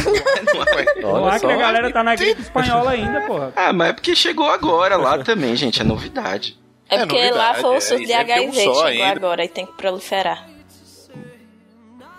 No 0.04 0.62
Acre. 0.62 1.00
No 1.02 1.08
Olha 1.08 1.26
Acre 1.34 1.48
só. 1.48 1.54
a 1.54 1.56
galera 1.56 1.92
tá 1.92 2.02
na 2.02 2.14
gripe 2.14 2.40
espanhola 2.42 2.90
ainda, 2.92 3.20
porra. 3.22 3.52
Ah, 3.56 3.72
mas 3.72 3.90
é 3.90 3.92
porque 3.92 4.14
chegou 4.16 4.50
agora 4.50 4.96
lá 4.96 5.18
também, 5.22 5.54
gente. 5.56 5.80
É 5.80 5.84
novidade. 5.84 6.58
É, 6.88 6.96
É 6.96 6.98
porque 7.06 7.16
lá 7.30 7.52
novidade, 7.54 7.60
foi 7.60 7.70
o 7.70 7.74
é, 7.74 7.80
surto 7.80 7.98
de 7.98 8.04
isso 8.04 8.12
é 8.12 8.20
HIV 8.20 8.46
um 8.48 8.52
chegou 8.52 8.84
ainda. 8.84 9.06
agora 9.08 9.44
e 9.44 9.48
tem 9.48 9.66
que 9.66 9.72
proliferar. 9.72 10.46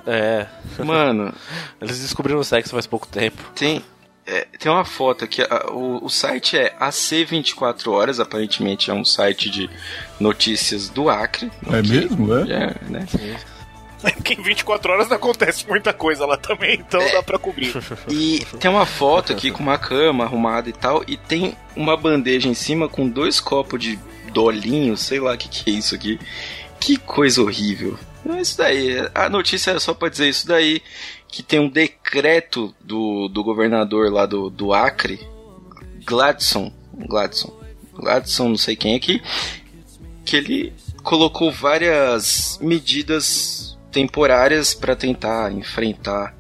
É, 0.06 0.48
Mano, 0.84 1.34
eles 1.82 2.00
descobriram 2.00 2.40
o 2.40 2.44
sexo 2.44 2.72
faz 2.72 2.88
pouco 2.88 3.08
tempo. 3.08 3.42
tem, 3.54 3.84
É, 4.26 4.48
tem 4.58 4.72
uma 4.72 4.86
foto 4.86 5.24
aqui, 5.26 5.42
a- 5.44 5.68
o, 5.72 6.04
o 6.06 6.10
site 6.10 6.58
é 6.58 6.74
AC24 6.80 7.88
Horas, 7.92 8.20
aparentemente 8.20 8.90
é 8.90 8.94
um 8.94 9.04
site 9.06 9.50
de 9.50 9.70
notícias 10.20 10.90
do 10.90 11.10
Acre. 11.10 11.52
É 11.72 11.82
mesmo? 11.82 12.34
É? 12.36 12.42
É, 12.42 12.76
né? 12.90 13.06
Porque 14.02 14.34
em 14.34 14.42
24 14.42 14.92
horas 14.92 15.10
não 15.10 15.16
acontece 15.16 15.68
muita 15.68 15.94
coisa 15.94 16.26
lá 16.26 16.38
também, 16.38 16.76
então 16.76 17.00
dá 17.12 17.22
pra 17.22 17.38
cobrir. 17.38 17.74
E 18.10 18.46
tem 18.60 18.70
uma 18.70 18.86
foto 18.86 19.32
aqui 19.32 19.52
com 19.52 19.62
uma 19.62 19.78
cama 19.78 20.24
arrumada 20.24 20.70
e 20.70 20.74
tal, 20.74 21.04
e 21.08 21.18
tem 21.18 21.56
uma 21.76 21.96
bandeja 21.96 22.48
em 22.48 22.54
cima 22.54 22.90
com 22.90 23.08
dois 23.08 23.40
copos 23.40 23.80
de 23.80 24.00
dolinho, 24.34 24.98
sei 24.98 25.20
lá 25.20 25.34
o 25.34 25.38
que, 25.38 25.50
que 25.50 25.70
é 25.70 25.74
isso 25.74 25.94
aqui. 25.94 26.20
Que 26.80 26.98
coisa 26.98 27.42
horrível. 27.42 27.98
É 28.28 28.42
isso 28.42 28.58
daí. 28.58 29.10
A 29.14 29.30
notícia 29.30 29.72
era 29.72 29.80
só 29.80 29.94
pra 29.94 30.10
dizer 30.10 30.30
isso 30.30 30.48
daí, 30.48 30.82
que 31.28 31.44
tem 31.44 31.60
um 31.60 31.70
decreto 31.70 32.74
do, 32.82 33.28
do 33.28 33.44
governador 33.44 34.12
lá 34.12 34.26
do, 34.26 34.50
do 34.50 34.74
Acre, 34.74 35.20
Gladson, 36.06 36.74
Gladson, 36.94 37.58
Gladson, 37.94 38.50
não 38.50 38.58
sei 38.58 38.76
quem 38.76 38.96
aqui, 38.96 39.22
que 40.26 40.36
ele 40.36 40.74
colocou 41.04 41.52
várias 41.52 42.60
medidas 42.62 43.78
temporárias 43.92 44.74
para 44.74 44.96
tentar 44.96 45.52
enfrentar 45.52 46.36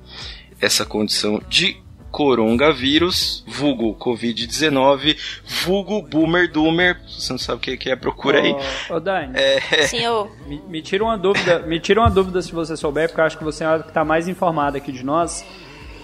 essa 0.59 0.85
condição 0.85 1.41
de 1.49 1.81
coronavírus, 2.11 3.43
vulgo 3.47 3.95
Covid-19, 3.95 5.17
vulgo 5.63 6.01
boomer 6.01 6.51
doomer. 6.51 6.99
Se 7.07 7.21
você 7.21 7.33
não 7.33 7.39
sabe 7.39 7.73
o 7.73 7.77
que 7.77 7.89
é, 7.89 7.95
procura 7.95 8.41
aí. 8.41 8.51
Ô, 8.89 8.95
ô 8.95 8.99
Dani, 8.99 9.31
É, 9.33 9.87
Senhor, 9.87 10.29
me, 10.45 10.61
me 10.67 10.81
tira 10.81 11.03
uma 11.03 11.17
dúvida, 11.17 11.59
me 11.59 11.79
tira 11.79 12.01
uma 12.01 12.09
dúvida 12.09 12.41
se 12.41 12.51
você 12.51 12.75
souber, 12.75 13.07
porque 13.07 13.21
eu 13.21 13.25
acho 13.25 13.37
que 13.37 13.43
você 13.43 13.63
é 13.63 13.67
a 13.67 13.79
que 13.79 13.91
tá 13.93 14.03
mais 14.03 14.27
informada 14.27 14.77
aqui 14.77 14.91
de 14.91 15.03
nós. 15.03 15.45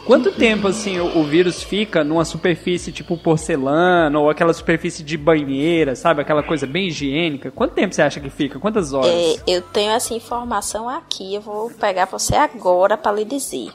Quanto 0.08 0.32
tempo 0.32 0.67
assim 0.70 1.00
o, 1.00 1.20
o 1.20 1.24
vírus 1.26 1.62
fica 1.62 2.02
numa 2.04 2.24
superfície 2.24 2.91
tipo 2.93 3.17
porcelana 3.17 4.17
ou 4.17 4.30
aquela 4.30 4.54
superfície 4.54 5.04
de 5.04 5.17
banheira, 5.17 5.96
sabe? 5.96 6.22
Aquela 6.22 6.41
coisa 6.41 6.65
bem 6.65 6.88
higiênica. 6.88 7.52
Quanto 7.52 7.74
tempo 7.74 7.93
você 7.93 8.02
acha 8.02 8.20
que 8.22 8.30
fica? 8.30 8.58
Quantas 8.58 8.93
horas? 8.93 9.12
é, 9.12 9.36
eu 9.46 9.62
tenho 9.62 9.91
essa 9.91 10.13
informação 10.13 10.88
aqui. 10.88 11.36
Eu 11.36 11.41
vou 11.41 11.70
pegar 11.70 12.06
você 12.06 12.36
agora 12.36 12.98
pra 12.98 13.12
lhe 13.12 13.26
dizer. 13.26 13.72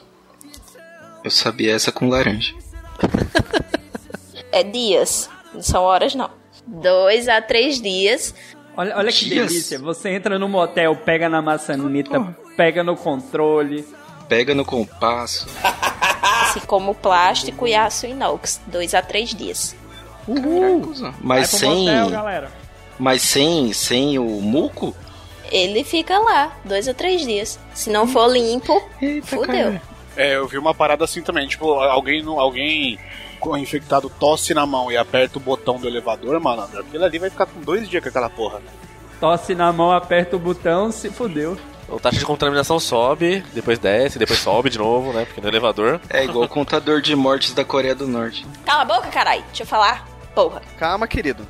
eu 1.23 1.29
sabia 1.31 1.73
essa 1.75 1.91
com 1.91 2.09
laranja. 2.09 2.55
É 4.51 4.63
dias, 4.63 5.29
não 5.53 5.61
são 5.61 5.83
horas 5.83 6.15
não. 6.15 6.29
Dois 6.65 7.27
a 7.27 7.41
três 7.41 7.79
dias. 7.81 8.33
Olha, 8.75 8.97
olha 8.97 9.11
que 9.11 9.25
Dias. 9.25 9.47
delícia. 9.49 9.77
Você 9.79 10.09
entra 10.09 10.39
no 10.39 10.49
motel, 10.49 10.95
pega 10.95 11.29
na 11.29 11.41
maçaneta, 11.43 12.35
pega 12.57 12.83
no 12.83 12.95
controle. 12.95 13.85
Pega 14.27 14.55
no 14.55 14.65
compasso. 14.65 15.45
Assim 16.55 16.67
como 16.67 16.93
plástico 16.93 17.67
e 17.67 17.73
aço 17.73 18.05
inox. 18.05 18.61
Dois 18.67 18.93
a 18.93 19.01
três 19.01 19.33
dias. 19.33 19.75
Uhul! 20.27 20.93
Mas 21.19 21.49
sem, 21.49 21.87
mas 22.97 23.21
sem, 23.21 23.73
sem 23.73 24.19
o 24.19 24.23
muco? 24.41 24.95
Ele 25.51 25.83
fica 25.83 26.17
lá, 26.19 26.55
dois 26.63 26.87
a 26.87 26.93
três 26.93 27.21
dias. 27.21 27.59
Se 27.73 27.89
não 27.89 28.07
for 28.07 28.31
limpo, 28.31 28.81
fudeu. 29.23 29.79
É, 30.15 30.35
eu 30.35 30.47
vi 30.47 30.57
uma 30.57 30.73
parada 30.73 31.03
assim 31.03 31.21
também, 31.21 31.47
tipo, 31.47 31.73
alguém, 31.73 32.23
alguém 32.25 32.99
com 33.39 33.57
infectado 33.57 34.09
tosse 34.09 34.53
na 34.53 34.65
mão 34.65 34.91
e 34.91 34.95
aperta 34.95 35.37
o 35.37 35.41
botão 35.41 35.77
do 35.77 35.87
elevador, 35.87 36.39
mano, 36.39 36.63
aquilo 36.63 37.03
ali 37.03 37.19
vai 37.19 37.29
ficar 37.29 37.47
com 37.47 37.59
dois 37.61 37.89
dias 37.89 38.01
com 38.01 38.09
aquela 38.09 38.29
porra. 38.29 38.61
Tosse 39.19 39.55
na 39.55 39.73
mão, 39.73 39.91
aperta 39.91 40.35
o 40.35 40.39
botão, 40.39 40.91
se 40.91 41.09
fudeu. 41.09 41.57
A 41.95 41.99
taxa 41.99 42.19
de 42.19 42.25
contaminação 42.25 42.79
sobe, 42.79 43.43
depois 43.53 43.79
desce, 43.79 44.19
depois 44.19 44.39
sobe 44.39 44.69
de 44.69 44.77
novo, 44.77 45.13
né? 45.13 45.25
Porque 45.25 45.41
no 45.41 45.47
elevador. 45.47 45.99
É 46.09 46.23
igual 46.23 46.45
o 46.45 46.47
contador 46.47 47.01
de 47.01 47.15
mortes 47.15 47.53
da 47.53 47.63
Coreia 47.63 47.95
do 47.95 48.07
Norte. 48.07 48.45
Cala 48.65 48.81
a 48.81 48.85
boca, 48.85 49.07
caralho. 49.09 49.43
Deixa 49.47 49.63
eu 49.63 49.67
falar. 49.67 50.12
Porra. 50.33 50.61
Calma, 50.77 51.07
querido. 51.07 51.47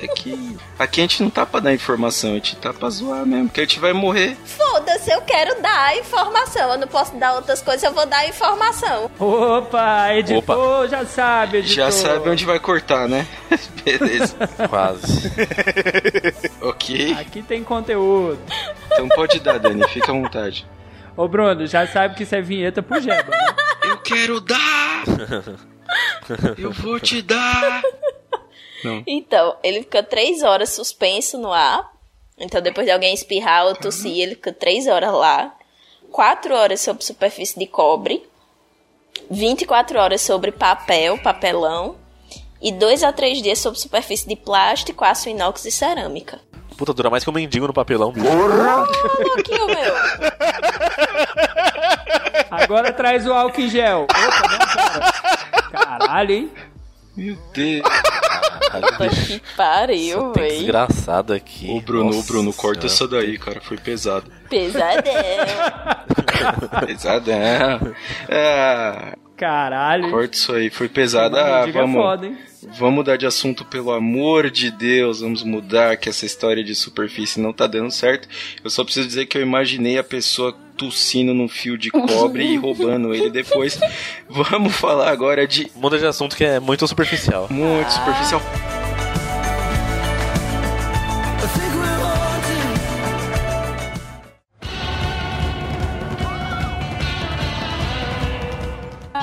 É 0.00 0.06
que 0.06 0.56
aqui 0.78 1.00
a 1.00 1.02
gente 1.02 1.22
não 1.22 1.30
tá 1.30 1.44
pra 1.44 1.60
dar 1.60 1.74
informação, 1.74 2.30
a 2.30 2.34
gente 2.34 2.56
tá 2.56 2.72
pra 2.72 2.88
zoar 2.88 3.26
mesmo, 3.26 3.48
porque 3.48 3.60
a 3.60 3.64
gente 3.64 3.80
vai 3.80 3.92
morrer. 3.92 4.36
Foda-se, 4.44 5.10
eu 5.10 5.20
quero 5.22 5.60
dar 5.60 5.96
informação. 5.96 6.72
Eu 6.72 6.78
não 6.78 6.86
posso 6.86 7.16
dar 7.16 7.34
outras 7.34 7.60
coisas, 7.60 7.82
eu 7.82 7.92
vou 7.92 8.06
dar 8.06 8.28
informação. 8.28 9.10
Opa, 9.18 10.14
editor, 10.14 10.88
já 10.88 11.04
sabe, 11.04 11.58
editor. 11.58 11.76
Já 11.76 11.90
sabe 11.90 12.28
onde 12.30 12.44
vai 12.44 12.60
cortar, 12.60 13.08
né? 13.08 13.26
Beleza. 13.84 14.36
Quase. 14.68 15.32
ok. 16.60 17.16
Aqui 17.18 17.42
tem 17.42 17.64
conteúdo. 17.64 18.38
Então 18.92 19.08
pode 19.08 19.40
dar, 19.40 19.58
Dani, 19.58 19.86
fica 19.88 20.12
à 20.12 20.14
vontade. 20.14 20.66
Ô, 21.16 21.26
Bruno, 21.26 21.66
já 21.66 21.86
sabe 21.86 22.14
que 22.14 22.22
isso 22.22 22.34
é 22.34 22.40
vinheta 22.40 22.80
pro 22.80 23.00
Jeba, 23.00 23.30
né? 23.30 23.54
Eu 23.82 23.98
quero 23.98 24.40
dar! 24.40 25.02
Eu 26.58 26.72
vou 26.72 27.00
te 27.00 27.22
dar! 27.22 27.82
Então, 29.06 29.56
ele 29.62 29.80
fica 29.80 30.02
três 30.02 30.42
horas 30.42 30.70
suspenso 30.70 31.38
no 31.38 31.52
ar. 31.52 31.90
Então, 32.38 32.60
depois 32.60 32.86
de 32.86 32.92
alguém 32.92 33.12
espirrar 33.12 33.66
ou 33.66 33.74
tossir, 33.74 34.16
ele 34.16 34.36
fica 34.36 34.52
três 34.52 34.86
horas 34.86 35.12
lá. 35.12 35.52
Quatro 36.12 36.54
horas 36.54 36.80
sobre 36.80 37.04
superfície 37.04 37.58
de 37.58 37.66
cobre. 37.66 38.22
24 39.30 39.98
horas 39.98 40.20
sobre 40.20 40.52
papel, 40.52 41.18
papelão. 41.18 41.96
E 42.62 42.72
dois 42.72 43.02
a 43.02 43.12
três 43.12 43.42
dias 43.42 43.58
sobre 43.58 43.78
superfície 43.78 44.28
de 44.28 44.36
plástico, 44.36 45.04
aço 45.04 45.28
inox 45.28 45.64
e 45.64 45.70
cerâmica. 45.70 46.40
Puta, 46.76 46.92
dura 46.94 47.10
mais 47.10 47.24
que 47.24 47.30
um 47.30 47.32
mendigo 47.32 47.66
no 47.66 47.72
papelão, 47.72 48.12
bicho. 48.12 48.26
Ô, 48.26 48.46
louquinho 49.34 49.66
meu. 49.66 49.94
Agora 52.50 52.92
traz 52.92 53.26
o 53.26 53.32
álcool 53.32 53.62
em 53.62 53.68
gel. 53.68 54.02
Opa, 54.04 54.58
não. 54.58 54.67
Caralho, 55.70 56.32
hein? 56.32 56.50
Meu 57.16 57.36
Deus! 57.52 57.82
Caralho. 58.70 59.10
Que 59.26 59.42
pariu, 59.56 60.32
véi. 60.32 60.58
desgraçado 60.58 61.32
aqui. 61.32 61.70
Ô 61.70 61.80
Bruno, 61.80 62.10
Nossa 62.12 62.26
Bruno, 62.32 62.52
corta 62.52 62.86
isso 62.86 63.08
daí, 63.08 63.38
cara, 63.38 63.60
foi 63.60 63.76
pesado. 63.76 64.30
Pesadelo. 64.48 65.06
Pesadão. 66.86 67.94
É, 68.28 69.14
Caralho. 69.38 70.10
corta 70.10 70.36
isso 70.36 70.52
aí, 70.52 70.68
foi 70.68 70.88
pesado. 70.88 71.36
Mano, 71.36 71.54
Ah, 71.54 71.64
diga 71.66 71.80
vamos, 71.80 72.02
foda, 72.02 72.26
hein? 72.26 72.36
vamos 72.78 72.94
mudar 72.96 73.16
de 73.16 73.24
assunto, 73.26 73.64
pelo 73.64 73.92
amor 73.92 74.50
de 74.50 74.70
Deus. 74.70 75.20
Vamos 75.20 75.42
mudar, 75.42 75.96
que 75.96 76.08
essa 76.08 76.26
história 76.26 76.62
de 76.64 76.74
superfície 76.74 77.40
não 77.40 77.52
tá 77.52 77.66
dando 77.66 77.90
certo. 77.90 78.28
Eu 78.62 78.68
só 78.70 78.82
preciso 78.84 79.06
dizer 79.06 79.26
que 79.26 79.38
eu 79.38 79.42
imaginei 79.42 79.96
a 79.98 80.04
pessoa 80.04 80.54
tossindo 80.76 81.34
num 81.34 81.48
fio 81.48 81.76
de 81.76 81.90
cobre 81.90 82.44
e 82.44 82.56
roubando 82.56 83.12
ele 83.14 83.30
depois. 83.30 83.78
Vamos 84.28 84.74
falar 84.76 85.10
agora 85.10 85.46
de 85.46 85.70
Muda 85.74 85.98
de 85.98 86.06
assunto 86.06 86.36
que 86.36 86.44
é 86.44 86.60
muito 86.60 86.86
superficial. 86.86 87.46
muito 87.50 87.90
superficial. 87.90 88.40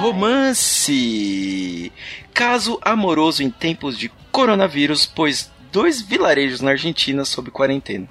Romance! 0.05 1.91
Caso 2.31 2.79
amoroso 2.83 3.41
em 3.41 3.49
tempos 3.49 3.97
de 3.97 4.09
coronavírus, 4.31 5.07
pois 5.07 5.51
dois 5.71 5.99
vilarejos 5.99 6.61
na 6.61 6.69
Argentina 6.71 7.25
sob 7.25 7.49
quarentena. 7.49 8.07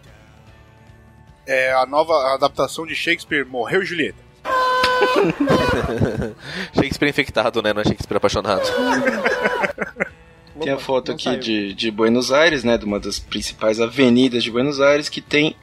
É 1.46 1.72
a 1.72 1.87
nova 1.87 2.35
adaptação 2.35 2.85
de 2.85 2.96
Shakespeare 2.96 3.46
Morreu 3.46 3.83
e 3.83 3.87
Julieta. 3.87 4.18
Shakespeare 6.74 7.11
infectado, 7.11 7.62
né? 7.62 7.72
Não 7.72 7.83
é 7.83 7.85
Shakespeare 7.85 8.16
apaixonado. 8.16 8.62
Tem 10.61 10.72
a 10.72 10.78
foto 10.78 11.12
aqui 11.12 11.37
de, 11.37 11.74
de 11.74 11.92
Buenos 11.92 12.33
Aires, 12.33 12.64
né? 12.64 12.76
De 12.76 12.85
uma 12.85 12.98
das 12.98 13.20
principais 13.20 13.80
avenidas 13.80 14.42
de 14.42 14.50
Buenos 14.50 14.80
Aires, 14.80 15.09
que 15.09 15.20
tem 15.20 15.54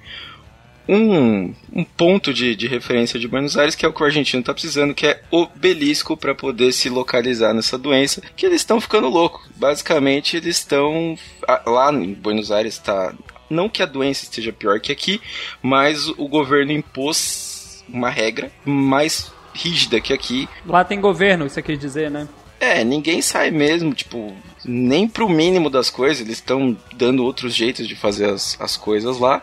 um, 0.91 1.53
um 1.71 1.85
ponto 1.85 2.33
de, 2.33 2.53
de 2.53 2.67
referência 2.67 3.17
de 3.17 3.25
Buenos 3.25 3.55
Aires, 3.55 3.75
que 3.75 3.85
é 3.85 3.89
o 3.89 3.93
que 3.93 4.03
o 4.03 4.05
argentino 4.05 4.43
tá 4.43 4.53
precisando, 4.53 4.93
que 4.93 5.07
é 5.07 5.21
obelisco 5.31 6.17
para 6.17 6.35
poder 6.35 6.73
se 6.73 6.89
localizar 6.89 7.53
nessa 7.53 7.77
doença, 7.77 8.21
que 8.35 8.45
eles 8.45 8.59
estão 8.59 8.81
ficando 8.81 9.07
loucos. 9.07 9.47
Basicamente, 9.55 10.35
eles 10.35 10.57
estão. 10.57 11.17
Lá 11.65 11.93
em 11.93 12.13
Buenos 12.13 12.51
Aires 12.51 12.77
tá. 12.77 13.13
Não 13.49 13.69
que 13.69 13.81
a 13.81 13.85
doença 13.85 14.23
esteja 14.23 14.51
pior 14.51 14.81
que 14.81 14.91
aqui, 14.91 15.21
mas 15.61 16.09
o 16.09 16.27
governo 16.27 16.73
impôs 16.73 17.83
uma 17.87 18.09
regra 18.09 18.51
mais 18.65 19.31
rígida 19.53 19.99
que 19.99 20.13
aqui, 20.13 20.47
Lá 20.65 20.83
tem 20.83 21.01
governo, 21.01 21.49
você 21.49 21.61
quer 21.61 21.75
dizer, 21.75 22.09
né? 22.09 22.27
é, 22.61 22.83
ninguém 22.83 23.23
sai 23.23 23.49
mesmo, 23.49 23.91
tipo, 23.91 24.31
nem 24.63 25.07
pro 25.07 25.27
mínimo 25.27 25.67
das 25.67 25.89
coisas, 25.89 26.21
eles 26.21 26.37
estão 26.37 26.77
dando 26.95 27.23
outros 27.23 27.55
jeitos 27.55 27.87
de 27.87 27.95
fazer 27.95 28.29
as, 28.29 28.55
as 28.61 28.77
coisas 28.77 29.17
lá. 29.17 29.41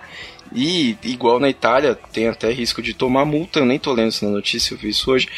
E, 0.52 0.96
igual 1.02 1.38
na 1.38 1.48
Itália, 1.48 1.98
tem 2.12 2.28
até 2.28 2.50
risco 2.50 2.82
de 2.82 2.94
tomar 2.94 3.24
multa, 3.24 3.60
eu 3.60 3.66
nem 3.66 3.78
tô 3.78 3.92
lendo 3.92 4.10
isso 4.10 4.24
na 4.24 4.30
notícia, 4.30 4.74
eu 4.74 4.78
vi 4.78 4.88
isso 4.90 5.10
hoje. 5.10 5.28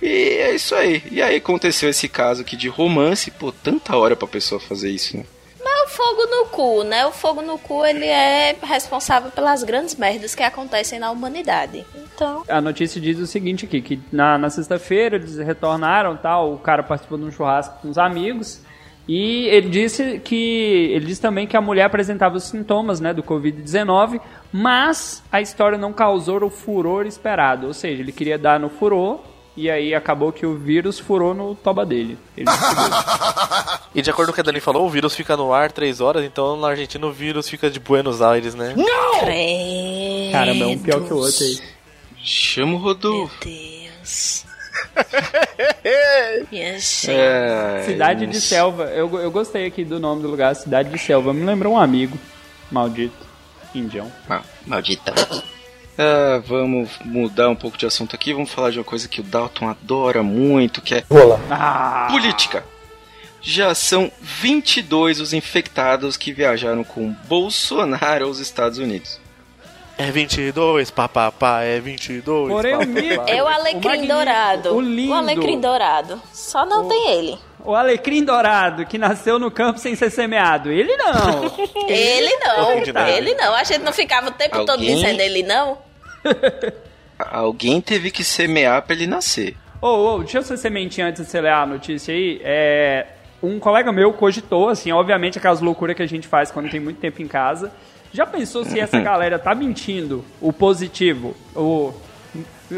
E 0.00 0.06
é 0.06 0.54
isso 0.54 0.74
aí. 0.74 1.02
E 1.10 1.20
aí 1.22 1.36
aconteceu 1.36 1.88
esse 1.88 2.08
caso 2.08 2.42
aqui 2.42 2.56
de 2.56 2.68
romance, 2.68 3.30
pô, 3.30 3.52
tanta 3.52 3.96
hora 3.96 4.16
pra 4.16 4.28
pessoa 4.28 4.60
fazer 4.60 4.90
isso, 4.90 5.16
né? 5.16 5.24
Mas 5.62 5.92
o 5.92 5.94
fogo 5.94 6.26
no 6.26 6.46
cu, 6.46 6.82
né? 6.84 7.06
O 7.06 7.12
fogo 7.12 7.42
no 7.42 7.58
cu, 7.58 7.84
ele 7.84 8.06
é 8.06 8.56
responsável 8.62 9.30
pelas 9.30 9.62
grandes 9.62 9.94
merdas 9.94 10.34
que 10.34 10.42
acontecem 10.42 10.98
na 10.98 11.10
humanidade. 11.10 11.84
Então, 11.94 12.44
A 12.48 12.60
notícia 12.60 13.00
diz 13.00 13.18
o 13.18 13.26
seguinte 13.26 13.66
aqui, 13.66 13.80
que 13.82 14.00
na, 14.10 14.38
na 14.38 14.48
sexta-feira 14.48 15.16
eles 15.16 15.36
retornaram, 15.36 16.16
tal, 16.16 16.54
o 16.54 16.58
cara 16.58 16.82
participou 16.82 17.18
de 17.18 17.24
um 17.24 17.30
churrasco 17.30 17.78
com 17.82 17.90
os 17.90 17.98
amigos, 17.98 18.62
e 19.12 19.48
ele 19.48 19.68
disse 19.68 20.20
que 20.20 20.92
ele 20.92 21.04
disse 21.04 21.20
também 21.20 21.44
que 21.44 21.56
a 21.56 21.60
mulher 21.60 21.82
apresentava 21.82 22.36
os 22.36 22.44
sintomas, 22.44 23.00
né, 23.00 23.12
do 23.12 23.24
COVID-19, 23.24 24.20
mas 24.52 25.20
a 25.32 25.40
história 25.40 25.76
não 25.76 25.92
causou 25.92 26.44
o 26.44 26.48
furor 26.48 27.04
esperado, 27.06 27.66
ou 27.66 27.74
seja, 27.74 28.00
ele 28.00 28.12
queria 28.12 28.38
dar 28.38 28.60
no 28.60 28.70
furor 28.70 29.18
e 29.56 29.68
aí 29.68 29.96
acabou 29.96 30.30
que 30.30 30.46
o 30.46 30.56
vírus 30.56 31.00
furou 31.00 31.34
no 31.34 31.56
toba 31.56 31.84
dele. 31.84 32.16
E 33.92 34.00
de 34.00 34.08
acordo 34.08 34.28
com 34.28 34.30
o 34.30 34.34
que 34.36 34.40
a 34.40 34.44
Dani 34.44 34.60
falou, 34.60 34.86
o 34.86 34.88
vírus 34.88 35.16
fica 35.16 35.36
no 35.36 35.52
ar 35.52 35.72
três 35.72 36.00
horas, 36.00 36.24
então 36.24 36.56
na 36.56 36.68
Argentina 36.68 37.04
o 37.04 37.10
vírus 37.10 37.48
fica 37.48 37.68
de 37.68 37.80
Buenos 37.80 38.22
Aires, 38.22 38.54
né? 38.54 38.72
credo. 39.18 40.30
Caramba, 40.30 40.64
é 40.64 40.66
um 40.68 40.78
pior 40.78 41.00
que 41.04 41.12
o 41.12 41.16
outro 41.16 41.44
aí. 41.44 41.60
Chama 42.22 42.66
o 42.66 42.70
Meu 42.76 42.78
Rodolfo. 42.78 43.44
Deus. 43.44 44.46
É, 47.12 47.82
Cidade 47.84 48.26
de 48.26 48.40
Selva. 48.40 48.84
Eu, 48.84 49.18
eu 49.20 49.30
gostei 49.30 49.66
aqui 49.66 49.84
do 49.84 49.98
nome 50.00 50.22
do 50.22 50.28
lugar, 50.28 50.54
Cidade 50.54 50.90
de 50.90 50.98
Selva. 50.98 51.32
Me 51.32 51.44
lembrou 51.44 51.74
um 51.74 51.78
amigo. 51.78 52.18
Maldito. 52.70 53.26
Indião. 53.74 54.10
Ah, 54.28 54.42
maldita. 54.66 55.12
Ah, 55.98 56.42
vamos 56.46 56.90
mudar 57.04 57.48
um 57.50 57.56
pouco 57.56 57.76
de 57.76 57.86
assunto 57.86 58.14
aqui. 58.16 58.32
Vamos 58.32 58.50
falar 58.50 58.70
de 58.70 58.78
uma 58.78 58.84
coisa 58.84 59.06
que 59.08 59.20
o 59.20 59.24
Dalton 59.24 59.68
adora 59.68 60.22
muito, 60.22 60.80
que 60.80 60.94
é 60.94 61.04
Ah! 61.50 62.08
política. 62.10 62.64
Já 63.42 63.74
são 63.74 64.10
22 64.20 65.20
os 65.20 65.32
infectados 65.32 66.16
que 66.16 66.32
viajaram 66.32 66.84
com 66.84 67.14
Bolsonaro 67.26 68.26
aos 68.26 68.38
Estados 68.38 68.78
Unidos. 68.78 69.18
É 70.00 70.10
22, 70.10 70.90
papapá, 70.90 71.62
é 71.62 71.78
22. 71.80 72.48
Porém, 72.48 72.74
o 72.74 72.78
papapá. 72.78 73.00
mito- 73.00 73.22
É 73.26 73.42
o 73.42 73.44
O 73.44 73.48
alecrim 73.48 73.88
magnífico, 73.88 74.14
dourado. 74.14 74.74
o 74.74 74.80
lindo. 74.80 75.14
alecrim 75.14 75.60
dourado. 75.60 76.22
Só 76.32 76.64
não 76.64 76.88
tem 76.88 77.10
ele. 77.12 77.38
O 77.62 77.74
alecrim 77.74 78.24
dourado, 78.24 78.86
que 78.86 78.96
nasceu 78.96 79.38
no 79.38 79.50
campo 79.50 79.78
sem 79.78 79.94
ser 79.94 80.10
semeado. 80.10 80.70
Ele 80.72 80.96
não. 80.96 81.52
Ele 81.86 82.36
não. 82.38 83.06
Ele 83.08 83.34
não. 83.34 83.54
A 83.54 83.64
gente 83.64 83.82
não 83.82 83.92
ficava 83.92 84.28
o 84.28 84.30
tempo 84.30 84.58
todo 84.64 84.70
Alguém? 84.80 84.94
dizendo 84.94 85.20
ele 85.20 85.42
não. 85.42 85.76
Alguém 87.18 87.80
teve 87.80 88.10
que 88.10 88.24
semear 88.24 88.82
pra 88.82 88.94
ele 88.96 89.06
nascer. 89.06 89.54
Ô, 89.80 89.88
ô, 90.14 90.18
deixa 90.20 90.38
eu 90.38 90.42
ser 90.42 90.56
sementinha 90.56 91.06
antes 91.08 91.22
de 91.24 91.30
você 91.30 91.40
ler 91.40 91.52
a 91.52 91.66
notícia 91.66 92.14
aí. 92.14 92.40
É, 92.42 93.06
um 93.42 93.58
colega 93.58 93.92
meu 93.92 94.12
cogitou, 94.12 94.68
assim, 94.70 94.90
obviamente 94.92 95.36
aquelas 95.38 95.60
loucuras 95.60 95.94
que 95.96 96.02
a 96.02 96.06
gente 96.08 96.26
faz 96.26 96.50
quando 96.50 96.70
tem 96.70 96.80
muito 96.80 96.98
tempo 97.00 97.20
em 97.20 97.28
casa. 97.28 97.70
Já 98.12 98.26
pensou 98.26 98.64
se 98.64 98.78
essa 98.78 99.00
galera 99.00 99.38
tá 99.38 99.54
mentindo 99.54 100.24
o 100.40 100.52
positivo? 100.52 101.36
O, 101.54 101.92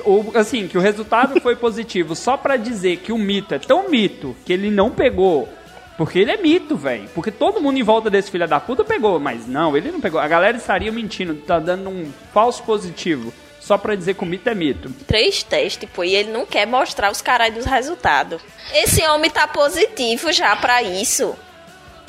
o, 0.04 0.32
assim, 0.34 0.68
que 0.68 0.76
o 0.76 0.80
resultado 0.80 1.40
foi 1.40 1.56
positivo 1.56 2.14
só 2.14 2.36
pra 2.36 2.56
dizer 2.56 2.98
que 2.98 3.12
o 3.12 3.18
mito 3.18 3.54
é 3.54 3.58
tão 3.58 3.88
mito 3.88 4.36
que 4.44 4.52
ele 4.52 4.70
não 4.70 4.90
pegou. 4.90 5.48
Porque 5.96 6.18
ele 6.18 6.30
é 6.30 6.36
mito, 6.36 6.76
velho. 6.76 7.08
Porque 7.14 7.30
todo 7.30 7.60
mundo 7.60 7.78
em 7.78 7.82
volta 7.82 8.08
desse 8.08 8.30
filho 8.30 8.48
da 8.48 8.58
puta 8.58 8.82
pegou. 8.82 9.20
Mas 9.20 9.46
não, 9.46 9.76
ele 9.76 9.92
não 9.92 10.00
pegou. 10.00 10.20
A 10.20 10.28
galera 10.28 10.56
estaria 10.56 10.90
mentindo, 10.90 11.34
tá 11.34 11.58
dando 11.58 11.88
um 11.88 12.10
falso 12.32 12.62
positivo. 12.62 13.32
Só 13.60 13.78
pra 13.78 13.94
dizer 13.94 14.14
que 14.14 14.24
o 14.24 14.26
mito 14.26 14.48
é 14.48 14.54
mito. 14.54 14.90
Três 15.06 15.42
testes, 15.42 15.88
pô, 15.88 16.02
e 16.02 16.14
ele 16.14 16.32
não 16.32 16.44
quer 16.44 16.66
mostrar 16.66 17.12
os 17.12 17.22
caras 17.22 17.54
dos 17.54 17.64
resultados. 17.64 18.42
Esse 18.74 19.06
homem 19.06 19.30
tá 19.30 19.46
positivo 19.46 20.32
já 20.32 20.56
pra 20.56 20.82
isso. 20.82 21.36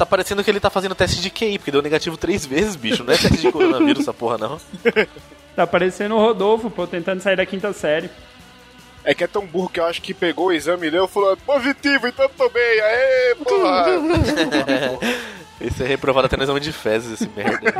Tá 0.04 0.08
parecendo 0.08 0.44
que 0.44 0.52
ele 0.52 0.60
tá 0.60 0.70
fazendo 0.70 0.94
teste 0.94 1.22
de 1.22 1.30
QI, 1.30 1.58
porque 1.58 1.72
deu 1.72 1.82
negativo 1.82 2.18
três 2.18 2.46
vezes, 2.46 2.76
bicho. 2.76 3.06
Não 3.06 3.14
é 3.14 3.18
teste 3.18 3.38
de 3.38 3.50
coronavírus 3.50 4.02
essa 4.02 4.14
porra, 4.14 4.38
não. 4.38 4.60
Tá 5.56 5.68
parecendo 5.68 6.16
o 6.16 6.18
Rodolfo, 6.18 6.68
pô, 6.70 6.88
tentando 6.88 7.22
sair 7.22 7.38
da 7.38 7.46
quinta 7.46 7.72
série. 7.72 8.10
É 9.06 9.14
que 9.14 9.24
é 9.24 9.28
tão 9.28 9.46
burro 9.46 9.70
que 9.70 9.80
eu 9.80 9.86
acho 9.86 10.02
que 10.02 10.12
pegou 10.12 10.48
o 10.48 10.52
exame 10.52 10.88
e 10.88 10.90
leu 10.90 11.06
e 11.06 11.08
falou: 11.08 11.38
positivo, 11.38 12.08
então 12.08 12.28
tô 12.36 12.50
bem. 12.50 12.82
Aê, 12.82 13.36
porra! 13.36 13.86
Esse 15.62 15.84
é 15.84 15.88
reprovado 15.88 16.26
até 16.26 16.36
no 16.36 16.44
exame 16.44 16.60
de 16.60 16.74
fezes, 16.74 17.22
esse 17.22 17.30
merda. 17.30 17.72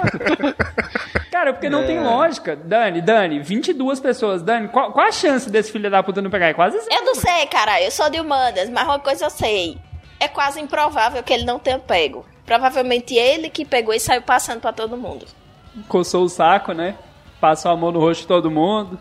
Cara, 1.30 1.52
porque 1.52 1.70
não 1.70 1.86
tem 1.86 2.00
lógica. 2.00 2.56
Dani, 2.56 3.02
Dani, 3.02 3.40
22 3.40 4.00
pessoas. 4.00 4.42
Dani, 4.42 4.70
qual, 4.70 4.94
qual 4.94 5.08
a 5.08 5.12
chance 5.12 5.50
desse 5.50 5.72
filho 5.72 5.90
da 5.92 6.02
puta 6.04 6.22
não 6.22 6.30
pegar? 6.30 6.48
É 6.48 6.54
quase 6.54 6.80
zero. 6.80 6.94
Eu 6.94 7.04
não 7.04 7.16
sei, 7.16 7.48
cara, 7.48 7.82
eu 7.82 7.92
sou 7.92 8.10
de 8.10 8.22
humanas, 8.22 8.70
mas 8.70 8.86
uma 8.86 9.00
coisa 9.00 9.26
eu 9.26 9.30
sei. 9.30 9.78
É 10.24 10.28
quase 10.30 10.62
improvável 10.62 11.22
que 11.22 11.34
ele 11.34 11.44
não 11.44 11.60
tenha 11.60 11.78
pego. 11.78 12.26
Provavelmente 12.46 13.14
ele 13.14 13.50
que 13.50 13.66
pegou 13.66 13.94
e 13.94 14.00
saiu 14.00 14.22
passando 14.22 14.62
pra 14.62 14.72
todo 14.72 14.96
mundo. 14.96 15.26
Coçou 15.90 16.24
o 16.24 16.30
saco, 16.30 16.72
né? 16.72 16.96
Passou 17.42 17.70
a 17.70 17.76
mão 17.76 17.92
no 17.92 18.00
rosto 18.00 18.22
de 18.22 18.28
todo 18.28 18.50
mundo. 18.50 18.98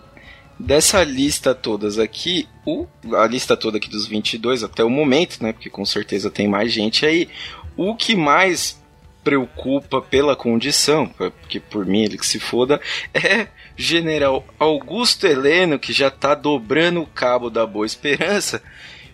Dessa 0.59 1.05
lista 1.05 1.55
todas 1.55 1.97
aqui, 1.97 2.49
o, 2.67 2.89
a 3.15 3.25
lista 3.29 3.57
toda 3.57 3.77
aqui 3.77 3.89
dos 3.89 4.05
22 4.05 4.65
até 4.65 4.83
o 4.83 4.91
momento, 4.91 5.41
né? 5.41 5.53
Porque 5.53 5.71
com 5.71 5.85
certeza 5.85 6.29
tem 6.29 6.49
mais 6.49 6.73
gente 6.73 7.07
aí. 7.07 7.29
O 7.77 7.95
que 7.95 8.17
mais 8.17 8.83
preocupa 9.23 10.03
pela 10.03 10.35
condição, 10.35 11.07
porque 11.07 11.61
por 11.61 11.87
mim 11.87 12.03
ele 12.03 12.19
que 12.19 12.27
se 12.27 12.41
foda, 12.41 12.81
é 13.15 13.47
General 13.77 14.45
Augusto 14.59 15.25
Heleno, 15.25 15.79
que 15.79 15.93
já 15.93 16.11
tá 16.11 16.35
dobrando 16.35 17.01
o 17.01 17.07
cabo 17.07 17.49
da 17.49 17.65
Boa 17.65 17.87
Esperança, 17.87 18.61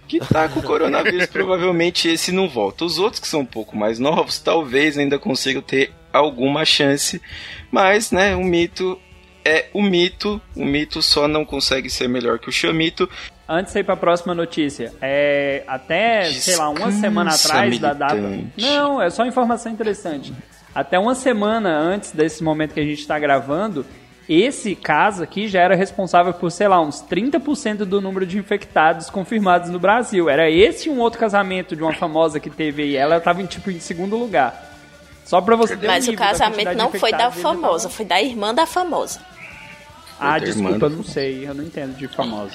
que 0.09 0.21
tá 0.21 0.49
com 0.49 0.61
o 0.61 0.63
coronavírus. 0.63 1.27
Provavelmente 1.31 2.09
esse 2.09 2.33
não 2.33 2.49
volta. 2.49 2.85
Os 2.85 2.99
outros 2.99 3.21
que 3.21 3.29
são 3.29 3.41
um 3.41 3.47
pouco 3.47 3.77
mais 3.77 3.99
novos, 3.99 4.39
talvez 4.39 4.99
ainda 4.99 5.19
consigam 5.19 5.63
ter 5.63 5.93
alguma 6.13 6.65
chance, 6.65 7.21
mas, 7.71 8.11
né, 8.11 8.35
o 8.35 8.43
mito 8.43 8.99
é 9.45 9.67
o 9.73 9.83
mito. 9.83 10.41
O 10.57 10.65
mito 10.65 11.01
só 11.03 11.29
não 11.29 11.45
consegue 11.45 11.89
ser 11.89 12.09
melhor 12.09 12.39
que 12.39 12.49
o 12.49 12.53
chamito. 12.53 13.09
Antes 13.49 13.73
de 13.73 13.81
ir 13.81 13.85
pra 13.85 13.97
próxima 13.97 14.35
notícia, 14.35 14.93
é. 15.01 15.63
Até, 15.67 16.31
sei 16.33 16.57
lá, 16.57 16.69
uma 16.69 16.75
Descansa, 16.75 17.01
semana 17.01 17.31
atrás 17.35 17.79
da 17.79 17.93
data. 17.95 18.15
militante. 18.15 18.61
Não, 18.61 19.01
é 19.01 19.09
só 19.09 19.25
informação 19.25 19.73
interessante. 19.73 20.35
Até 20.75 20.99
uma 20.99 21.15
semana 21.15 21.71
antes 21.77 22.13
desse 22.13 22.45
momento 22.45 22.75
que 22.75 22.81
a 22.81 22.85
gente 22.85 23.07
tá 23.07 23.19
gravando, 23.19 23.87
esse 24.29 24.75
caso 24.75 25.23
aqui 25.23 25.49
já 25.49 25.61
era 25.61 25.75
responsável 25.75 26.35
por, 26.35 26.51
sei 26.51 26.69
lá, 26.69 26.81
uns 26.81 27.03
30% 27.03 27.79
do 27.79 28.01
número 28.01 28.27
de 28.27 28.39
infectados 28.39 29.09
confirmados 29.09 29.71
no 29.71 29.79
Brasil. 29.79 30.29
Era 30.29 30.51
esse 30.51 30.89
e 30.89 30.93
um 30.93 30.99
outro 30.99 31.19
casamento 31.19 31.75
de 31.75 31.83
uma 31.83 31.95
famosa 31.95 32.39
que 32.39 32.51
teve 32.51 32.83
aí. 32.83 32.97
Ela 32.97 33.21
tava 33.21 33.41
em, 33.41 33.47
tipo, 33.47 33.71
em 33.71 33.81
segundo 33.81 34.17
lugar. 34.17 34.67
Só 35.25 35.41
pra 35.41 35.57
você 35.57 35.77
ter 35.77 35.87
um 35.87 35.91
Mas 35.91 36.09
o 36.09 36.13
casamento 36.15 36.75
não 36.75 36.93
foi 36.93 37.11
da 37.11 37.31
famosa, 37.31 37.89
foi 37.89 38.05
da 38.05 38.21
irmã 38.21 38.55
da 38.55 38.67
famosa. 38.67 39.21
Ah, 40.21 40.39
da 40.39 40.45
desculpa, 40.45 40.87
eu 40.87 40.91
não 40.91 41.05
sei. 41.05 41.49
Eu 41.49 41.55
não 41.55 41.65
entendo 41.65 41.97
de 41.97 42.09
famosa. 42.09 42.55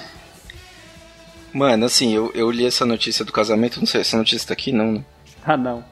Mano, 1.51 1.85
assim, 1.85 2.13
eu, 2.13 2.31
eu 2.33 2.49
li 2.49 2.65
essa 2.65 2.85
notícia 2.85 3.23
do 3.23 3.31
casamento, 3.31 3.79
não 3.79 3.85
sei, 3.85 4.01
essa 4.01 4.17
notícia 4.17 4.47
tá 4.47 4.53
aqui? 4.53 4.71
Não, 4.71 4.91
né? 4.91 5.05
Ah, 5.45 5.55
não. 5.55 5.83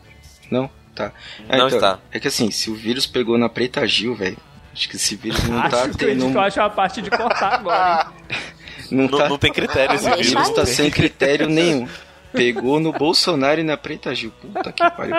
Não? 0.50 0.70
Tá. 0.96 1.12
Ah, 1.48 1.58
Não 1.58 1.68
está. 1.68 2.00
É 2.12 2.20
que 2.20 2.28
assim, 2.28 2.52
se 2.52 2.70
o 2.70 2.76
vírus 2.76 3.06
pegou 3.06 3.38
na 3.38 3.48
Preta 3.48 3.86
Gil, 3.88 4.16
velho, 4.16 4.38
acho 4.74 4.90
que 4.90 4.96
esse 4.96 5.16
vírus 5.16 5.44
não 5.48 5.62
tá 5.70 5.84
Acho 5.84 5.92
que 5.98 6.06
tendo... 6.06 6.30
eu 6.30 6.40
acho 6.42 6.62
a 6.62 6.70
parte 6.70 7.02
de 7.02 7.10
cortar 7.10 7.54
agora, 7.56 8.08
hein? 8.30 8.38
Não, 8.92 9.08
Não, 9.08 9.18
tá, 9.20 9.30
não 9.30 9.38
tem 9.38 9.54
critério 9.54 9.96
esse 9.96 10.04
Deixa 10.04 10.16
o 10.16 10.22
vírus. 10.22 10.34
vírus 10.34 10.50
tá 10.56 10.62
aí. 10.64 10.68
sem 10.68 10.92
critério 10.92 11.48
nenhum. 11.50 11.88
Pegou 12.34 12.78
no 12.80 12.92
Bolsonaro 12.92 13.60
e 13.62 13.64
na 13.64 13.78
Preta 13.78 14.14
Gil. 14.14 14.32
Puta 14.42 14.72
que 14.72 14.90
pariu. 14.92 15.16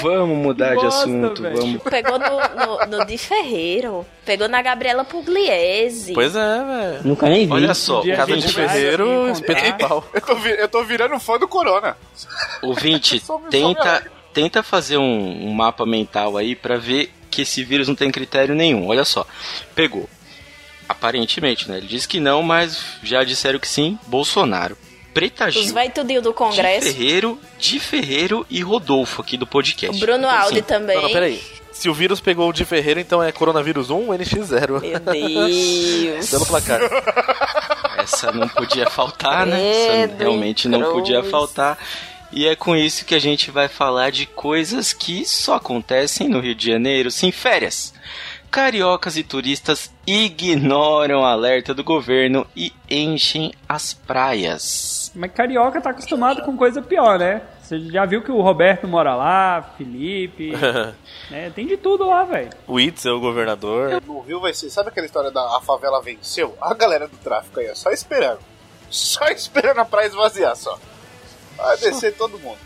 Vamos 0.00 0.36
mudar 0.36 0.70
de 0.76 0.82
Bosta, 0.82 1.00
assunto, 1.02 1.42
velho. 1.42 1.56
vamos. 1.56 1.82
Pegou 1.82 2.18
no, 2.20 2.28
no, 2.28 2.98
no 2.98 3.04
Di 3.06 3.18
Ferreiro. 3.18 4.06
Pegou 4.24 4.48
na 4.48 4.62
Gabriela 4.62 5.04
Pugliese. 5.04 6.12
Pois 6.12 6.36
é, 6.36 6.64
velho. 6.64 7.00
Nunca 7.04 7.28
nem 7.28 7.46
vi. 7.46 7.52
Olha 7.52 7.74
só, 7.74 8.00
dia 8.00 8.16
Casa 8.16 8.36
de 8.36 8.52
ferreiro, 8.52 9.28
espeto 9.30 9.62
de 9.64 9.78
pau. 9.78 10.04
Eu 10.14 10.20
tô, 10.20 10.36
eu 10.46 10.68
tô 10.68 10.84
virando 10.84 11.18
fã 11.18 11.36
do 11.38 11.48
Corona. 11.48 11.96
Ouvinte, 12.62 13.22
tenta, 13.50 14.04
tenta 14.32 14.62
fazer 14.62 14.98
um, 14.98 15.48
um 15.48 15.52
mapa 15.52 15.84
mental 15.86 16.36
aí 16.36 16.54
pra 16.54 16.76
ver 16.76 17.12
que 17.30 17.42
esse 17.42 17.62
vírus 17.64 17.88
não 17.88 17.94
tem 17.94 18.10
critério 18.10 18.54
nenhum. 18.54 18.88
Olha 18.88 19.04
só, 19.04 19.26
pegou. 19.74 20.08
Aparentemente, 20.88 21.70
né? 21.70 21.78
Ele 21.78 21.86
disse 21.86 22.08
que 22.08 22.18
não, 22.18 22.42
mas 22.42 22.82
já 23.02 23.22
disseram 23.22 23.58
que 23.60 23.68
sim. 23.68 23.96
Bolsonaro, 24.08 24.76
Preta 25.14 25.46
Os 25.48 25.54
Gil, 25.54 25.72
vai 25.74 25.88
tudinho 25.88 26.20
do 26.20 26.32
Congresso. 26.32 26.88
Ferreiro, 26.88 27.38
Di 27.58 27.78
Ferreiro 27.78 28.46
e 28.50 28.60
Rodolfo 28.60 29.22
aqui 29.22 29.36
do 29.36 29.44
O 29.44 29.46
podcast. 29.46 29.98
Bruno 30.00 30.26
Então, 30.26 30.30
Aldi 30.30 30.58
assim, 30.58 30.62
também. 30.62 30.96
Não, 30.96 31.04
não, 31.04 31.12
peraí. 31.12 31.40
Se 31.72 31.88
o 31.88 31.94
vírus 31.94 32.20
pegou 32.20 32.48
o 32.48 32.52
de 32.52 32.64
Ferreira, 32.64 33.00
então 33.00 33.22
é 33.22 33.30
coronavírus 33.32 33.90
1, 33.90 34.08
NX0. 34.08 34.80
Meu 34.80 34.98
Deus. 34.98 36.30
Dando 36.30 36.46
placar. 36.46 36.80
Essa 37.96 38.32
não 38.32 38.48
podia 38.48 38.90
faltar, 38.90 39.46
né? 39.46 40.02
Essa 40.02 40.16
realmente 40.16 40.68
não 40.68 40.92
podia 40.92 41.22
faltar. 41.22 41.78
E 42.32 42.46
é 42.46 42.54
com 42.54 42.76
isso 42.76 43.04
que 43.04 43.14
a 43.14 43.18
gente 43.18 43.50
vai 43.50 43.66
falar 43.66 44.10
de 44.10 44.24
coisas 44.26 44.92
que 44.92 45.24
só 45.24 45.56
acontecem 45.56 46.28
no 46.28 46.38
Rio 46.40 46.54
de 46.54 46.66
Janeiro, 46.70 47.10
sim, 47.10 47.32
férias. 47.32 47.92
Cariocas 48.50 49.16
e 49.16 49.22
turistas 49.22 49.92
ignoram 50.06 51.20
o 51.20 51.24
alerta 51.24 51.72
do 51.72 51.84
governo 51.84 52.46
e 52.56 52.72
enchem 52.88 53.52
as 53.68 53.92
praias. 53.94 55.12
Mas 55.14 55.32
carioca 55.32 55.80
tá 55.80 55.90
acostumado 55.90 56.42
com 56.42 56.56
coisa 56.56 56.82
pior, 56.82 57.18
né? 57.18 57.42
Você 57.62 57.78
já 57.90 58.04
viu 58.04 58.22
que 58.22 58.32
o 58.32 58.40
Roberto 58.40 58.88
mora 58.88 59.14
lá, 59.14 59.74
Felipe, 59.78 60.52
né? 61.30 61.50
Tem 61.54 61.66
de 61.66 61.76
tudo 61.76 62.06
lá, 62.06 62.24
velho. 62.24 62.50
o 62.66 62.80
Itzel, 62.80 63.16
o 63.16 63.20
governador. 63.20 64.02
No 64.04 64.20
Rio 64.20 64.40
vai 64.40 64.52
ser, 64.52 64.68
sabe 64.70 64.88
aquela 64.88 65.06
história 65.06 65.30
da 65.30 65.56
a 65.56 65.60
favela 65.60 66.02
venceu? 66.02 66.56
A 66.60 66.74
galera 66.74 67.06
do 67.06 67.16
tráfico 67.18 67.60
aí, 67.60 67.70
ó, 67.70 67.74
só 67.74 67.90
esperando. 67.90 68.40
Só 68.88 69.26
esperando 69.28 69.78
a 69.78 69.84
praia 69.84 70.08
esvaziar, 70.08 70.56
só. 70.56 70.76
Vai 71.62 71.76
descer 71.76 72.14
todo 72.14 72.38
mundo. 72.38 72.58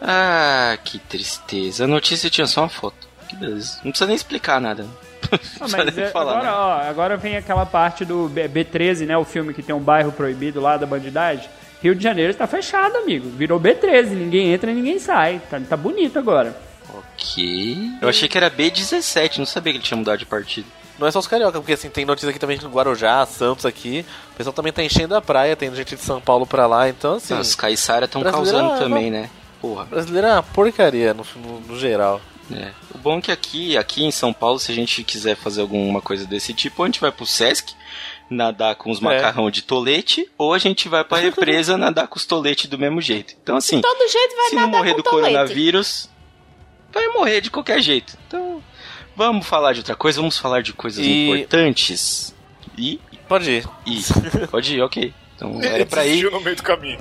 Ah, 0.00 0.78
que 0.84 0.98
tristeza. 0.98 1.84
A 1.84 1.86
notícia 1.88 2.30
tinha 2.30 2.46
só 2.46 2.62
uma 2.62 2.68
foto. 2.68 3.08
Que 3.28 3.36
beleza. 3.36 3.78
Não 3.84 3.90
precisa 3.90 4.06
nem 4.06 4.16
explicar 4.16 4.60
nada. 4.60 4.84
Não 5.30 5.38
Ah, 5.60 5.68
mas 5.68 5.94
nem 5.94 6.04
é- 6.04 6.08
falar 6.10 6.32
agora, 6.38 6.44
nada. 6.46 6.58
ó, 6.58 6.90
agora 6.90 7.16
vem 7.16 7.36
aquela 7.36 7.66
parte 7.66 8.04
do 8.04 8.28
B- 8.28 8.48
B13, 8.48 9.06
né? 9.06 9.16
O 9.16 9.24
filme 9.24 9.52
que 9.54 9.62
tem 9.62 9.74
um 9.74 9.80
bairro 9.80 10.10
proibido 10.10 10.60
lá 10.60 10.76
da 10.76 10.86
bandidagem. 10.86 11.48
Rio 11.82 11.94
de 11.94 12.02
Janeiro 12.02 12.30
está 12.30 12.46
fechado, 12.46 12.96
amigo. 12.96 13.28
Virou 13.30 13.60
B13, 13.60 14.06
ninguém 14.10 14.52
entra 14.52 14.70
e 14.70 14.74
ninguém 14.74 14.98
sai. 14.98 15.40
Tá, 15.50 15.60
tá 15.60 15.76
bonito 15.76 16.18
agora. 16.18 16.56
Ok. 16.92 17.90
Eu 18.02 18.08
achei 18.08 18.28
que 18.28 18.36
era 18.36 18.50
B17, 18.50 19.38
não 19.38 19.46
sabia 19.46 19.72
que 19.72 19.78
ele 19.78 19.84
tinha 19.84 19.96
mudado 19.96 20.18
de 20.18 20.26
partido. 20.26 20.66
Não 21.00 21.06
é 21.06 21.10
só 21.10 21.18
os 21.18 21.26
carioca, 21.26 21.58
porque 21.58 21.72
assim, 21.72 21.88
tem 21.90 22.04
notícia 22.04 22.28
aqui 22.30 22.38
também 22.38 22.58
de 22.58 22.66
Guarujá, 22.66 23.24
Santos 23.26 23.64
aqui. 23.66 24.04
O 24.32 24.36
pessoal 24.36 24.52
também 24.52 24.72
tá 24.72 24.82
enchendo 24.84 25.14
a 25.16 25.20
praia, 25.22 25.56
tem 25.56 25.74
gente 25.74 25.96
de 25.96 26.02
São 26.02 26.20
Paulo 26.20 26.46
pra 26.46 26.66
lá, 26.66 26.88
então 26.88 27.14
assim. 27.14 27.34
Os 27.34 27.54
caiçara 27.54 28.04
estão 28.04 28.22
causando 28.22 28.74
é- 28.74 28.78
também, 28.78 29.10
né? 29.10 29.30
Porra. 29.60 29.84
Brasileiro 29.86 30.26
é 30.26 30.32
uma 30.34 30.42
porcaria 30.42 31.12
no, 31.14 31.26
no- 31.36 31.60
no 31.60 31.78
geral. 31.78 32.20
É. 32.52 32.70
O 32.94 32.98
bom 32.98 33.18
é 33.18 33.20
que 33.20 33.30
aqui, 33.32 33.76
aqui 33.78 34.04
em 34.04 34.10
São 34.10 34.32
Paulo, 34.32 34.58
se 34.58 34.72
a 34.72 34.74
gente 34.74 35.02
quiser 35.04 35.36
fazer 35.36 35.60
alguma 35.60 36.00
coisa 36.02 36.26
desse 36.26 36.52
tipo, 36.52 36.82
a 36.82 36.86
gente 36.86 37.00
vai 37.00 37.12
pro 37.12 37.24
Sesc 37.24 37.74
nadar 38.28 38.74
com 38.74 38.90
os 38.90 38.98
É. 39.00 39.04
macarrão 39.04 39.50
de 39.50 39.62
tolete, 39.62 40.28
ou 40.36 40.52
a 40.52 40.58
gente 40.58 40.88
vai 40.88 41.04
pra 41.04 41.18
represa 41.20 41.76
nadar 41.76 42.08
com 42.08 42.16
os 42.16 42.26
toletes 42.26 42.66
do 42.66 42.76
mesmo 42.78 43.00
jeito. 43.00 43.34
Então 43.42 43.56
assim, 43.56 43.80
Todo 43.80 44.08
jeito 44.10 44.36
vai 44.36 44.48
se 44.48 44.54
não 44.56 44.68
morrer 44.68 44.90
com 44.92 44.96
do 44.98 45.02
tolete. 45.04 45.28
coronavírus, 45.30 46.10
vai 46.92 47.06
morrer 47.08 47.40
de 47.40 47.50
qualquer 47.50 47.80
jeito. 47.80 48.16
Então, 48.26 48.62
vamos 49.26 49.46
falar 49.46 49.72
de 49.74 49.80
outra 49.80 49.94
coisa, 49.94 50.18
vamos 50.20 50.38
falar 50.38 50.62
de 50.62 50.72
coisas 50.72 51.04
E- 51.04 51.28
importantes. 51.28 52.34
E, 52.78 52.98
Pode 53.28 53.50
ir. 53.50 53.68
e, 53.86 54.46
pode 54.48 54.74
ir, 54.76 54.80
ok. 54.82 55.12
Então 55.36 55.60
era 55.62 55.84
pra 55.86 56.06
ir. 56.06 56.30
No 56.30 56.40
meio 56.40 56.56
do 56.56 56.62
caminho. 56.62 56.98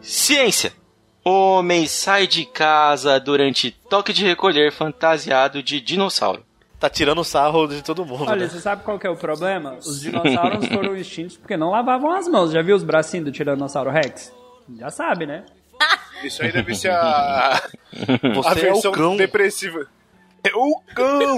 Ciência. 0.00 0.72
Homem 1.24 1.86
sai 1.86 2.26
de 2.26 2.44
casa 2.44 3.18
durante 3.20 3.70
toque 3.88 4.12
de 4.12 4.24
recolher 4.24 4.72
fantasiado 4.72 5.62
de 5.62 5.80
dinossauro. 5.80 6.44
Tá 6.82 6.90
tirando 6.90 7.22
sarro 7.22 7.68
de 7.68 7.80
todo 7.80 8.04
mundo. 8.04 8.24
Olha, 8.24 8.42
né? 8.42 8.48
você 8.48 8.58
sabe 8.58 8.82
qual 8.82 8.98
que 8.98 9.06
é 9.06 9.10
o 9.10 9.14
problema? 9.14 9.74
Os 9.74 10.00
dinossauros 10.00 10.66
foram 10.66 10.96
extintos 10.96 11.36
porque 11.36 11.56
não 11.56 11.70
lavavam 11.70 12.10
as 12.10 12.26
mãos. 12.26 12.50
Já 12.50 12.60
viu 12.60 12.74
os 12.74 12.82
bracinhos 12.82 13.26
do 13.26 13.30
Tiranossauro 13.30 13.88
Rex? 13.88 14.34
Já 14.76 14.90
sabe, 14.90 15.24
né? 15.24 15.44
Isso 16.24 16.42
aí 16.42 16.50
deve 16.50 16.74
ser 16.74 16.90
a, 16.90 17.54
a 17.54 17.60
Você 18.34 18.48
é 18.48 18.52
o 18.52 18.74
versão 18.74 18.90
cão. 18.90 19.16
depressiva. 19.16 19.86
É 20.42 20.50
o 20.56 20.82
cão! 20.92 21.36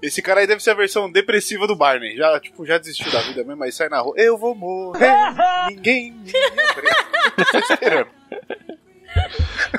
Esse 0.00 0.22
cara 0.22 0.42
aí 0.42 0.46
deve 0.46 0.62
ser 0.62 0.70
a 0.70 0.74
versão 0.74 1.10
depressiva 1.10 1.66
do 1.66 1.74
Barney. 1.74 2.16
Já, 2.16 2.38
tipo, 2.38 2.64
já 2.64 2.78
desistiu 2.78 3.10
da 3.10 3.20
vida 3.22 3.42
mesmo, 3.42 3.64
aí 3.64 3.72
sai 3.72 3.88
na 3.88 3.98
rua. 3.98 4.14
Eu 4.16 4.38
vou 4.38 4.54
morrer, 4.54 5.10
ninguém 5.70 6.12
me 6.12 6.32
obriga. 6.70 8.06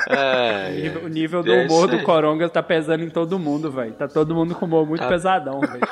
É, 0.09 0.69
O 0.69 0.73
nível- 0.81 1.03
O 1.05 1.07
nível 1.07 1.43
do 1.43 1.53
humor 1.53 1.87
do. 1.87 2.01
Coronga 2.03 2.49
tá 2.49 2.61
pesando 2.63 3.03
em 3.03 3.09
todo 3.09 3.37
mundo, 3.39 3.71
velho. 3.71 3.93
Tá 3.93 4.07
todo 4.07 4.33
mundo 4.35 4.55
com 4.55 4.65
humor 4.65 4.85
muito 4.87 5.01
Tá. 5.01 5.07
pesadão, 5.07 5.59
velho. 5.61 5.87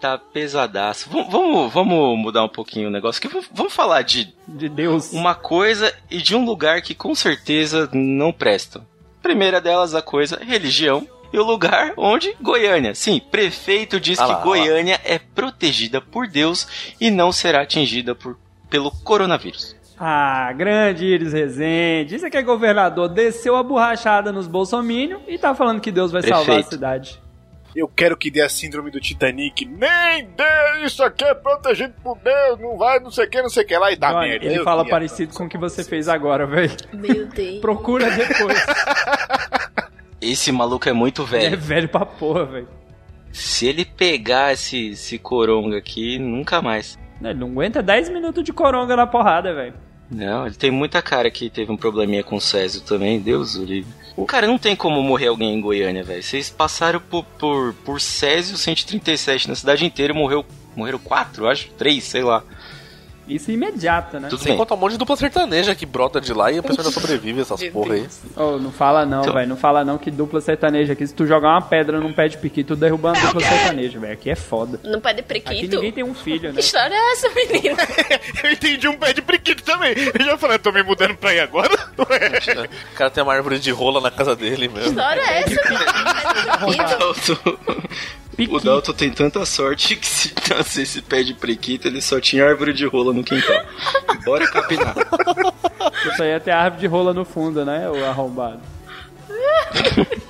tá 0.00 0.16
pesadaço. 0.18 1.08
Vamos, 1.10 1.30
vamos, 1.32 1.72
vamos 1.72 2.18
mudar 2.18 2.44
um 2.44 2.48
pouquinho 2.48 2.88
o 2.88 2.90
negócio. 2.90 3.20
Que 3.20 3.28
vamos, 3.28 3.48
vamos 3.52 3.72
falar 3.72 4.02
de 4.02 4.32
De 4.46 4.68
Deus. 4.68 5.12
uma 5.12 5.34
coisa 5.34 5.92
e 6.10 6.18
de 6.18 6.36
um 6.36 6.44
lugar 6.44 6.80
que 6.82 6.94
com 6.94 7.14
certeza 7.14 7.88
não 7.92 8.32
presta. 8.32 8.80
Primeira 9.22 9.60
delas, 9.60 9.94
a 9.94 10.02
coisa, 10.02 10.38
religião. 10.42 11.06
E 11.32 11.38
o 11.38 11.42
lugar 11.44 11.92
onde? 11.96 12.34
Goiânia. 12.40 12.94
Sim, 12.94 13.20
prefeito 13.20 14.00
diz 14.00 14.18
Ah 14.18 14.24
que 14.24 14.28
lá, 14.30 14.34
ah 14.36 14.38
lá. 14.38 14.44
Goiânia 14.44 15.00
é 15.04 15.18
protegida 15.18 16.00
por 16.00 16.26
Deus 16.26 16.94
e 16.98 17.10
não 17.10 17.30
será 17.32 17.62
atingida 17.62 18.14
por, 18.14 18.38
pelo 18.70 18.90
coronavírus. 18.90 19.76
Ah, 20.00 20.52
grande 20.52 21.04
Iris 21.06 21.32
Rezende. 21.32 22.14
Isso 22.14 22.26
aqui 22.26 22.36
é 22.36 22.42
governador. 22.42 23.08
Desceu 23.08 23.56
a 23.56 23.62
borrachada 23.62 24.30
nos 24.30 24.46
bolsominion 24.46 25.18
e 25.26 25.36
tá 25.38 25.54
falando 25.54 25.80
que 25.80 25.90
Deus 25.90 26.12
vai 26.12 26.22
salvar 26.22 26.58
a 26.60 26.62
cidade. 26.62 27.20
Eu 27.74 27.86
quero 27.86 28.16
que 28.16 28.30
dê 28.30 28.40
a 28.40 28.48
síndrome 28.48 28.90
do 28.90 28.98
Titanic. 29.00 29.64
Nem 29.66 30.24
dê, 30.36 30.84
isso 30.86 31.02
aqui 31.02 31.22
é 31.24 31.34
protegido 31.34 31.94
por 32.02 32.16
Deus, 32.18 32.58
não 32.58 32.76
vai, 32.78 32.98
não 32.98 33.10
sei 33.10 33.26
o 33.26 33.30
que, 33.30 33.42
não 33.42 33.48
sei 33.50 33.62
o 33.62 33.66
que 33.66 33.76
lá 33.76 33.92
e 33.92 33.96
dá 33.96 34.10
Johnny, 34.12 34.28
merda. 34.30 34.46
ele 34.46 34.58
Eu 34.58 34.64
fala 34.64 34.82
queria- 34.82 34.90
parecido 34.96 35.34
com 35.34 35.44
o 35.44 35.48
que 35.48 35.58
você 35.58 35.84
fez 35.84 36.08
agora, 36.08 36.46
velho. 36.46 36.72
Meu 36.92 37.26
Deus. 37.28 37.60
Procura 37.60 38.10
depois. 38.10 38.64
Esse 40.20 40.50
maluco 40.50 40.88
é 40.88 40.92
muito 40.92 41.22
Ele 41.22 41.36
é 41.36 41.50
velho. 41.50 41.58
velho 41.60 41.88
pra 41.88 42.04
porra, 42.06 42.44
velho. 42.46 42.68
Se 43.30 43.66
ele 43.66 43.84
pegar 43.84 44.52
esse, 44.54 44.90
esse 44.90 45.18
coronga 45.18 45.76
aqui, 45.76 46.18
nunca 46.18 46.60
mais. 46.62 46.98
Ele 47.22 47.34
não 47.34 47.48
aguenta 47.48 47.82
10 47.82 48.08
minutos 48.08 48.42
de 48.42 48.52
coronga 48.52 48.96
na 48.96 49.06
porrada, 49.06 49.54
velho. 49.54 49.74
Não, 50.10 50.46
ele 50.46 50.54
tem 50.54 50.70
muita 50.70 51.02
cara 51.02 51.30
que 51.30 51.50
teve 51.50 51.70
um 51.70 51.76
probleminha 51.76 52.24
com 52.24 52.36
o 52.36 52.40
Césio 52.40 52.80
também, 52.80 53.20
Deus 53.20 53.56
o 53.56 53.64
livre. 53.64 53.92
Cara, 54.26 54.46
não 54.46 54.58
tem 54.58 54.74
como 54.74 55.02
morrer 55.02 55.28
alguém 55.28 55.54
em 55.54 55.60
Goiânia, 55.60 56.02
velho. 56.02 56.22
Vocês 56.22 56.50
passaram 56.50 57.00
por, 57.00 57.24
por, 57.38 57.74
por 57.84 58.00
Césio 58.00 58.56
137 58.56 59.48
na 59.48 59.54
cidade 59.54 59.84
inteira 59.84 60.12
morreu, 60.12 60.44
morreram 60.74 60.98
quatro, 60.98 61.46
acho, 61.48 61.68
três, 61.72 62.04
sei 62.04 62.22
lá. 62.22 62.42
Isso 63.28 63.50
é 63.50 63.54
imediato, 63.54 64.18
né? 64.18 64.28
Tudo 64.28 64.42
Sem 64.42 64.56
contar 64.56 64.74
um 64.74 64.78
monte 64.78 64.92
de 64.92 64.98
dupla 64.98 65.16
sertaneja 65.16 65.74
que 65.74 65.84
brota 65.84 66.20
de 66.20 66.32
lá 66.32 66.50
e 66.50 66.58
a 66.58 66.62
pessoa 66.62 66.80
ainda 66.86 66.90
sobrevive 66.98 67.40
essas 67.42 67.60
Meu 67.60 67.72
porra 67.72 67.94
aí. 67.94 68.06
Oh, 68.36 68.56
não 68.58 68.72
fala 68.72 69.04
não, 69.04 69.20
Então- 69.22 69.34
velho. 69.34 69.48
Não 69.48 69.56
fala 69.56 69.84
não 69.84 69.98
que 69.98 70.10
dupla 70.10 70.40
sertaneja 70.40 70.92
aqui. 70.94 71.06
Se 71.06 71.14
tu 71.14 71.26
jogar 71.26 71.50
uma 71.50 71.62
pedra 71.62 72.00
num 72.00 72.12
pé 72.12 72.28
de 72.28 72.38
piqui, 72.38 72.64
tu 72.64 72.74
derruba 72.74 73.12
uma 73.12 73.20
dupla 73.20 73.40
sertaneja, 73.40 73.98
velho. 73.98 74.12
Aqui 74.14 74.30
é 74.30 74.34
foda. 74.36 74.80
No 74.82 75.00
pé 75.00 75.12
de 75.12 75.20
Aqui 75.20 75.28
prequito? 75.28 75.74
ninguém 75.76 75.92
tem 75.92 76.04
um 76.04 76.14
filho, 76.14 76.48
Que 76.50 76.54
né? 76.56 76.60
história 76.60 76.94
é 76.94 77.12
essa, 77.12 77.28
menina? 77.30 77.76
Eu 78.42 78.52
entendi 78.52 78.88
um 78.88 78.96
pé 78.96 79.12
de 79.12 79.20
priquito 79.22 79.62
também. 79.62 79.94
Eu 80.18 80.24
já 80.24 80.38
falei, 80.38 80.58
tô 80.58 80.72
me 80.72 80.82
mudando 80.82 81.14
pra 81.16 81.30
aí 81.30 81.40
agora? 81.40 81.68
O 81.98 82.96
cara 82.96 83.10
tem 83.10 83.22
uma 83.22 83.34
árvore 83.34 83.58
de 83.58 83.70
rola 83.70 84.00
na 84.00 84.10
casa 84.10 84.34
dele 84.34 84.68
Que 84.68 84.74
mesmo. 84.74 84.90
história 84.90 85.20
é 85.20 85.40
essa, 85.40 85.62
menina? 85.68 86.98
O 88.48 88.60
Dalton 88.60 88.92
tem 88.92 89.10
tanta 89.10 89.44
sorte 89.44 89.96
que 89.96 90.06
se 90.06 90.32
nascesse 90.48 91.02
pé 91.02 91.22
de 91.22 91.34
prequito, 91.34 91.86
ele 91.86 92.00
só 92.00 92.20
tinha 92.20 92.44
árvore 92.46 92.72
de 92.72 92.86
rola 92.86 93.12
no 93.12 93.24
quintal. 93.24 93.64
Bora 94.24 94.46
capinar. 94.48 94.94
Isso 96.12 96.22
aí 96.22 96.30
é 96.30 96.38
ter 96.38 96.52
árvore 96.52 96.80
de 96.80 96.86
rola 96.86 97.12
no 97.12 97.24
fundo, 97.24 97.64
né? 97.64 97.88
O 97.90 98.04
arrombado. 98.04 98.60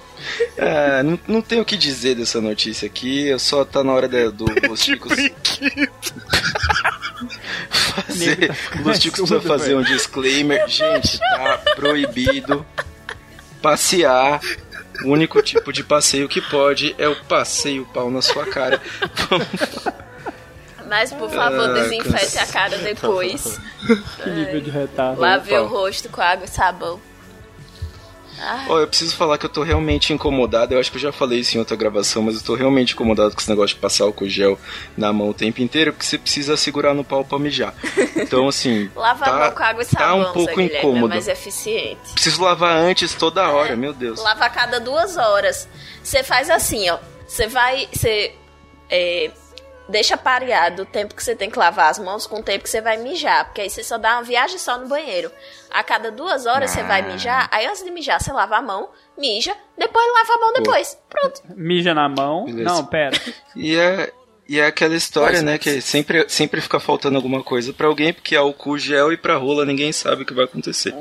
É, 0.57 1.03
não, 1.03 1.19
não 1.27 1.41
tenho 1.41 1.63
o 1.63 1.65
que 1.65 1.77
dizer 1.77 2.17
dessa 2.17 2.41
notícia 2.41 2.85
aqui, 2.87 3.29
eu 3.29 3.39
só 3.39 3.65
tá 3.65 3.83
na 3.83 3.93
hora 3.93 4.09
de- 4.09 4.31
do 4.31 4.45
Los 4.69 4.81
De 4.85 4.93
Ticos 4.93 5.15
priquito. 5.15 6.15
fazer. 7.71 8.37
Nego 8.39 8.53
tá 8.85 8.99
precisa 8.99 9.41
fazer 9.41 9.75
um 9.77 9.83
disclaimer. 9.83 10.69
Gente, 10.69 11.19
tá 11.19 11.59
proibido 11.77 12.67
passear. 13.63 14.41
O 15.05 15.11
único 15.11 15.41
tipo 15.43 15.73
de 15.73 15.85
passeio 15.85 16.29
que 16.29 16.41
pode 16.41 16.95
é 16.99 17.09
o 17.09 17.17
passeio 17.25 17.87
pau 17.87 18.11
na 18.11 18.21
sua 18.23 18.45
cara. 18.47 18.81
Mas, 20.89 21.13
por 21.13 21.31
favor, 21.31 21.69
Ah, 21.71 21.73
desinfete 21.75 22.13
cansa- 22.13 22.43
a 22.43 22.47
cara 22.47 22.79
depois. 22.79 23.61
Que 24.23 24.31
nível 24.31 24.61
de 24.61 24.71
retardo. 24.71 25.21
Lave 25.21 25.53
Opa. 25.55 25.63
o 25.63 25.67
rosto 25.69 26.09
com 26.09 26.21
água 26.21 26.45
e 26.47 26.49
sabão. 26.49 27.01
Ai, 28.41 28.67
Ó, 28.69 28.79
eu 28.79 28.87
preciso 28.87 29.15
falar 29.15 29.39
que 29.39 29.47
eu 29.47 29.51
tô 29.51 29.63
realmente 29.63 30.13
incomodado. 30.13 30.75
Eu 30.75 30.81
acho 30.81 30.91
que 30.91 30.97
eu 30.97 31.01
já 31.01 31.13
falei 31.13 31.41
isso 31.41 31.57
em 31.57 31.61
outra 31.61 31.77
gravação, 31.77 32.23
mas 32.23 32.37
eu 32.37 32.43
tô 32.43 32.55
realmente 32.55 32.95
incomodado 32.95 33.35
com 33.35 33.41
esse 33.41 33.49
negócio 33.51 33.75
de 33.75 33.81
passar 33.81 34.05
álcool 34.05 34.29
gel 34.29 34.59
na 34.97 35.13
mão 35.13 35.31
o 35.31 35.35
tempo 35.35 35.61
inteiro, 35.61 35.93
porque 35.93 36.07
você 36.07 36.19
precisa 36.19 36.57
segurar 36.57 36.95
no 36.95 37.05
pau 37.05 37.25
pra 37.25 37.39
mijar. 37.39 37.75
Então, 38.17 38.49
assim. 38.49 38.91
Lava 38.97 39.25
tá, 39.25 39.31
a 39.31 39.39
mão 39.39 39.51
com 39.53 39.63
água 39.63 39.83
e 39.83 39.87
tá 39.87 39.99
sabão, 39.99 40.21
um 40.21 40.25
Zé 40.25 40.33
pouco 40.33 40.55
Guilherme, 40.55 40.75
é 40.75 40.79
incômodo. 40.79 41.09
mais 41.09 41.29
eficiente. 41.29 42.13
Preciso 42.13 42.43
lavar 42.43 42.77
antes 42.77 43.15
toda 43.15 43.49
hora, 43.49 43.77
meu 43.77 43.93
Deus. 43.93 44.23
Lava 44.23 44.45
a 44.45 44.51
cada 44.51 44.79
duas 44.79 45.17
horas. 45.17 45.69
Você 46.03 46.23
faz 46.23 46.51
assim, 46.51 46.89
ó. 46.91 46.99
Você 47.27 47.47
vai. 47.47 47.89
Você. 47.93 48.35
é, 48.91 49.31
deixa 49.89 50.17
pareado 50.17 50.83
o 50.83 50.87
tempo 50.87 51.15
que 51.15 51.23
você 51.25 51.35
tem 51.35 51.51
que 51.51 51.59
lavar 51.59 51.91
as 51.91 51.99
mãos 51.99 52.27
com 52.27 52.41
o 52.41 52.43
tempo 52.43 52.65
que 52.65 52.71
você 52.71 52.81
vai 52.81 52.97
mijar. 52.99 53.47
Porque 53.47 53.61
aí 53.63 53.71
você 53.71 53.83
só 53.83 53.97
dá 53.99 54.15
uma 54.15 54.23
viagem 54.23 54.59
só 54.59 54.79
no 54.79 54.87
banheiro. 54.89 55.31
A 55.71 55.83
cada 55.83 56.11
duas 56.11 56.47
horas 56.47 56.71
você 56.71 56.81
Ah. 56.81 56.87
vai 56.87 57.03
mijar. 57.03 57.49
Aí 57.51 57.67
antes 57.67 57.83
de 57.83 57.91
mijar, 57.91 58.21
você 58.21 58.33
lava 58.33 58.57
a 58.57 58.63
mão, 58.63 58.89
mija, 59.17 59.55
depois 59.77 60.05
lava 60.13 60.33
a 60.35 60.39
mão 60.39 60.53
depois. 60.53 60.99
Pronto. 61.09 61.43
Mija 61.57 61.95
na 61.95 62.09
mão. 62.09 62.45
Beleza. 62.45 62.65
Não, 62.65 62.85
pera. 62.87 63.17
E 63.57 63.77
é, 63.77 64.13
e 64.49 64.59
é 64.61 64.67
aquela 64.67 64.95
história, 64.95 65.35
Mas- 65.39 65.43
né? 65.43 65.59
Que 65.59 65.81
sempre, 65.81 66.29
sempre 66.29 66.61
fica 66.61 66.79
faltando 66.81 67.17
alguma 67.17 67.43
coisa 67.43 67.73
pra 67.73 67.87
alguém, 67.87 68.13
porque 68.13 68.37
álcool 68.37 68.79
gel 68.79 69.13
e 69.13 69.17
pra 69.17 69.37
rola 69.37 69.65
ninguém 69.65 69.93
sabe 69.93 70.23
o 70.23 70.27
que 70.27 70.33
vai 70.35 70.45
acontecer. 70.45 70.95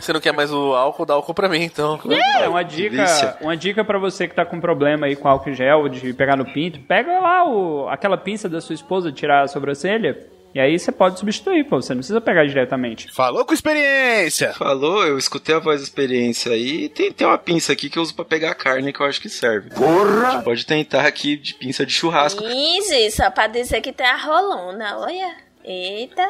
Você 0.00 0.12
não 0.12 0.20
quer 0.20 0.32
mais 0.32 0.52
o 0.52 0.74
álcool, 0.74 1.06
dá 1.06 1.14
álcool 1.14 1.34
pra 1.34 1.48
mim, 1.48 1.62
então. 1.62 1.98
É 2.40 2.48
uma 2.48 2.62
dica, 2.62 2.96
delícia. 2.96 3.36
uma 3.40 3.56
dica 3.56 3.84
para 3.84 3.98
você 3.98 4.26
que 4.26 4.34
tá 4.34 4.44
com 4.44 4.60
problema 4.60 5.06
aí 5.06 5.16
com 5.16 5.28
álcool 5.28 5.52
gel 5.52 5.88
de 5.88 6.12
pegar 6.12 6.36
no 6.36 6.44
pinto, 6.44 6.80
pega 6.80 7.18
lá 7.18 7.48
o, 7.48 7.88
aquela 7.88 8.16
pinça 8.16 8.48
da 8.48 8.60
sua 8.60 8.74
esposa 8.74 9.12
tirar 9.12 9.42
a 9.42 9.48
sobrancelha 9.48 10.18
e 10.54 10.60
aí 10.60 10.78
você 10.78 10.92
pode 10.92 11.18
substituir, 11.18 11.64
pô, 11.64 11.80
você 11.80 11.94
não 11.94 12.00
precisa 12.00 12.20
pegar 12.20 12.44
diretamente. 12.44 13.10
Falou 13.10 13.44
com 13.44 13.54
experiência! 13.54 14.52
Falou, 14.52 15.06
eu 15.06 15.16
escutei 15.16 15.54
a 15.54 15.58
voz 15.58 15.80
da 15.80 15.84
experiência 15.84 16.52
aí. 16.52 16.90
Tem, 16.90 17.10
tem 17.10 17.26
uma 17.26 17.38
pinça 17.38 17.72
aqui 17.72 17.88
que 17.88 17.98
eu 17.98 18.02
uso 18.02 18.14
pra 18.14 18.24
pegar 18.24 18.50
a 18.50 18.54
carne 18.54 18.92
que 18.92 19.00
eu 19.00 19.06
acho 19.06 19.20
que 19.20 19.30
serve. 19.30 19.70
Porra! 19.70 20.28
A 20.28 20.30
gente 20.32 20.44
pode 20.44 20.66
tentar 20.66 21.06
aqui 21.06 21.36
de 21.36 21.54
pinça 21.54 21.86
de 21.86 21.92
churrasco. 21.92 22.44
Isso, 22.44 23.16
só 23.16 23.30
pra 23.30 23.46
dizer 23.46 23.80
que 23.80 23.92
tem 23.92 24.06
a 24.06 24.16
rolona, 24.16 24.98
olha. 24.98 25.36
Eita. 25.64 26.28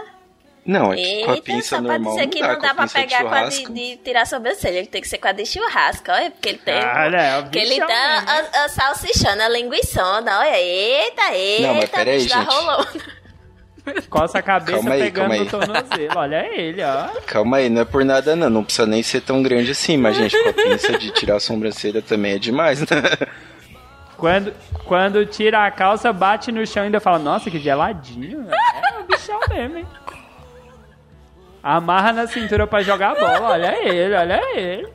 Não, 0.64 0.92
é 0.92 0.96
que 0.96 1.24
com 1.24 1.30
a 1.30 1.34
Eita, 1.34 1.42
pinça 1.42 1.80
normal 1.80 2.12
dizer 2.12 2.22
não 2.22 2.30
que 2.30 2.40
dá, 2.40 2.48
não 2.48 2.54
com 2.54 2.62
dá 2.62 2.70
a 2.70 2.74
pra 2.74 2.86
pegar 2.86 3.24
com 3.24 3.34
a 3.34 3.48
de, 3.48 3.64
de 3.64 3.96
tirar 3.96 4.22
a 4.22 4.26
sobrancelha. 4.26 4.78
Ele 4.78 4.86
tem 4.86 5.00
que 5.00 5.08
ser 5.08 5.18
com 5.18 5.26
a 5.26 5.32
de 5.32 5.44
churrasco, 5.44 6.10
olha. 6.10 6.30
Porque 6.30 6.50
ele 6.50 6.58
tem. 6.58 6.76
Olha, 6.76 7.16
é 7.16 7.38
o 7.38 7.42
porque 7.42 7.58
ele 7.58 7.70
bichão 7.70 7.88
tá 7.88 8.10
mesmo, 8.10 8.26
né? 8.26 8.48
a, 8.52 8.64
a 8.64 8.68
salsichona, 8.68 9.44
a 9.44 9.48
linguiçona, 9.48 10.38
olha. 10.38 10.60
Eita, 10.60 11.34
eita. 11.34 11.66
Não, 11.66 11.74
mas 11.74 11.90
peraí, 11.90 12.20
gente. 12.20 12.34
rolona. 12.34 12.86
Coça 14.08 14.38
a 14.38 14.42
cabeça 14.42 14.78
Calma 14.78 14.94
aí, 14.94 15.02
pegando 15.02 15.34
no 15.34 15.46
tornozelo. 15.46 16.12
Olha 16.14 16.46
ele, 16.56 16.80
ó. 16.84 17.08
Calma 17.26 17.56
aí, 17.56 17.68
não 17.68 17.82
é 17.82 17.84
por 17.84 18.04
nada 18.04 18.36
não. 18.36 18.48
Não 18.48 18.62
precisa 18.62 18.86
nem 18.86 19.02
ser 19.02 19.22
tão 19.22 19.42
grande 19.42 19.72
assim, 19.72 19.96
mas 19.96 20.14
gente, 20.14 20.40
com 20.40 20.48
a 20.48 20.52
pinça 20.52 20.96
de 20.96 21.10
tirar 21.10 21.36
a 21.36 21.40
sobrancelha 21.40 22.00
também 22.00 22.34
é 22.34 22.38
demais, 22.38 22.80
né? 22.80 22.86
Quando, 24.16 24.54
quando 24.84 25.26
tira 25.26 25.66
a 25.66 25.70
calça, 25.72 26.12
bate 26.12 26.52
no 26.52 26.64
chão 26.64 26.84
e 26.84 26.86
ainda 26.86 27.00
fala, 27.00 27.18
nossa, 27.18 27.50
que 27.50 27.58
geladinho. 27.58 28.46
É 28.52 29.00
o 29.00 29.02
bichão 29.02 29.40
mesmo, 29.50 29.78
hein? 29.78 29.86
Amarra 31.62 32.12
na 32.12 32.26
cintura 32.26 32.66
pra 32.66 32.82
jogar 32.82 33.12
a 33.12 33.14
bola. 33.14 33.50
Olha 33.50 33.88
ele, 33.88 34.14
olha 34.14 34.40
ele. 34.54 34.88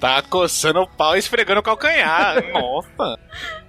Tá 0.00 0.22
coçando 0.22 0.80
o 0.80 0.86
pau 0.86 1.16
e 1.16 1.18
esfregando 1.18 1.58
o 1.60 1.62
calcanhar. 1.62 2.36
Nossa! 2.54 3.18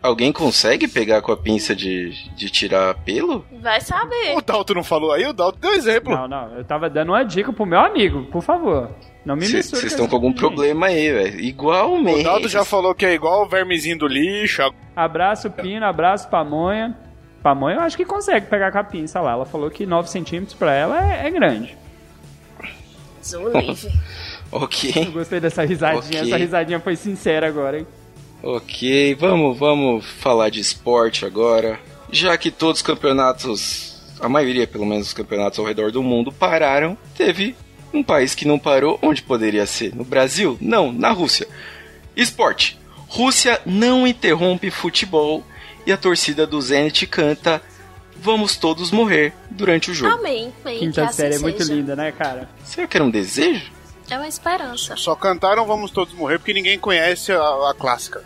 Alguém 0.01 0.31
consegue 0.31 0.87
pegar 0.87 1.21
com 1.21 1.31
a 1.31 1.37
pinça 1.37 1.75
de, 1.75 2.11
de 2.35 2.49
tirar 2.49 2.93
pelo? 3.03 3.43
Vai 3.61 3.81
saber. 3.81 4.37
O 4.37 4.41
Dalton 4.41 4.75
não 4.75 4.83
falou 4.83 5.11
aí? 5.11 5.25
O 5.25 5.33
Dalton 5.33 5.59
deu 5.59 5.73
exemplo. 5.73 6.15
Não, 6.15 6.27
não, 6.27 6.55
eu 6.55 6.63
tava 6.63 6.89
dando 6.89 7.09
uma 7.09 7.23
dica 7.23 7.51
pro 7.51 7.65
meu 7.65 7.79
amigo, 7.79 8.25
por 8.25 8.43
favor. 8.43 8.91
Não 9.25 9.35
me 9.35 9.45
Vocês 9.45 9.73
estão 9.83 10.07
com 10.07 10.15
algum 10.15 10.31
problema 10.31 10.87
aí, 10.87 11.11
velho. 11.11 11.39
Igualmente. 11.39 12.21
O 12.21 12.23
Dalton 12.23 12.47
já 12.47 12.63
falou 12.63 12.93
que 12.93 13.05
é 13.05 13.13
igual 13.13 13.43
o 13.43 13.49
vermezinho 13.49 13.97
do 13.97 14.07
lixo. 14.07 14.61
Abraço, 14.95 15.49
Pino, 15.49 15.85
abraço, 15.85 16.29
Pamonha. 16.29 16.95
Pamonha 17.41 17.77
eu 17.77 17.81
acho 17.81 17.97
que 17.97 18.05
consegue 18.05 18.45
pegar 18.45 18.71
com 18.71 18.77
a 18.77 18.83
pinça 18.83 19.19
lá. 19.19 19.31
Ela 19.31 19.45
falou 19.45 19.69
que 19.71 19.85
9 19.85 20.09
centímetros 20.09 20.55
pra 20.55 20.73
ela 20.73 21.11
é, 21.11 21.27
é 21.27 21.31
grande. 21.31 21.77
Zulive. 23.23 23.87
Eu 24.51 24.61
Ok, 24.61 25.05
gostei 25.11 25.39
dessa 25.39 25.63
risadinha. 25.63 25.99
Ok. 26.21 26.21
Essa 26.21 26.37
risadinha 26.37 26.79
foi 26.79 26.95
sincera 26.95 27.47
agora, 27.47 27.79
hein? 27.79 27.87
ok. 28.41 29.15
Vamos, 29.15 29.57
vamos 29.57 30.05
falar 30.05 30.49
de 30.49 30.59
esporte 30.59 31.25
agora. 31.25 31.79
Já 32.11 32.35
que 32.37 32.49
todos 32.49 32.79
os 32.79 32.81
campeonatos, 32.81 34.15
a 34.19 34.27
maioria 34.27 34.65
pelo 34.65 34.85
menos 34.85 35.05
dos 35.05 35.13
campeonatos 35.13 35.59
ao 35.59 35.65
redor 35.65 35.91
do 35.91 36.01
mundo 36.01 36.31
pararam, 36.31 36.97
teve 37.15 37.55
um 37.93 38.01
país 38.03 38.33
que 38.33 38.47
não 38.47 38.57
parou, 38.57 38.97
onde 39.03 39.21
poderia 39.21 39.65
ser? 39.67 39.95
No 39.95 40.03
Brasil? 40.03 40.57
Não, 40.59 40.91
na 40.91 41.11
Rússia. 41.11 41.47
Esporte. 42.15 42.79
Rússia 43.07 43.59
não 43.65 44.07
interrompe 44.07 44.71
futebol 44.71 45.43
e 45.85 45.91
a 45.91 45.97
torcida 45.97 46.45
do 46.47 46.59
Zenit 46.61 47.05
canta 47.07 47.61
Vamos 48.21 48.57
todos 48.57 48.91
morrer 48.91 49.33
durante 49.49 49.91
o 49.91 49.93
jogo. 49.93 50.13
Amém. 50.15 50.53
amém, 50.63 50.79
que 50.79 50.85
Quinta 50.85 51.05
assim 51.05 51.13
série 51.13 51.35
é 51.35 51.39
muito 51.39 51.59
seja. 51.59 51.73
linda, 51.73 51.95
né, 51.95 52.11
cara? 52.11 52.49
Será 52.63 52.87
que 52.87 52.97
era 52.97 53.03
um 53.03 53.09
desejo? 53.09 53.71
É 54.09 54.17
uma 54.17 54.27
esperança. 54.27 54.95
Só 54.95 55.15
cantaram 55.15 55.65
Vamos 55.65 55.91
Todos 55.91 56.13
Morrer 56.13 56.39
porque 56.39 56.53
ninguém 56.53 56.79
conhece 56.79 57.31
a, 57.31 57.69
a 57.69 57.75
clássica. 57.77 58.23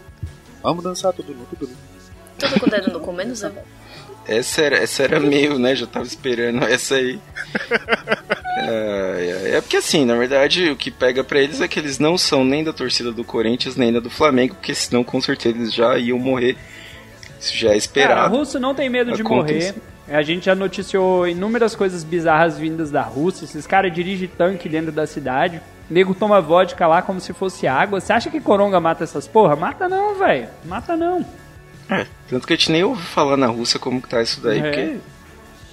Vamos 0.62 0.84
dançar 0.84 1.12
todo 1.14 1.28
mundo, 1.28 1.48
todo 1.60 1.70
mundo. 1.70 1.78
Tudo 2.40 2.60
com 2.60 2.66
o 2.66 2.70
dedo 2.70 2.92
no 2.92 3.00
cu, 3.00 3.12
menos 3.12 3.44
eu. 3.44 3.54
Essa 4.26 4.62
era, 4.62 4.78
essa 4.78 5.04
era 5.04 5.20
meio, 5.20 5.60
né? 5.60 5.76
Já 5.76 5.86
tava 5.86 6.06
esperando 6.06 6.64
essa 6.64 6.96
aí. 6.96 7.20
É, 8.56 9.50
é, 9.52 9.56
é 9.58 9.62
porque 9.62 9.78
assim, 9.78 10.06
na 10.06 10.16
verdade, 10.16 10.70
o 10.70 10.76
que 10.76 10.92
pega 10.92 11.24
pra 11.24 11.42
eles 11.42 11.60
é 11.60 11.68
que 11.68 11.80
eles 11.80 11.98
não 11.98 12.18
são 12.18 12.46
nem 12.46 12.64
da 12.64 12.72
torcida 12.72 13.12
do 13.12 13.24
Corinthians, 13.24 13.76
nem 13.76 13.92
da 13.92 14.00
do 14.00 14.12
Flamengo, 14.12 14.54
porque 14.56 14.76
senão 14.76 15.04
com 15.04 15.20
certeza 15.20 15.58
eles 15.58 15.74
já 15.74 15.98
iam 15.98 16.20
morrer. 16.20 16.56
Isso 17.44 17.58
já 17.58 17.68
é 17.68 17.72
Cara, 17.72 17.78
esperado. 17.78 18.36
russo 18.38 18.60
não 18.60 18.74
tem 18.74 18.90
medo 18.90 19.12
de 19.14 19.24
morrer. 19.24 19.76
A 20.08 20.22
gente 20.22 20.46
já 20.46 20.56
noticiou 20.56 21.28
inúmeras 21.28 21.76
coisas 21.76 22.04
bizarras 22.04 22.58
vindas 22.58 22.90
da 22.92 23.02
Rússia. 23.02 23.46
Esses 23.46 23.66
caras 23.68 23.94
dirigem 23.94 24.28
tanque 24.28 24.68
dentro 24.70 24.92
da 24.92 25.06
cidade. 25.08 25.62
Nego 25.90 26.14
toma 26.16 26.40
vodka 26.42 26.88
lá 26.88 27.02
como 27.02 27.20
se 27.20 27.34
fosse 27.34 27.68
água. 27.68 28.00
Você 28.00 28.14
acha 28.14 28.30
que 28.30 28.40
Coronga 28.40 28.80
mata 28.80 29.04
essas 29.04 29.28
porra? 29.28 29.56
Mata 29.56 29.88
não, 29.90 30.16
velho. 30.16 30.48
Mata 30.66 30.96
não. 30.96 31.26
É, 31.90 32.06
tanto 32.30 32.48
que 32.48 32.54
a 32.54 32.56
gente 32.56 32.72
nem 32.72 32.84
ouviu 32.84 33.04
falar 33.04 33.36
na 33.38 33.48
Rússia 33.48 33.80
como 33.80 34.02
que 34.02 34.08
tá 34.08 34.22
isso 34.22 34.42
daí, 34.42 34.60
É. 34.60 34.62
porque 34.62 34.98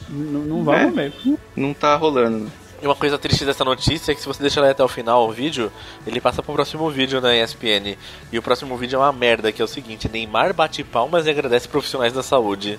Não, 0.09 0.41
não 0.41 0.65
vamos 0.65 0.93
É. 0.99 1.03
mesmo. 1.11 1.39
não 1.55 1.73
tá 1.73 1.95
rolando. 1.95 2.51
Né? 2.81 2.83
E 2.83 2.87
uma 2.87 2.95
coisa 2.95 3.19
triste 3.19 3.45
dessa 3.45 3.65
notícia 3.65 4.13
é 4.13 4.15
que 4.15 4.21
se 4.21 4.27
você 4.27 4.41
deixar 4.41 4.65
até 4.65 4.83
o 4.83 4.89
final 4.89 5.29
o 5.29 5.33
vídeo, 5.33 5.71
ele 6.07 6.21
passa 6.21 6.43
pro 6.43 6.55
próximo 6.55 6.91
vídeo 6.91 7.21
na 7.21 7.37
ESPN. 7.37 7.97
E 8.33 8.39
o 8.39 8.43
próximo 8.43 8.77
vídeo 8.77 8.97
é 8.97 8.99
uma 8.99 9.13
merda, 9.13 9.53
que 9.53 9.61
é 9.61 9.65
o 9.65 9.69
seguinte, 9.69 10.09
Neymar 10.09 10.55
bate 10.55 10.83
palmas 10.83 11.27
e 11.27 11.31
agradece 11.31 11.69
profissionais 11.69 12.13
da 12.13 12.23
saúde. 12.23 12.79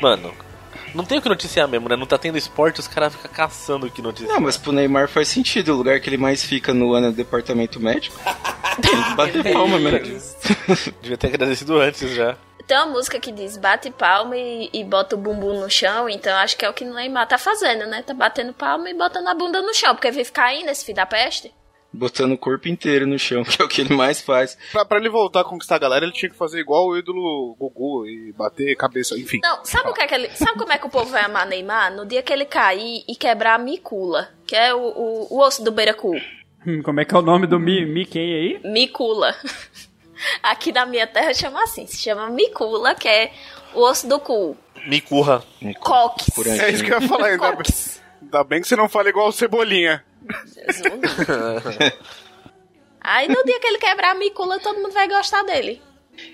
Mano, 0.00 0.32
não 0.94 1.04
tem 1.04 1.18
o 1.18 1.22
que 1.22 1.28
noticiar 1.28 1.66
mesmo, 1.68 1.88
né? 1.88 1.96
Não 1.96 2.06
tá 2.06 2.18
tendo 2.18 2.36
esporte, 2.36 2.80
os 2.80 2.88
caras 2.88 3.14
ficam 3.14 3.30
caçando 3.30 3.86
o 3.86 3.90
que 3.90 4.02
noticiar. 4.02 4.34
Não, 4.34 4.40
mas 4.40 4.56
pro 4.56 4.72
Neymar 4.72 5.08
faz 5.08 5.28
sentido. 5.28 5.72
O 5.72 5.76
lugar 5.76 6.00
que 6.00 6.08
ele 6.08 6.18
mais 6.18 6.42
fica 6.44 6.74
no 6.74 6.92
ano 6.92 7.06
é 7.06 7.10
o 7.10 7.12
departamento 7.12 7.80
médico. 7.80 8.18
Tem 8.80 9.02
que 9.02 9.14
bater 9.14 9.52
palma 9.52 9.78
mesmo. 9.78 10.22
Devia 11.02 11.16
ter 11.16 11.26
agradecido 11.28 11.78
antes 11.78 12.14
já. 12.14 12.36
Tem 12.72 12.78
uma 12.78 12.86
música 12.86 13.20
que 13.20 13.30
diz 13.30 13.58
bate 13.58 13.90
palma 13.90 14.34
e, 14.34 14.70
e 14.72 14.82
bota 14.82 15.14
o 15.14 15.18
bumbum 15.18 15.60
no 15.60 15.68
chão, 15.68 16.08
então 16.08 16.34
acho 16.38 16.56
que 16.56 16.64
é 16.64 16.70
o 16.70 16.72
que 16.72 16.84
o 16.84 16.94
Neymar 16.94 17.28
tá 17.28 17.36
fazendo, 17.36 17.84
né? 17.84 18.02
Tá 18.02 18.14
batendo 18.14 18.54
palma 18.54 18.88
e 18.88 18.94
botando 18.94 19.28
a 19.28 19.34
bunda 19.34 19.60
no 19.60 19.74
chão, 19.74 19.94
porque 19.94 20.10
vive 20.10 20.32
caindo 20.32 20.70
esse 20.70 20.82
filho 20.82 20.96
da 20.96 21.04
peste. 21.04 21.52
Botando 21.92 22.32
o 22.32 22.38
corpo 22.38 22.68
inteiro 22.68 23.06
no 23.06 23.18
chão, 23.18 23.44
que 23.44 23.60
é 23.60 23.64
o 23.66 23.68
que 23.68 23.82
ele 23.82 23.94
mais 23.94 24.22
faz. 24.22 24.56
Pra, 24.72 24.86
pra 24.86 24.96
ele 24.96 25.10
voltar 25.10 25.42
a 25.42 25.44
conquistar 25.44 25.74
a 25.76 25.80
galera, 25.80 26.06
ele 26.06 26.14
tinha 26.14 26.30
que 26.30 26.34
fazer 26.34 26.60
igual 26.60 26.86
o 26.86 26.96
ídolo 26.96 27.54
Gugu 27.60 28.06
e 28.06 28.32
bater 28.32 28.74
cabeça, 28.74 29.18
enfim. 29.18 29.40
Não, 29.42 29.62
sabe 29.66 29.90
o 29.90 29.92
que 29.92 30.00
é 30.00 30.06
que 30.06 30.14
ele. 30.14 30.30
Sabe 30.30 30.58
como 30.58 30.72
é 30.72 30.78
que 30.78 30.86
o 30.86 30.90
povo 30.90 31.10
vai 31.10 31.26
amar 31.26 31.46
Neymar? 31.46 31.94
No 31.94 32.06
dia 32.06 32.22
que 32.22 32.32
ele 32.32 32.46
cair 32.46 33.04
e 33.06 33.14
quebrar 33.14 33.56
a 33.56 33.58
micula, 33.58 34.30
que 34.46 34.56
é 34.56 34.72
o, 34.72 34.80
o, 34.80 35.26
o 35.34 35.40
osso 35.42 35.62
do 35.62 35.70
beiracu. 35.70 36.14
Hum, 36.66 36.80
Como 36.82 37.00
é 37.00 37.04
que 37.04 37.14
é 37.14 37.18
o 37.18 37.22
nome 37.22 37.46
do 37.46 37.60
Mi, 37.60 37.84
Mi 37.84 38.06
quem 38.06 38.34
aí? 38.34 38.60
Micula. 38.64 39.36
Aqui 40.42 40.72
na 40.72 40.86
minha 40.86 41.06
terra 41.06 41.32
chama 41.34 41.62
assim, 41.62 41.86
se 41.86 41.98
chama 41.98 42.28
micula, 42.30 42.94
que 42.94 43.08
é 43.08 43.32
o 43.74 43.80
osso 43.80 44.06
do 44.08 44.18
cu. 44.20 44.56
Me 44.86 45.00
curra. 45.00 45.42
Cox. 45.80 46.26
É 46.46 46.70
isso 46.70 46.84
que 46.84 46.92
eu 46.92 47.00
ia 47.00 47.08
falar, 47.08 47.28
ainda 47.28 47.52
bem, 47.52 47.64
ainda 48.22 48.44
bem 48.44 48.60
que 48.60 48.68
você 48.68 48.76
não 48.76 48.88
fala 48.88 49.08
igual 49.08 49.28
o 49.28 49.32
Cebolinha. 49.32 50.04
Aí 53.00 53.28
no 53.28 53.44
dia 53.44 53.58
que 53.60 53.66
ele 53.66 53.78
quebrar 53.78 54.12
a 54.12 54.14
micula, 54.14 54.60
todo 54.60 54.80
mundo 54.80 54.92
vai 54.92 55.08
gostar 55.08 55.42
dele. 55.42 55.82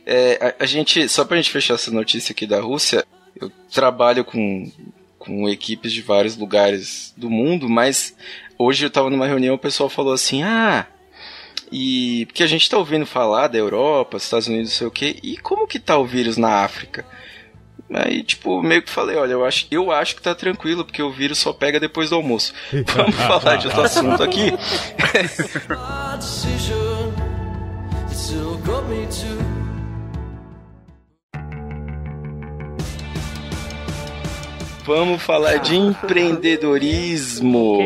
É, 0.04 0.54
a, 0.58 0.64
a 0.64 0.66
gente, 0.66 1.08
só 1.08 1.24
pra 1.24 1.36
gente 1.36 1.50
fechar 1.50 1.74
essa 1.74 1.90
notícia 1.90 2.32
aqui 2.32 2.46
da 2.46 2.60
Rússia, 2.60 3.06
eu 3.40 3.50
trabalho 3.72 4.24
com, 4.24 4.70
com 5.18 5.48
equipes 5.48 5.92
de 5.92 6.02
vários 6.02 6.36
lugares 6.36 7.14
do 7.16 7.30
mundo, 7.30 7.68
mas 7.68 8.14
hoje 8.58 8.84
eu 8.84 8.90
tava 8.90 9.08
numa 9.08 9.26
reunião 9.26 9.54
o 9.54 9.58
pessoal 9.58 9.88
falou 9.88 10.12
assim, 10.12 10.42
ah, 10.42 10.86
e 11.70 12.26
porque 12.26 12.42
a 12.42 12.46
gente 12.46 12.68
tá 12.68 12.76
ouvindo 12.76 13.06
falar 13.06 13.48
da 13.48 13.58
Europa, 13.58 14.16
Estados 14.16 14.48
Unidos, 14.48 14.70
não 14.70 14.76
sei 14.76 14.86
o 14.86 14.90
que, 14.90 15.18
e 15.22 15.36
como 15.38 15.66
que 15.66 15.78
tá 15.78 15.96
o 15.98 16.06
vírus 16.06 16.36
na 16.36 16.64
África? 16.64 17.04
Aí, 17.92 18.22
tipo, 18.22 18.62
meio 18.62 18.82
que 18.82 18.90
falei, 18.90 19.16
olha, 19.16 19.32
eu 19.32 19.44
acho, 19.44 19.66
eu 19.70 19.90
acho 19.90 20.16
que 20.16 20.22
tá 20.22 20.34
tranquilo, 20.34 20.84
porque 20.84 21.02
o 21.02 21.10
vírus 21.10 21.38
só 21.38 21.54
pega 21.54 21.80
depois 21.80 22.10
do 22.10 22.16
almoço. 22.16 22.52
Vamos 22.94 23.14
falar 23.14 23.56
de 23.56 23.66
outro 23.66 23.82
assunto 23.82 24.22
aqui? 24.22 24.52
Vamos 34.84 35.22
falar 35.22 35.56
de 35.58 35.76
empreendedorismo. 35.76 37.78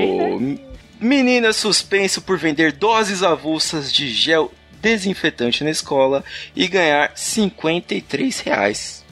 Menina 1.03 1.53
suspenso 1.53 2.23
por 2.23 2.39
vender 2.39 2.73
doses 2.73 3.25
avulsas 3.25 3.93
de 3.93 4.09
gel 4.09 4.53
desinfetante 4.81 5.65
na 5.65 5.71
escola 5.71 6.25
e 6.55 6.69
ganhar 6.69 7.11
53 7.17 8.39
reais. 8.41 9.05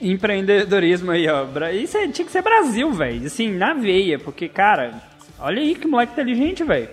Empreendedorismo 0.00 1.10
aí, 1.10 1.26
ó. 1.28 1.46
Isso 1.70 1.96
é- 1.96 2.06
tinha 2.08 2.24
que 2.26 2.30
ser 2.30 2.42
Brasil, 2.42 2.92
velho. 2.92 3.26
Assim, 3.26 3.50
na 3.50 3.72
veia. 3.72 4.18
Porque, 4.18 4.48
cara, 4.48 5.02
olha 5.38 5.60
aí 5.60 5.74
que 5.74 5.88
moleque 5.88 6.12
inteligente, 6.12 6.62
velho. 6.62 6.88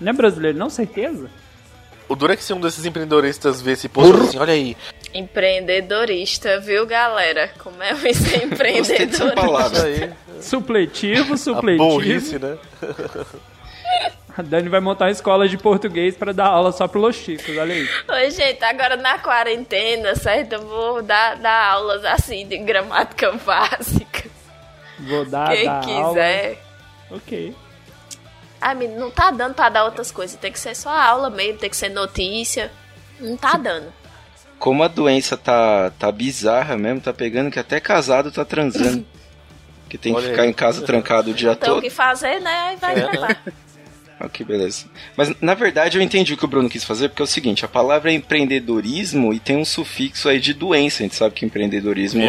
Não 0.00 0.10
é 0.10 0.12
brasileiro, 0.12 0.56
não? 0.56 0.70
Certeza? 0.70 1.28
O 2.08 2.16
duro 2.16 2.32
é 2.32 2.36
que 2.36 2.42
se 2.44 2.52
um 2.54 2.60
desses 2.60 2.84
empreendedoristas 2.86 3.60
vê 3.60 3.72
esse 3.72 3.88
post, 3.88 4.22
assim, 4.28 4.38
olha 4.38 4.52
aí, 4.54 4.76
Empreendedorista, 5.14 6.58
viu, 6.60 6.86
galera? 6.86 7.50
Como 7.58 7.82
é 7.82 7.90
Gostei 7.92 8.12
dessa 8.12 8.44
empreendedor? 8.44 9.32
palavra. 9.34 9.90
isso 9.90 10.04
aí. 10.04 10.12
Supletivo, 10.40 11.34
A 11.34 11.36
supletivo. 11.36 11.84
burrice, 11.88 12.38
né? 12.38 12.56
A 14.36 14.42
Dani 14.42 14.68
vai 14.68 14.80
montar 14.80 15.06
uma 15.06 15.10
escola 15.10 15.48
de 15.48 15.58
português 15.58 16.16
pra 16.16 16.32
dar 16.32 16.46
aula 16.46 16.70
só 16.72 16.86
pro 16.86 17.00
Los 17.00 17.16
Chicos, 17.16 17.56
olha 17.56 17.74
aí. 17.74 17.88
Oi, 18.08 18.30
gente, 18.30 18.62
agora 18.64 18.96
na 18.96 19.18
quarentena, 19.18 20.14
certo? 20.14 20.52
Eu 20.54 20.62
vou 20.62 21.02
dar, 21.02 21.36
dar 21.36 21.72
aulas 21.72 22.04
assim 22.04 22.46
de 22.46 22.56
gramática 22.58 23.32
básica. 23.44 24.28
Vou 25.00 25.24
dar, 25.24 25.50
Quem 25.50 25.64
dar 25.64 25.84
aula. 25.84 26.08
quiser. 26.14 26.62
Ok. 27.10 27.54
Ah, 28.60 28.74
menino, 28.74 28.98
não 29.00 29.10
tá 29.10 29.30
dando 29.30 29.54
pra 29.54 29.68
dar 29.68 29.84
outras 29.84 30.10
coisas. 30.10 30.38
Tem 30.38 30.50
que 30.52 30.58
ser 30.60 30.74
só 30.74 30.90
aula 30.90 31.30
mesmo, 31.30 31.58
tem 31.58 31.70
que 31.70 31.76
ser 31.76 31.88
notícia. 31.90 32.70
Não 33.20 33.36
tá 33.36 33.56
dando. 33.56 33.92
Como 34.58 34.82
a 34.82 34.88
doença 34.88 35.36
tá, 35.36 35.90
tá 35.98 36.10
bizarra 36.10 36.76
mesmo, 36.76 37.00
tá 37.00 37.12
pegando 37.12 37.50
que 37.50 37.58
até 37.60 37.78
casado 37.80 38.30
tá 38.32 38.44
transando. 38.44 39.06
Que 39.88 39.96
tem 39.96 40.12
que 40.12 40.18
Olha 40.20 40.28
ficar 40.28 40.42
aí. 40.42 40.50
em 40.50 40.52
casa 40.52 40.82
trancado 40.84 41.30
o 41.30 41.34
dia 41.34 41.52
Então 41.52 41.70
o 41.70 41.74
todo. 41.76 41.82
que 41.82 41.88
fazer, 41.88 42.40
né? 42.42 42.50
Aí 42.68 42.76
vai 42.76 42.92
É. 43.00 43.06
levar. 43.10 43.42
Que 44.32 44.42
beleza. 44.44 44.86
Mas 45.16 45.32
na 45.40 45.54
verdade 45.54 45.96
eu 45.98 46.02
entendi 46.02 46.34
o 46.34 46.36
que 46.36 46.44
o 46.44 46.48
Bruno 46.48 46.68
quis 46.68 46.82
fazer, 46.82 47.08
porque 47.08 47.22
é 47.22 47.24
o 47.24 47.26
seguinte, 47.26 47.64
a 47.64 47.68
palavra 47.68 48.10
é 48.10 48.14
empreendedorismo 48.14 49.32
e 49.32 49.38
tem 49.38 49.56
um 49.56 49.64
sufixo 49.64 50.28
aí 50.28 50.40
de 50.40 50.52
doença. 50.52 51.02
A 51.02 51.04
gente 51.04 51.14
sabe 51.14 51.34
que 51.34 51.44
empreendedorismo 51.46 52.22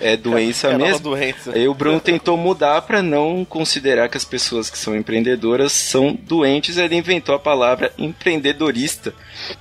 é 0.00 0.16
doença 0.16 0.68
É 0.74 0.78
mesmo. 0.78 1.00
doença. 1.00 1.52
Aí 1.52 1.66
o 1.66 1.74
Bruno 1.74 1.98
tentou 2.00 2.36
mudar 2.36 2.82
pra 2.82 3.02
não 3.02 3.44
considerar 3.44 4.08
que 4.08 4.16
as 4.16 4.24
pessoas 4.24 4.70
que 4.70 4.78
são 4.78 4.94
empreendedoras 4.94 5.72
são 5.72 6.12
doentes, 6.14 6.76
ele 6.76 6.94
inventou 6.96 7.34
a 7.34 7.38
palavra 7.38 7.92
empreendedorista. 7.98 9.14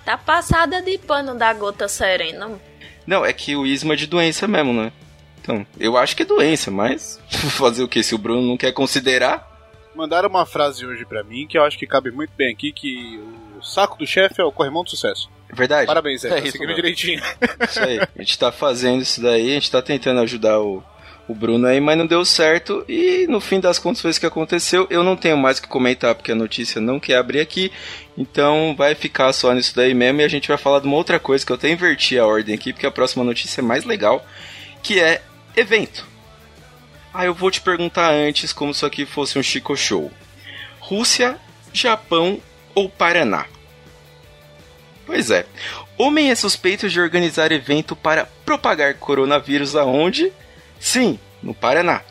Tá 0.06 0.18
passada 0.18 0.82
de 0.82 0.98
pano 0.98 1.36
da 1.36 1.54
gota 1.54 1.88
serena. 1.88 2.52
Não, 3.06 3.26
é 3.26 3.34
que 3.34 3.56
o 3.56 3.66
ismo 3.66 3.94
é 3.94 3.96
de 3.96 4.08
doença 4.08 4.48
mesmo, 4.48 4.74
né? 4.74 4.92
Então, 5.42 5.66
eu 5.80 5.98
acho 5.98 6.16
que 6.16 6.24
é 6.24 6.26
doença, 6.26 6.72
mas 6.72 7.20
fazer 7.58 7.84
o 7.84 7.88
que 7.88 8.02
se 8.02 8.16
o 8.16 8.18
Bruno 8.18 8.42
não 8.42 8.58
quer 8.58 8.72
considerar? 8.72 9.52
Mandaram 9.96 10.30
uma 10.30 10.46
frase 10.46 10.86
hoje 10.86 11.06
pra 11.06 11.24
mim 11.24 11.46
que 11.48 11.58
eu 11.58 11.64
acho 11.64 11.78
que 11.78 11.86
cabe 11.86 12.12
muito 12.12 12.32
bem 12.36 12.52
aqui, 12.52 12.72
que 12.72 13.22
o 13.58 13.62
saco 13.64 13.98
do 13.98 14.08
chefe 14.08 14.42
é 14.42 14.44
o 14.44 14.52
corrimão 14.52 14.84
do 14.84 14.90
sucesso. 14.90 15.30
É 15.50 15.56
verdade? 15.56 15.86
Parabéns, 15.86 16.22
Zé. 16.22 16.30
É 16.38 16.42
tá 16.42 16.52
seguindo 16.52 16.74
direitinho. 16.74 17.22
Isso 17.70 17.80
aí. 17.80 18.00
A 18.00 18.22
gente 18.22 18.38
tá 18.40 18.52
fazendo 18.52 19.02
isso 19.02 19.22
daí, 19.22 19.52
a 19.52 19.54
gente 19.54 19.70
tá 19.70 19.82
tentando 19.82 20.20
ajudar 20.22 20.60
o, 20.60 20.84
o 21.28 21.36
Bruno 21.36 21.68
aí, 21.68 21.80
mas 21.80 21.98
não 21.98 22.08
deu 22.08 22.26
certo. 22.26 22.84
E 22.90 23.28
no 23.28 23.40
fim 23.40 23.60
das 23.60 23.78
contas 23.78 24.02
foi 24.02 24.10
isso 24.10 24.20
que 24.20 24.26
aconteceu. 24.26 24.88
Eu 24.90 25.04
não 25.04 25.16
tenho 25.16 25.38
mais 25.38 25.60
o 25.60 25.62
que 25.62 25.68
comentar 25.68 26.16
porque 26.16 26.32
a 26.32 26.36
notícia 26.36 26.82
não 26.82 27.00
quer 27.00 27.18
abrir 27.18 27.40
aqui. 27.40 27.72
Então 28.18 28.76
vai 28.76 28.96
ficar 28.96 29.32
só 29.32 29.54
nisso 29.54 29.76
daí 29.76 29.94
mesmo 29.94 30.22
e 30.22 30.24
a 30.24 30.28
gente 30.28 30.48
vai 30.48 30.58
falar 30.58 30.80
de 30.80 30.88
uma 30.88 30.98
outra 30.98 31.20
coisa 31.20 31.46
que 31.46 31.52
eu 31.52 31.56
até 31.56 31.70
inverti 31.70 32.18
a 32.18 32.26
ordem 32.26 32.56
aqui, 32.56 32.74
porque 32.74 32.88
a 32.88 32.92
próxima 32.92 33.24
notícia 33.24 33.62
é 33.62 33.64
mais 33.64 33.86
legal, 33.86 34.26
que 34.82 35.00
é 35.00 35.22
evento. 35.56 36.13
Ah, 37.14 37.26
eu 37.26 37.34
vou 37.34 37.52
te 37.52 37.62
perguntar 37.62 38.10
antes 38.12 38.52
como 38.52 38.74
se 38.74 38.86
aqui 38.86 39.06
fosse 39.06 39.38
um 39.38 39.44
Chico 39.44 39.76
Show. 39.76 40.12
Rússia, 40.80 41.38
Japão 41.72 42.40
ou 42.74 42.90
Paraná? 42.90 43.46
Pois 45.06 45.30
é. 45.30 45.46
Homem 45.98 46.32
é 46.32 46.36
suspeito 46.36 46.90
de 46.90 47.00
organizar 47.00 47.52
evento 47.52 47.96
para 47.96 48.26
propagar 48.46 48.96
coronavírus 48.96 49.76
aonde? 49.76 50.32
Sim, 50.80 51.20
no 51.42 51.54
Paraná. 51.54 52.02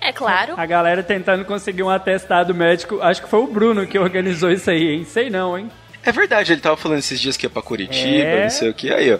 É 0.00 0.12
claro. 0.12 0.54
A 0.56 0.64
galera 0.66 1.02
tentando 1.02 1.44
conseguir 1.44 1.82
um 1.82 1.90
atestado 1.90 2.54
médico. 2.54 3.00
Acho 3.02 3.22
que 3.22 3.28
foi 3.28 3.40
o 3.40 3.46
Bruno 3.46 3.86
que 3.86 3.98
organizou 3.98 4.50
isso 4.50 4.70
aí, 4.70 4.88
hein? 4.94 5.04
Sei 5.04 5.28
não, 5.28 5.56
hein? 5.58 5.70
É 6.02 6.10
verdade, 6.10 6.52
ele 6.52 6.60
tava 6.62 6.76
falando 6.78 6.98
esses 7.00 7.20
dias 7.20 7.36
que 7.36 7.44
ia 7.44 7.50
pra 7.50 7.60
Curitiba, 7.60 8.24
É. 8.24 8.42
não 8.44 8.50
sei 8.50 8.70
o 8.70 8.74
que. 8.74 8.90
Aí, 8.92 9.12
ó. 9.12 9.18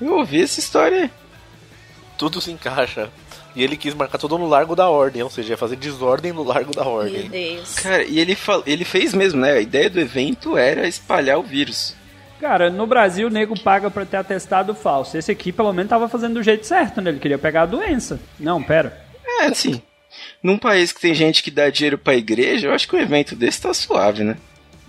Eu 0.00 0.14
ouvi 0.16 0.42
essa 0.42 0.58
história 0.58 1.02
aí. 1.02 1.10
Tudo 2.16 2.40
se 2.40 2.50
encaixa. 2.50 3.10
E 3.54 3.62
ele 3.62 3.76
quis 3.76 3.94
marcar 3.94 4.18
tudo 4.18 4.36
no 4.36 4.48
Largo 4.48 4.74
da 4.74 4.88
Ordem, 4.88 5.22
ou 5.22 5.30
seja, 5.30 5.52
ia 5.52 5.56
fazer 5.56 5.76
desordem 5.76 6.32
no 6.32 6.42
Largo 6.42 6.74
da 6.74 6.82
Meu 6.82 6.92
Ordem. 6.92 7.28
Deus. 7.28 7.74
Cara, 7.76 8.02
e 8.02 8.18
ele, 8.18 8.36
ele 8.66 8.84
fez 8.84 9.14
mesmo, 9.14 9.40
né? 9.40 9.52
A 9.52 9.60
ideia 9.60 9.88
do 9.88 10.00
evento 10.00 10.56
era 10.56 10.88
espalhar 10.88 11.38
o 11.38 11.42
vírus. 11.42 11.94
Cara, 12.40 12.68
no 12.68 12.86
Brasil 12.86 13.28
o 13.28 13.30
nego 13.30 13.58
paga 13.58 13.90
pra 13.90 14.04
ter 14.04 14.16
atestado 14.16 14.74
falso. 14.74 15.16
Esse 15.16 15.30
aqui 15.30 15.52
pelo 15.52 15.72
menos 15.72 15.88
tava 15.88 16.08
fazendo 16.08 16.34
do 16.34 16.42
jeito 16.42 16.66
certo, 16.66 17.00
né? 17.00 17.10
Ele 17.10 17.20
queria 17.20 17.38
pegar 17.38 17.62
a 17.62 17.66
doença. 17.66 18.20
Não, 18.38 18.62
pera. 18.62 19.04
É, 19.24 19.46
assim. 19.46 19.80
Num 20.42 20.58
país 20.58 20.92
que 20.92 21.00
tem 21.00 21.14
gente 21.14 21.42
que 21.42 21.50
dá 21.50 21.70
dinheiro 21.70 21.96
pra 21.96 22.14
igreja, 22.14 22.68
eu 22.68 22.74
acho 22.74 22.88
que 22.88 22.96
um 22.96 23.00
evento 23.00 23.34
desse 23.34 23.62
tá 23.62 23.72
suave, 23.72 24.24
né? 24.24 24.36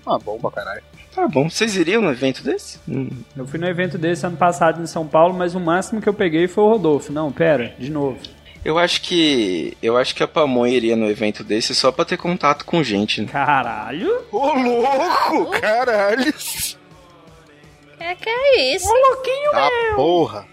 Ah, 0.05 0.17
bom 0.19 0.37
pra 0.39 0.51
caralho. 0.51 0.83
Tá 1.15 1.27
bom. 1.27 1.49
Vocês 1.49 1.77
iriam 1.77 2.01
no 2.01 2.11
evento 2.11 2.43
desse? 2.43 2.77
Hum. 2.87 3.09
Eu 3.37 3.47
fui 3.47 3.57
no 3.57 3.67
evento 3.67 3.97
desse 3.97 4.25
ano 4.25 4.35
passado 4.35 4.81
em 4.81 4.85
São 4.85 5.07
Paulo, 5.07 5.33
mas 5.33 5.55
o 5.55 5.59
máximo 5.59 6.01
que 6.01 6.09
eu 6.09 6.13
peguei 6.13 6.47
foi 6.47 6.63
o 6.63 6.69
Rodolfo. 6.69 7.13
Não, 7.13 7.31
pera, 7.31 7.73
de 7.79 7.89
novo. 7.89 8.19
Eu 8.65 8.79
acho 8.79 8.99
que. 9.01 9.77
Eu 9.79 9.95
acho 9.95 10.15
que 10.15 10.23
a 10.23 10.27
Pamonha 10.27 10.75
iria 10.75 10.95
no 10.95 11.07
evento 11.07 11.43
desse 11.43 11.75
só 11.75 11.91
pra 11.91 12.03
ter 12.03 12.17
contato 12.17 12.65
com 12.65 12.81
gente, 12.81 13.21
né? 13.21 13.27
Caralho. 13.31 14.25
Ô, 14.31 14.53
louco! 14.53 15.51
Caralho! 15.61 16.33
É 17.99 18.15
que 18.15 18.27
é 18.27 18.75
isso? 18.75 18.89
Tá 19.51 19.69
porra! 19.95 20.47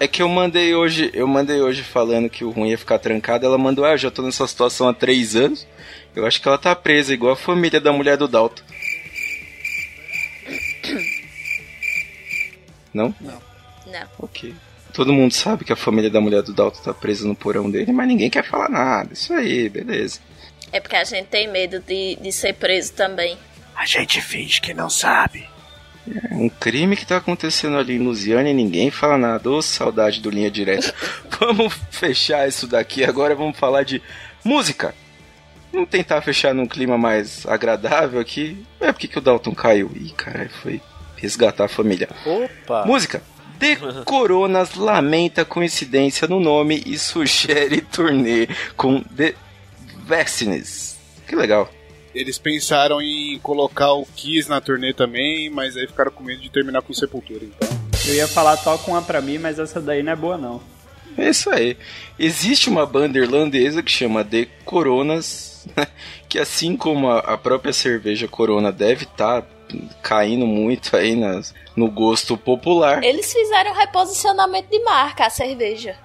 É 0.00 0.08
que 0.08 0.22
eu 0.22 0.28
mandei 0.28 0.74
hoje, 0.74 1.10
eu 1.14 1.28
mandei 1.28 1.60
hoje 1.60 1.82
falando 1.82 2.28
que 2.28 2.42
o 2.44 2.50
ruim 2.50 2.70
ia 2.70 2.78
ficar 2.78 2.98
trancado, 2.98 3.46
ela 3.46 3.56
mandou, 3.56 3.84
ah, 3.84 3.92
eu 3.92 3.98
já 3.98 4.10
tô 4.10 4.22
nessa 4.22 4.46
situação 4.46 4.88
há 4.88 4.94
três 4.94 5.36
anos. 5.36 5.66
Eu 6.16 6.26
acho 6.26 6.40
que 6.40 6.48
ela 6.48 6.58
tá 6.58 6.74
presa, 6.74 7.14
igual 7.14 7.34
a 7.34 7.36
família 7.36 7.80
da 7.80 7.92
mulher 7.92 8.16
do 8.16 8.26
Dalton. 8.26 8.62
Não? 12.92 13.14
Não. 13.20 13.40
Ok. 14.18 14.54
Todo 14.96 15.12
mundo 15.12 15.34
sabe 15.34 15.62
que 15.62 15.74
a 15.74 15.76
família 15.76 16.08
da 16.08 16.22
mulher 16.22 16.40
do 16.40 16.54
Dalton 16.54 16.80
tá 16.82 16.94
presa 16.94 17.28
no 17.28 17.36
porão 17.36 17.70
dele, 17.70 17.92
mas 17.92 18.08
ninguém 18.08 18.30
quer 18.30 18.42
falar 18.42 18.70
nada. 18.70 19.12
Isso 19.12 19.30
aí, 19.34 19.68
beleza. 19.68 20.20
É 20.72 20.80
porque 20.80 20.96
a 20.96 21.04
gente 21.04 21.26
tem 21.26 21.46
medo 21.46 21.78
de, 21.80 22.16
de 22.18 22.32
ser 22.32 22.54
preso 22.54 22.94
também. 22.94 23.36
A 23.74 23.84
gente 23.84 24.22
finge 24.22 24.58
que 24.58 24.72
não 24.72 24.88
sabe. 24.88 25.46
É 26.30 26.34
um 26.34 26.48
crime 26.48 26.96
que 26.96 27.04
tá 27.04 27.18
acontecendo 27.18 27.76
ali 27.76 27.96
em 27.96 27.98
Lusiana 27.98 28.48
e 28.48 28.54
ninguém 28.54 28.90
fala 28.90 29.18
nada. 29.18 29.50
Ô, 29.50 29.60
saudade 29.60 30.18
do 30.18 30.30
Linha 30.30 30.50
Direta. 30.50 30.94
vamos 31.38 31.74
fechar 31.90 32.48
isso 32.48 32.66
daqui 32.66 33.04
agora, 33.04 33.34
vamos 33.34 33.58
falar 33.58 33.82
de 33.82 34.00
música. 34.42 34.94
Vamos 35.74 35.90
tentar 35.90 36.22
fechar 36.22 36.54
num 36.54 36.66
clima 36.66 36.96
mais 36.96 37.44
agradável 37.44 38.18
aqui. 38.18 38.64
É 38.80 38.90
porque 38.92 39.08
que 39.08 39.18
o 39.18 39.20
Dalton 39.20 39.54
caiu. 39.54 39.92
Ih, 39.94 40.12
caralho, 40.12 40.48
foi 40.62 40.80
resgatar 41.18 41.66
a 41.66 41.68
família. 41.68 42.08
Opa! 42.24 42.86
Música. 42.86 43.22
The 43.58 43.76
Coronas 44.04 44.74
lamenta 44.74 45.44
coincidência 45.44 46.28
no 46.28 46.38
nome 46.38 46.82
e 46.86 46.98
sugere 46.98 47.80
turnê 47.80 48.48
com 48.76 49.02
The 49.02 49.34
Vaccines. 50.04 50.96
Que 51.26 51.34
legal. 51.34 51.70
Eles 52.14 52.38
pensaram 52.38 53.00
em 53.02 53.38
colocar 53.40 53.92
o 53.92 54.06
Kiss 54.06 54.48
na 54.48 54.60
turnê 54.60 54.92
também, 54.92 55.50
mas 55.50 55.76
aí 55.76 55.86
ficaram 55.86 56.10
com 56.10 56.24
medo 56.24 56.40
de 56.40 56.50
terminar 56.50 56.82
com 56.82 56.92
Sepultura. 56.92 57.44
Então. 57.44 57.68
Eu 58.06 58.14
ia 58.14 58.28
falar 58.28 58.56
toca 58.56 58.90
uma 58.90 59.02
pra 59.02 59.20
mim, 59.20 59.38
mas 59.38 59.58
essa 59.58 59.80
daí 59.80 60.02
não 60.02 60.12
é 60.12 60.16
boa 60.16 60.38
não. 60.38 60.62
É 61.18 61.30
isso 61.30 61.50
aí. 61.50 61.76
Existe 62.18 62.68
uma 62.68 62.86
banda 62.86 63.18
irlandesa 63.18 63.82
que 63.82 63.90
chama 63.90 64.24
The 64.24 64.46
Coronas, 64.64 65.66
que 66.28 66.38
assim 66.38 66.76
como 66.76 67.08
a, 67.10 67.18
a 67.20 67.38
própria 67.38 67.72
cerveja 67.72 68.28
Corona 68.28 68.70
deve 68.70 69.04
estar 69.04 69.42
caindo 70.02 70.46
muito 70.46 70.96
aí 70.96 71.16
nas, 71.16 71.54
no 71.74 71.90
gosto 71.90 72.36
popular. 72.36 73.02
Eles 73.02 73.32
fizeram 73.32 73.74
reposicionamento 73.74 74.68
de 74.70 74.82
marca, 74.84 75.26
a 75.26 75.30
cerveja. 75.30 75.96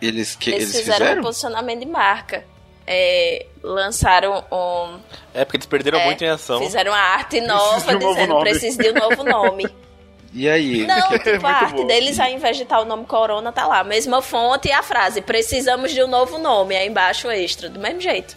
Eles, 0.00 0.34
que, 0.34 0.50
Eles, 0.50 0.62
eles 0.62 0.76
fizeram, 0.76 0.98
fizeram? 0.98 1.16
reposicionamento 1.16 1.80
de 1.80 1.90
marca. 1.90 2.44
É, 2.86 3.46
lançaram 3.62 4.44
um. 4.50 4.98
É 5.34 5.44
porque 5.44 5.58
eles 5.58 5.66
perderam 5.66 6.00
é, 6.00 6.06
muito 6.06 6.24
em 6.24 6.28
ação. 6.28 6.58
Fizeram 6.60 6.92
uma 6.92 6.98
arte 6.98 7.40
nova 7.40 7.86
de 7.90 7.96
um 7.96 8.00
novo 8.00 8.14
dizendo 8.14 8.28
nome." 8.30 8.50
preciso 8.50 8.78
de 8.78 8.90
um 8.90 8.94
novo 8.94 9.24
nome. 9.24 9.66
E 10.32 10.48
aí? 10.48 10.86
Não, 10.86 10.96
É 11.12 11.18
tipo, 11.18 11.44
a 11.44 11.50
arte 11.50 11.80
bom. 11.80 11.86
deles, 11.88 12.20
ao 12.20 12.28
invés 12.28 12.56
de 12.56 12.62
estar 12.62 12.80
o 12.80 12.84
nome 12.84 13.04
Corona, 13.04 13.50
tá 13.50 13.66
lá. 13.66 13.82
Mesma 13.82 14.22
fonte 14.22 14.68
e 14.68 14.72
a 14.72 14.80
frase: 14.82 15.20
precisamos 15.20 15.92
de 15.92 16.02
um 16.04 16.06
novo 16.06 16.38
nome. 16.38 16.76
Aí 16.76 16.86
embaixo 16.86 17.28
extra, 17.30 17.68
do 17.68 17.80
mesmo 17.80 18.00
jeito. 18.00 18.36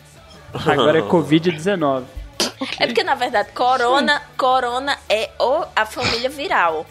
Agora 0.53 0.97
é 0.99 1.01
Covid-19. 1.07 2.03
É 2.80 2.86
porque, 2.86 3.03
na 3.03 3.16
verdade, 3.16 3.51
Corona, 3.51 4.22
Corona 4.38 4.97
é 5.09 5.30
o, 5.39 5.66
a 5.76 5.86
família 5.86 6.30
viral. 6.30 6.86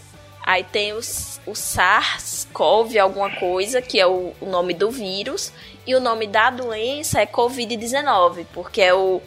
Aí 0.44 0.64
tem 0.64 0.92
os, 0.92 1.40
o 1.46 1.52
SARS-CoV, 1.52 2.98
alguma 2.98 3.30
coisa, 3.30 3.80
que 3.80 4.00
é 4.00 4.06
o, 4.06 4.32
o 4.40 4.46
nome 4.46 4.74
do 4.74 4.90
vírus. 4.90 5.52
E 5.86 5.94
o 5.94 6.00
nome 6.00 6.26
da 6.26 6.50
doença 6.50 7.20
é 7.20 7.26
Covid-19, 7.26 8.46
porque 8.52 8.82
é 8.82 8.94
o. 8.94 9.20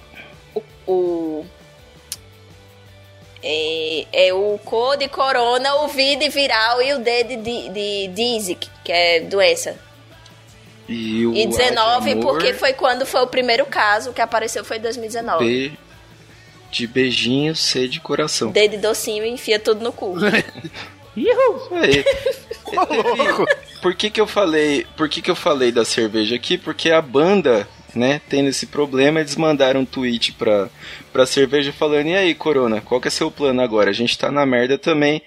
o, 0.53 0.63
o 0.87 1.45
é, 3.41 4.07
é 4.11 4.33
o 4.33 4.59
Co 4.65 4.95
de 4.95 5.07
corona, 5.07 5.75
o 5.83 5.87
V 5.87 6.15
de 6.15 6.29
viral 6.29 6.81
e 6.81 6.93
o 6.93 6.99
D 6.99 7.23
de, 7.23 7.35
de, 7.37 7.69
de 7.69 8.07
Disic, 8.07 8.67
que 8.83 8.91
é 8.91 9.19
doença. 9.19 9.77
E, 10.89 11.25
o 11.25 11.33
E 11.33 11.45
19 11.45 12.11
Ad 12.11 12.11
Amor, 12.11 12.33
porque 12.33 12.53
foi 12.53 12.73
quando 12.73 13.05
foi 13.05 13.21
o 13.21 13.27
primeiro 13.27 13.65
caso 13.65 14.13
que 14.13 14.21
apareceu, 14.21 14.65
foi 14.65 14.77
em 14.77 14.81
2019. 14.81 15.45
B 15.45 15.84
de 16.75 16.87
beijinho, 16.87 17.55
C 17.55 17.87
de 17.87 18.01
coração. 18.01 18.51
D 18.51 18.67
de 18.67 18.77
docinho 18.77 19.25
e 19.25 19.29
enfia 19.29 19.57
tudo 19.57 19.81
no 19.81 19.93
cu. 19.93 20.15
Ihu! 21.15 21.69
Aí. 21.71 22.03
Por 23.81 23.95
que 23.95 24.09
que 24.09 24.19
eu 24.19 24.25
falei, 24.25 24.85
por 24.97 25.07
que 25.07 25.21
que 25.21 25.29
eu 25.29 25.35
falei 25.35 25.71
da 25.71 25.85
cerveja 25.85 26.35
aqui? 26.35 26.57
Porque 26.57 26.89
a 26.89 26.99
banda, 26.99 27.67
né, 27.93 28.19
tendo 28.27 28.49
esse 28.49 28.65
problema, 28.65 29.19
eles 29.19 29.35
mandaram 29.35 29.81
um 29.81 29.85
tweet 29.85 30.31
pra, 30.33 30.69
pra 31.13 31.27
cerveja 31.27 31.71
falando, 31.71 32.07
e 32.07 32.15
aí, 32.15 32.33
Corona, 32.33 32.81
qual 32.81 32.99
que 32.99 33.07
é 33.07 33.11
seu 33.11 33.29
plano 33.29 33.61
agora? 33.61 33.91
A 33.91 33.93
gente 33.93 34.17
tá 34.17 34.31
na 34.31 34.43
merda 34.43 34.79
também. 34.79 35.21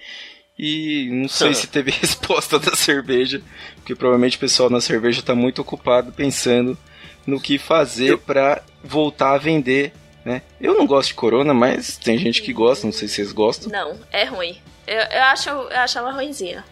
E 0.57 1.07
não 1.09 1.29
sei 1.29 1.53
se 1.53 1.67
teve 1.71 1.89
resposta 1.89 2.59
da 2.59 2.75
cerveja, 2.75 3.41
porque 3.77 3.95
provavelmente 3.95 4.35
o 4.35 4.41
pessoal 4.41 4.69
na 4.69 4.81
cerveja 4.81 5.21
tá 5.21 5.33
muito 5.33 5.61
ocupado 5.61 6.11
pensando 6.11 6.77
no 7.25 7.39
que 7.39 7.57
fazer 7.57 8.17
pra 8.17 8.61
voltar 8.83 9.35
a 9.35 9.37
vender, 9.37 9.93
né? 10.23 10.41
Eu 10.59 10.75
não 10.75 10.85
gosto 10.85 11.09
de 11.09 11.13
Corona, 11.15 11.53
mas 11.53 11.97
tem 11.97 12.17
gente 12.17 12.41
que 12.41 12.53
gosta, 12.53 12.85
não 12.85 12.93
sei 12.93 13.07
se 13.07 13.15
vocês 13.15 13.31
gostam. 13.31 13.71
Não, 13.71 13.97
é 14.11 14.25
ruim. 14.25 14.57
Eu, 14.85 14.97
eu, 14.97 15.23
acho, 15.23 15.49
eu 15.49 15.79
acho 15.79 15.97
ela 15.97 16.11
ruimzinha. 16.11 16.63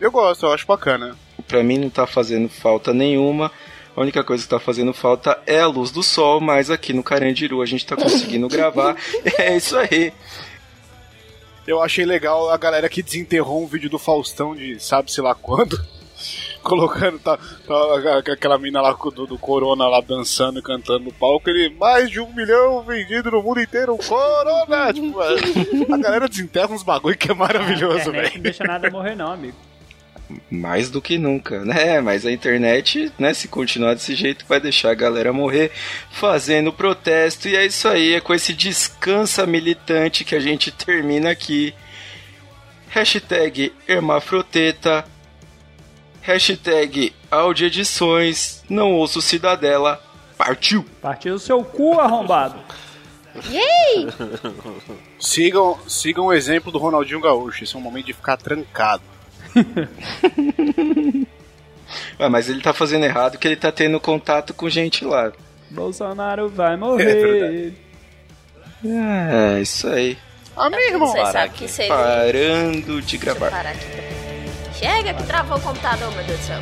Eu 0.00 0.10
gosto, 0.10 0.46
eu 0.46 0.52
acho 0.52 0.66
bacana. 0.66 1.16
Pra 1.46 1.62
mim 1.62 1.78
não 1.78 1.90
tá 1.90 2.06
fazendo 2.06 2.48
falta 2.48 2.92
nenhuma. 2.92 3.50
A 3.94 4.00
única 4.00 4.24
coisa 4.24 4.42
que 4.42 4.48
tá 4.48 4.58
fazendo 4.58 4.92
falta 4.94 5.38
é 5.46 5.60
a 5.60 5.66
luz 5.66 5.90
do 5.90 6.02
sol, 6.02 6.40
mas 6.40 6.70
aqui 6.70 6.92
no 6.92 7.02
Carandiru 7.02 7.60
a 7.60 7.66
gente 7.66 7.86
tá 7.86 7.94
conseguindo 7.94 8.48
gravar. 8.50 8.96
É 9.38 9.56
isso 9.56 9.76
aí. 9.76 10.12
Eu 11.66 11.80
achei 11.80 12.04
legal 12.04 12.50
a 12.50 12.56
galera 12.56 12.88
que 12.88 13.02
desenterrou 13.02 13.62
um 13.62 13.66
vídeo 13.66 13.88
do 13.88 13.98
Faustão 13.98 14.54
de 14.54 14.80
sabe-se 14.80 15.20
lá 15.20 15.34
quando. 15.34 15.78
Colocando 16.72 17.18
tá, 17.18 17.36
tá, 17.36 18.32
aquela 18.32 18.58
mina 18.58 18.80
lá 18.80 18.92
do, 18.92 19.26
do 19.26 19.38
Corona 19.38 19.88
lá 19.88 20.00
dançando 20.00 20.60
e 20.60 20.62
cantando 20.62 21.04
no 21.04 21.12
palco. 21.12 21.50
Ele, 21.50 21.70
mais 21.70 22.10
de 22.10 22.20
um 22.20 22.32
milhão 22.32 22.82
vendido 22.82 23.30
no 23.30 23.42
mundo 23.42 23.60
inteiro, 23.60 23.96
Corona! 23.98 24.92
tipo, 24.94 25.20
a 25.20 25.98
galera 25.98 26.28
desenterra 26.28 26.72
uns 26.72 26.82
bagulho 26.82 27.16
que 27.16 27.30
é 27.30 27.34
maravilhoso, 27.34 28.10
internet 28.10 28.12
velho. 28.12 28.34
não 28.36 28.42
deixa 28.42 28.64
nada 28.64 28.90
morrer, 28.90 29.14
não, 29.14 29.32
amigo. 29.32 29.56
Mais 30.50 30.90
do 30.90 31.02
que 31.02 31.18
nunca, 31.18 31.64
né? 31.64 32.00
Mas 32.00 32.24
a 32.24 32.32
internet, 32.32 33.12
né, 33.18 33.34
se 33.34 33.48
continuar 33.48 33.94
desse 33.94 34.14
jeito, 34.14 34.44
vai 34.48 34.60
deixar 34.60 34.90
a 34.90 34.94
galera 34.94 35.32
morrer 35.32 35.70
fazendo 36.10 36.72
protesto. 36.72 37.48
E 37.48 37.56
é 37.56 37.66
isso 37.66 37.88
aí, 37.88 38.14
é 38.14 38.20
com 38.20 38.32
esse 38.32 38.52
descansa 38.52 39.46
militante 39.46 40.24
que 40.24 40.34
a 40.34 40.40
gente 40.40 40.70
termina 40.70 41.30
aqui. 41.30 41.74
Hashtag 42.88 43.72
Hermafroteta. 43.88 45.04
Hashtag 46.22 47.12
Audioedições. 47.30 48.62
Não 48.68 48.92
ouço 48.92 49.20
Cidadela. 49.20 50.02
Partiu! 50.38 50.84
Partiu 51.00 51.34
o 51.34 51.38
seu 51.38 51.62
cu, 51.62 52.00
arrombado. 52.00 52.56
Yay! 53.50 54.08
Sigam, 55.18 55.78
sigam 55.88 56.26
o 56.26 56.32
exemplo 56.32 56.70
do 56.72 56.78
Ronaldinho 56.78 57.20
Gaúcho. 57.20 57.64
Esse 57.64 57.74
é 57.74 57.78
um 57.78 57.82
momento 57.82 58.06
de 58.06 58.12
ficar 58.12 58.36
trancado. 58.36 59.02
Ah, 62.18 62.30
mas 62.30 62.48
ele 62.48 62.62
tá 62.62 62.72
fazendo 62.72 63.04
errado 63.04 63.36
que 63.36 63.46
ele 63.46 63.54
tá 63.56 63.70
tendo 63.70 64.00
contato 64.00 64.54
com 64.54 64.66
gente 64.66 65.04
lá. 65.04 65.30
Bolsonaro 65.70 66.48
vai 66.48 66.74
morrer. 66.74 67.74
É, 68.82 69.60
isso 69.60 69.86
aí. 69.88 70.16
Amigo, 70.56 70.98
Você 71.00 71.26
sabe 71.26 71.52
que 71.54 71.68
seria. 71.68 71.94
Parando 71.94 73.02
de 73.02 73.18
Deixa 73.18 73.30
eu 73.30 73.38
gravar. 73.38 73.50
parar 73.50 73.70
aqui. 73.72 73.86
Chega 74.82 75.14
que 75.14 75.22
travou 75.22 75.58
o 75.58 75.60
computador, 75.60 76.10
meu 76.12 76.24
Deus 76.24 76.40
do 76.40 76.44
céu. 76.44 76.60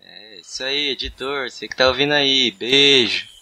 É 0.00 0.40
isso 0.40 0.64
aí, 0.64 0.88
editor. 0.92 1.50
Você 1.50 1.68
que 1.68 1.76
tá 1.76 1.88
ouvindo 1.88 2.12
aí. 2.12 2.50
Beijo. 2.52 3.33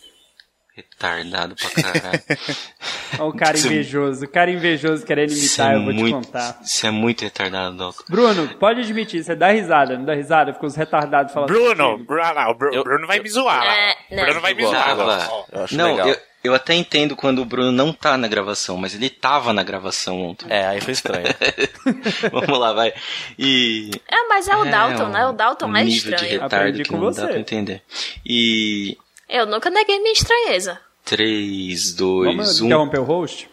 Retardado 1.03 1.55
pra 1.57 1.71
caralho. 1.83 2.23
Olha 3.19 3.25
o 3.29 3.33
cara 3.37 3.57
Isso- 3.57 3.67
invejoso. 3.67 4.25
O 4.25 4.29
cara 4.29 4.51
invejoso 4.51 5.05
querendo 5.05 5.31
Isso 5.31 5.61
imitar, 5.61 5.73
é 5.73 5.77
eu 5.77 5.85
vou 5.85 5.93
muito, 5.93 6.21
te 6.21 6.27
contar. 6.27 6.61
Isso 6.65 6.87
é 6.87 6.91
muito 6.91 7.23
retardado, 7.23 7.77
Doc. 7.77 8.01
Bruno, 8.09 8.49
pode 8.59 8.81
admitir, 8.81 9.23
você 9.25 9.35
dá 9.35 9.49
risada, 9.51 9.97
não 9.99 10.05
dá 10.05 10.15
risada? 10.15 10.53
Fica 10.55 10.67
os 10.67 10.77
retardados 10.77 11.33
falando. 11.35 11.49
Bruno, 11.49 11.99
Bruno, 11.99 12.51
o 12.51 12.55
Bru- 12.55 12.73
Eu- 12.75 12.85
Bruno 12.85 13.07
vai 13.07 13.19
me 13.19 13.29
zoar. 13.29 13.65
É, 13.65 13.97
não. 14.13 14.25
Bruno 14.25 14.41
vai 14.41 14.55
me 14.55 14.63
Eu 14.63 14.69
zoar. 14.71 14.91
Eu 15.53 15.65
acho 15.65 15.77
Não, 15.77 15.91
legal. 15.91 16.09
eu, 16.09 16.17
eu 16.45 16.55
até 16.55 16.75
entendo 16.75 17.15
quando 17.17 17.43
o 17.43 17.45
Bruno 17.45 17.73
não 17.73 17.93
tá 17.93 18.17
na 18.17 18.29
gravação, 18.29 18.77
mas 18.77 18.95
ele 18.95 19.11
tava 19.11 19.53
na 19.53 19.63
gravação 19.63 20.21
ontem. 20.21 20.47
É, 20.49 20.67
aí 20.67 20.81
foi 20.81 20.93
estranho. 20.93 21.27
Vamos 22.33 22.59
lá, 22.59 22.73
vai. 22.73 22.93
E. 23.39 23.91
É, 24.09 24.27
mas 24.29 24.49
é 24.49 24.57
o 24.57 24.65
É, 24.65 24.71
Dalton, 24.71 25.05
um- 25.05 25.09
né? 25.09 25.27
O 25.27 25.33
Dalton 25.33 25.67
um 25.67 25.77
é 25.77 25.85
nível 25.85 26.11
de 26.11 26.15
estranho. 26.15 26.33
retardo 26.43 26.55
Aprendi 26.57 26.83
que 26.85 26.89
com 26.91 26.97
não 26.97 27.05
você. 27.13 27.21
dá 27.21 27.27
pra 27.29 27.39
entender. 27.39 27.83
E. 28.25 28.97
Eu 29.29 29.47
nunca 29.47 29.71
neguei 29.71 29.99
minha 29.99 30.13
estranheza. 30.13 30.79
3, 31.05 31.95
Vamos 31.95 31.95
2, 31.97 32.61
1. 32.61 32.67
interromper 32.67 33.01
o 33.01 33.05
host? 33.05 33.51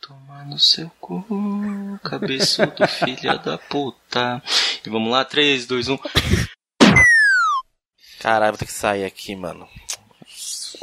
Toma 0.00 0.44
no 0.44 0.58
seu 0.58 0.90
cu, 1.00 1.24
cabeçudo, 2.02 2.86
filha 2.88 3.36
da 3.38 3.58
puta. 3.58 4.42
E 4.84 4.88
vamos 4.88 5.10
lá, 5.10 5.20
um. 5.22 5.24
3, 5.24 5.66
2, 5.66 5.88
1. 5.88 5.98
Caralho, 8.20 8.52
vou 8.52 8.58
ter 8.58 8.66
que 8.66 8.72
sair 8.72 9.04
aqui, 9.04 9.34
mano. 9.36 9.68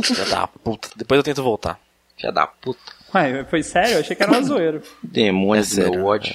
Filha 0.04 0.26
da 0.26 0.48
puta. 0.48 0.90
Depois 0.96 1.18
eu 1.18 1.24
tento 1.24 1.44
voltar. 1.44 1.80
Filha 2.18 2.32
da 2.32 2.48
puta. 2.48 2.80
Ué, 3.14 3.44
foi 3.46 3.64
sério? 3.64 3.94
Eu 3.96 4.00
achei 4.02 4.16
que 4.16 4.24
era 4.24 4.32
um 4.38 4.44
zoeiro. 4.44 4.82
Demônio 5.04 5.64
É 5.64 5.86
do 5.90 6.06
ódio. 6.06 6.34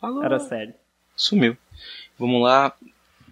Falou. 0.00 0.22
Era 0.24 0.38
sério. 0.40 0.74
Sumiu. 1.16 1.56
Vamos 2.18 2.42
lá. 2.42 2.72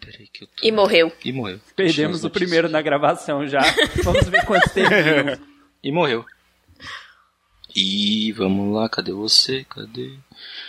Peraí 0.00 0.28
que 0.32 0.44
eu 0.44 0.48
tô... 0.48 0.66
E 0.66 0.72
morreu. 0.72 1.12
E 1.24 1.32
morreu. 1.32 1.60
Perdemos 1.76 2.24
o 2.24 2.30
primeiro 2.30 2.68
na 2.68 2.80
gravação 2.80 3.46
já. 3.46 3.60
Vamos 4.02 4.28
ver 4.28 4.44
quantos 4.44 4.72
terminam. 4.72 5.38
E 5.82 5.90
morreu. 5.90 6.26
E 7.74 8.32
vamos 8.32 8.74
lá, 8.74 8.86
cadê 8.86 9.12
você? 9.12 9.64
Cadê? 9.64 10.12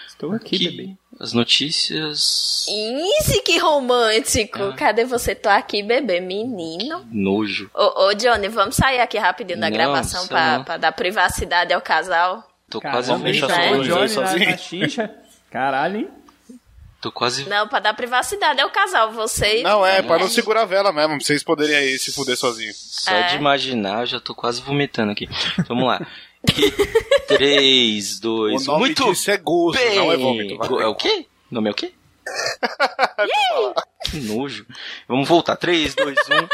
Estou 0.08 0.32
aqui, 0.32 0.70
bebê. 0.70 0.96
As 1.20 1.34
notícias. 1.34 2.66
Easy, 2.70 3.42
que 3.42 3.58
romântico. 3.58 4.64
Ah. 4.64 4.74
Cadê 4.74 5.04
você? 5.04 5.36
Tô 5.36 5.50
aqui, 5.50 5.84
bebê. 5.84 6.22
Menino. 6.22 7.06
Nojo. 7.12 7.70
Ô, 7.74 8.06
ô, 8.06 8.14
Johnny, 8.14 8.48
vamos 8.48 8.76
sair 8.76 9.00
aqui 9.00 9.18
rapidinho 9.18 9.60
da 9.60 9.70
Não, 9.70 9.76
gravação 9.76 10.22
isso 10.22 10.30
pra, 10.30 10.64
pra 10.64 10.78
dar 10.78 10.92
privacidade 10.92 11.74
ao 11.74 11.82
casal. 11.82 12.48
Tô 12.70 12.80
quase 12.80 13.08
Caramba, 13.10 13.26
deixa 13.26 13.48
vomitando. 13.48 13.74
só 13.74 13.78
o 13.78 14.04
os 14.04 14.14
Johnny 14.14 14.46
na, 14.46 14.52
na 14.52 14.58
chincha. 14.58 15.16
Caralho, 15.50 15.98
hein? 15.98 16.08
Tô 17.02 17.12
quase. 17.12 17.50
Não, 17.50 17.68
pra 17.68 17.80
dar 17.80 17.96
privacidade 17.96 18.62
ao 18.62 18.70
casal. 18.70 19.12
Você. 19.12 19.64
Não, 19.64 19.84
é, 19.86 20.02
pra 20.04 20.20
não 20.20 20.30
segurar 20.30 20.62
a 20.62 20.66
vela 20.66 20.92
mesmo, 20.94 21.16
pra 21.18 21.26
vocês 21.26 21.44
poderem 21.44 21.76
aí 21.76 21.98
se 21.98 22.12
fuder 22.14 22.38
sozinhos. 22.38 22.78
Só 22.78 23.12
É. 23.12 23.30
de 23.30 23.36
imaginar, 23.38 24.02
eu 24.02 24.06
já 24.06 24.20
tô 24.20 24.36
quase 24.36 24.62
vomitando 24.62 25.12
aqui. 25.12 25.28
Vamos 25.68 25.88
lá. 25.88 26.00
3, 27.28 28.20
2, 28.20 28.64
O 28.64 28.66
nome 28.72 28.80
Muito 28.80 29.04
disso 29.06 29.32
é 29.32 29.38
gozo, 29.38 29.78
bem. 29.78 29.96
não 29.96 30.12
é 30.12 30.18
vômito. 30.18 30.58
vai. 30.58 30.84
É 30.84 30.88
o 30.88 30.96
quê? 30.96 31.26
O 31.52 31.56
nome 31.56 31.70
é 31.70 31.72
o 31.72 31.76
quê? 31.76 31.92
que 34.12 34.18
nojo. 34.22 34.66
Vamos 35.08 35.28
voltar. 35.28 35.56
3, 35.56 35.96
2, 35.96 36.18
1. 36.18 36.48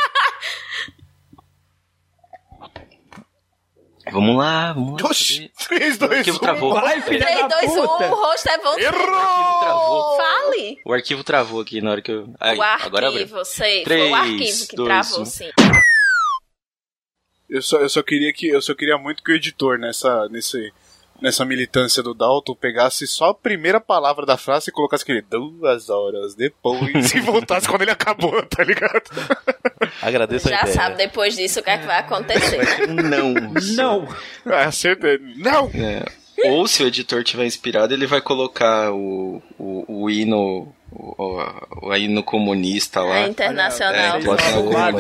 Vamos 4.11 4.37
lá, 4.37 4.73
vamos 4.73 5.01
lá. 5.01 5.09
Oxi, 5.09 5.49
Cadê? 5.57 5.79
3, 5.79 5.95
O 5.95 5.99
2, 5.99 6.11
arquivo 6.19 6.37
1. 6.37 6.39
travou. 6.39 6.73
Vai, 6.73 7.01
filha 7.01 7.25
3, 7.25 7.39
da 7.41 7.47
2, 7.47 7.71
1, 7.71 7.75
puta! 7.87 8.11
o 8.11 8.15
rosto 8.15 8.49
é 8.49 8.57
você. 8.57 8.81
Errou! 8.83 9.59
Travou. 9.59 10.17
Fale. 10.17 10.77
O 10.85 10.93
arquivo 10.93 11.23
travou 11.23 11.61
aqui 11.61 11.81
na 11.81 11.91
hora 11.91 12.01
que 12.01 12.11
eu. 12.11 12.33
Aí, 12.39 12.57
o 12.57 12.61
agora 12.61 13.07
abriu. 13.07 13.21
arquivo, 13.23 13.45
sei. 13.45 13.75
Foi 13.77 13.83
Três, 13.83 14.11
o 14.11 14.15
arquivo 14.15 14.67
que 14.67 14.75
dois, 14.75 14.87
travou, 14.87 15.21
um. 15.21 15.25
sim. 15.25 15.49
Eu 17.49 17.61
só, 17.61 17.77
eu 17.79 17.87
só 17.89 18.03
queria 18.03 18.33
que 18.33 18.47
eu 18.47 18.61
só 18.61 18.73
queria 18.75 18.97
muito 18.97 19.23
que 19.23 19.31
o 19.31 19.35
editor 19.35 19.77
nessa 19.79 20.27
nesse 20.29 20.71
nessa 21.21 21.45
militância 21.45 22.01
do 22.03 22.13
Dalton 22.13 22.55
pegasse 22.55 23.07
só 23.07 23.29
a 23.29 23.33
primeira 23.33 23.79
palavra 23.79 24.25
da 24.25 24.37
frase 24.37 24.69
e 24.69 24.73
colocasse 24.73 25.03
aquele 25.03 25.21
duas 25.21 25.89
horas 25.89 26.35
depois 26.35 27.13
e 27.13 27.19
voltasse 27.19 27.67
quando 27.67 27.83
ele 27.83 27.91
acabou, 27.91 28.41
tá 28.47 28.63
ligado? 28.63 29.03
Agradeço 30.01 30.47
a 30.47 30.51
Já 30.51 30.61
ideia. 30.61 30.75
sabe 30.75 30.97
depois 30.97 31.35
disso 31.35 31.59
o 31.59 31.63
que 31.63 31.69
é 31.69 31.77
que 31.77 31.85
vai 31.85 31.99
acontecer, 31.99 32.57
né? 32.57 32.87
Não. 32.87 33.33
Não! 33.75 34.07
Acertei. 34.53 35.19
Não! 35.37 35.69
É. 35.73 36.03
Ou 36.45 36.67
se 36.67 36.83
o 36.83 36.87
editor 36.87 37.23
tiver 37.23 37.45
inspirado, 37.45 37.93
ele 37.93 38.05
vai 38.05 38.21
colocar 38.21 38.91
o, 38.91 39.41
o, 39.57 40.03
o 40.03 40.09
hino. 40.09 40.71
O, 40.91 41.21
o, 41.21 41.89
o 41.89 41.95
hino 41.95 42.23
comunista 42.23 43.01
lá. 43.01 43.17
É 43.17 43.27
internacional. 43.27 43.93
É, 43.93 44.13
o, 44.13 44.17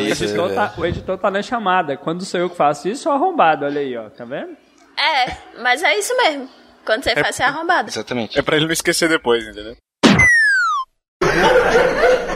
editor 0.09 0.53
tá, 0.53 0.73
o 0.77 0.85
editor 0.85 1.17
tá 1.17 1.31
na 1.31 1.41
chamada. 1.41 1.95
Quando 1.95 2.25
sou 2.25 2.39
eu 2.39 2.49
que 2.49 2.57
faço 2.57 2.89
isso, 2.89 3.03
sou 3.03 3.11
arrombado. 3.11 3.65
Olha 3.65 3.79
aí, 3.79 3.95
ó. 3.95 4.09
Tá 4.09 4.25
vendo? 4.25 4.57
É, 4.97 5.37
mas 5.61 5.83
é 5.83 5.97
isso 5.97 6.15
mesmo. 6.17 6.49
Quando 6.85 7.03
você 7.03 7.13
faz, 7.15 7.35
você 7.35 7.43
é 7.43 7.45
arrombado. 7.45 7.89
Exatamente. 7.89 8.39
É 8.39 8.41
pra 8.41 8.55
ele 8.55 8.65
não 8.65 8.73
esquecer 8.73 9.09
depois, 9.09 9.45
entendeu? 9.45 9.75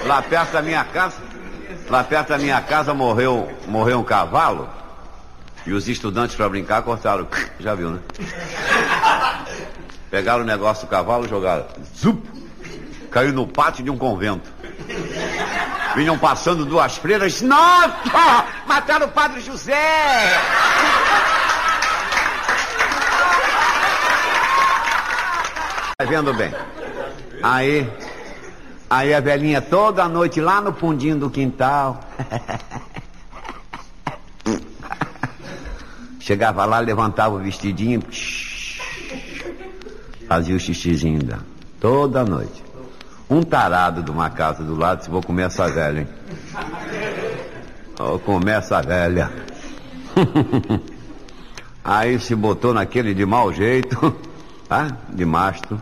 Lá 0.05 0.21
perto 0.21 0.51
da 0.51 0.61
minha 0.61 0.83
casa 0.83 1.21
Lá 1.91 2.05
perto 2.05 2.29
da 2.29 2.37
minha 2.37 2.61
casa 2.61 2.93
morreu, 2.93 3.51
morreu 3.67 3.99
um 3.99 4.03
cavalo. 4.03 4.69
E 5.65 5.73
os 5.73 5.89
estudantes 5.89 6.37
para 6.37 6.47
brincar 6.47 6.81
cortaram. 6.83 7.27
Já 7.59 7.75
viu, 7.75 7.91
né? 7.91 7.99
Pegaram 10.09 10.43
o 10.43 10.45
negócio 10.45 10.87
do 10.87 10.89
cavalo, 10.89 11.27
jogaram. 11.27 11.65
Zup! 11.93 12.25
Caiu 13.11 13.33
no 13.33 13.45
pátio 13.45 13.83
de 13.83 13.89
um 13.89 13.97
convento. 13.97 14.49
Vinham 15.93 16.17
passando 16.17 16.65
duas 16.65 16.95
freiras. 16.95 17.41
Nossa! 17.41 18.45
Mataram 18.65 19.07
o 19.07 19.11
padre 19.11 19.41
José! 19.41 20.31
Tá 26.01 26.05
vendo 26.05 26.33
bem? 26.33 26.51
Aí, 27.43 27.87
aí 28.89 29.13
a 29.13 29.19
velhinha 29.19 29.61
toda 29.61 30.09
noite 30.09 30.41
lá 30.41 30.59
no 30.59 30.73
fundinho 30.73 31.15
do 31.15 31.29
quintal. 31.29 31.99
Chegava 36.19 36.65
lá, 36.65 36.79
levantava 36.79 37.35
o 37.35 37.39
vestidinho, 37.39 38.01
fazia 40.27 40.55
o 40.55 40.59
xixizinho 40.59 41.21
dela. 41.21 41.45
Toda 41.79 42.25
noite. 42.25 42.63
Um 43.29 43.43
tarado 43.43 44.01
de 44.01 44.09
uma 44.09 44.31
casa 44.31 44.63
do 44.63 44.75
lado, 44.75 45.03
se 45.03 45.09
vou 45.09 45.21
comer 45.21 45.43
essa 45.43 45.67
velha, 45.67 45.99
hein? 45.99 46.07
Vou 47.95 48.17
comer 48.17 48.53
essa 48.53 48.81
velha. 48.81 49.31
Aí 51.85 52.19
se 52.19 52.33
botou 52.33 52.73
naquele 52.73 53.13
de 53.13 53.23
mau 53.23 53.53
jeito, 53.53 54.15
tá? 54.67 54.97
De 55.07 55.23
mastro. 55.25 55.79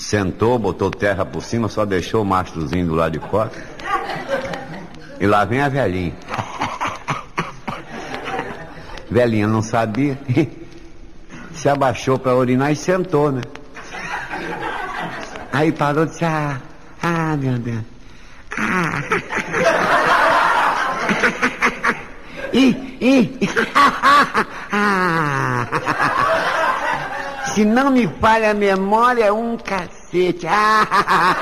Sentou, 0.00 0.58
botou 0.58 0.90
terra 0.90 1.26
por 1.26 1.42
cima, 1.42 1.68
só 1.68 1.84
deixou 1.84 2.22
o 2.22 2.24
mastrozinho 2.24 2.86
do 2.86 2.94
lado 2.94 3.18
de 3.18 3.28
fora. 3.28 3.50
E 5.20 5.26
lá 5.26 5.44
vem 5.44 5.60
a 5.60 5.68
velhinha. 5.68 6.14
Velhinha 9.10 9.46
não 9.46 9.60
sabia. 9.60 10.18
Se 11.52 11.68
abaixou 11.68 12.18
para 12.18 12.34
urinar 12.34 12.72
e 12.72 12.76
sentou, 12.76 13.30
né? 13.30 13.42
Aí 15.52 15.70
parou 15.70 16.04
e 16.04 16.06
disse, 16.06 16.24
ah, 16.24 16.58
ah, 17.02 17.36
meu 17.36 17.58
Deus. 17.58 17.84
Ah. 18.56 19.02
Ih, 22.54 22.96
ih. 23.02 23.38
Ah. 24.72 26.29
Se 27.60 27.64
não 27.66 27.90
me 27.90 28.08
falha 28.08 28.52
a 28.52 28.54
memória, 28.54 29.24
é 29.24 29.30
um 29.30 29.54
cacete. 29.58 30.46
Ah. 30.48 31.36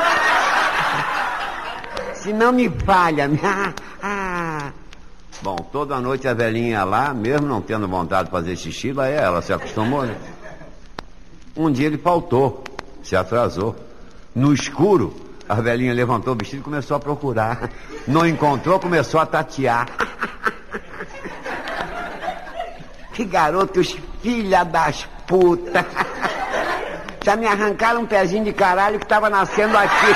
Se 2.12 2.32
não 2.32 2.50
me 2.50 2.68
falha. 2.68 3.30
Ah. 3.40 3.72
Ah. 4.02 4.72
Bom, 5.40 5.54
toda 5.70 6.00
noite 6.00 6.26
a 6.26 6.34
velhinha 6.34 6.82
lá, 6.82 7.14
mesmo 7.14 7.46
não 7.46 7.60
tendo 7.60 7.86
vontade 7.86 8.24
de 8.24 8.32
fazer 8.32 8.56
xixi, 8.56 8.92
lá 8.92 9.06
é 9.06 9.14
ela, 9.14 9.40
se 9.40 9.52
acostumou, 9.52 10.04
né? 10.06 10.16
Um 11.56 11.70
dia 11.70 11.86
ele 11.86 11.98
faltou, 11.98 12.64
se 13.00 13.14
atrasou. 13.14 13.76
No 14.34 14.52
escuro, 14.52 15.14
a 15.48 15.54
velhinha 15.54 15.94
levantou 15.94 16.34
o 16.34 16.36
vestido 16.36 16.62
e 16.62 16.64
começou 16.64 16.96
a 16.96 17.00
procurar. 17.00 17.70
Não 18.08 18.26
encontrou, 18.26 18.80
começou 18.80 19.20
a 19.20 19.26
tatear. 19.26 19.86
Que 23.14 23.24
garotos, 23.24 23.96
filha 24.20 24.64
das 24.64 25.06
putas. 25.28 26.07
Já 27.28 27.36
me 27.36 27.46
arrancaram 27.46 28.00
um 28.00 28.06
pezinho 28.06 28.42
de 28.42 28.54
caralho 28.54 28.98
que 28.98 29.06
tava 29.06 29.28
nascendo 29.28 29.76
aqui. 29.76 30.06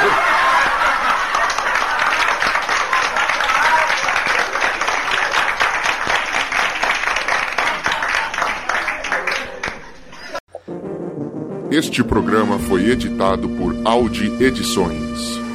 Este 11.71 12.03
programa 12.03 12.59
foi 12.61 12.89
editado 12.89 13.47
por 13.47 13.77
Audi 13.85 14.33
Edições. 14.43 15.52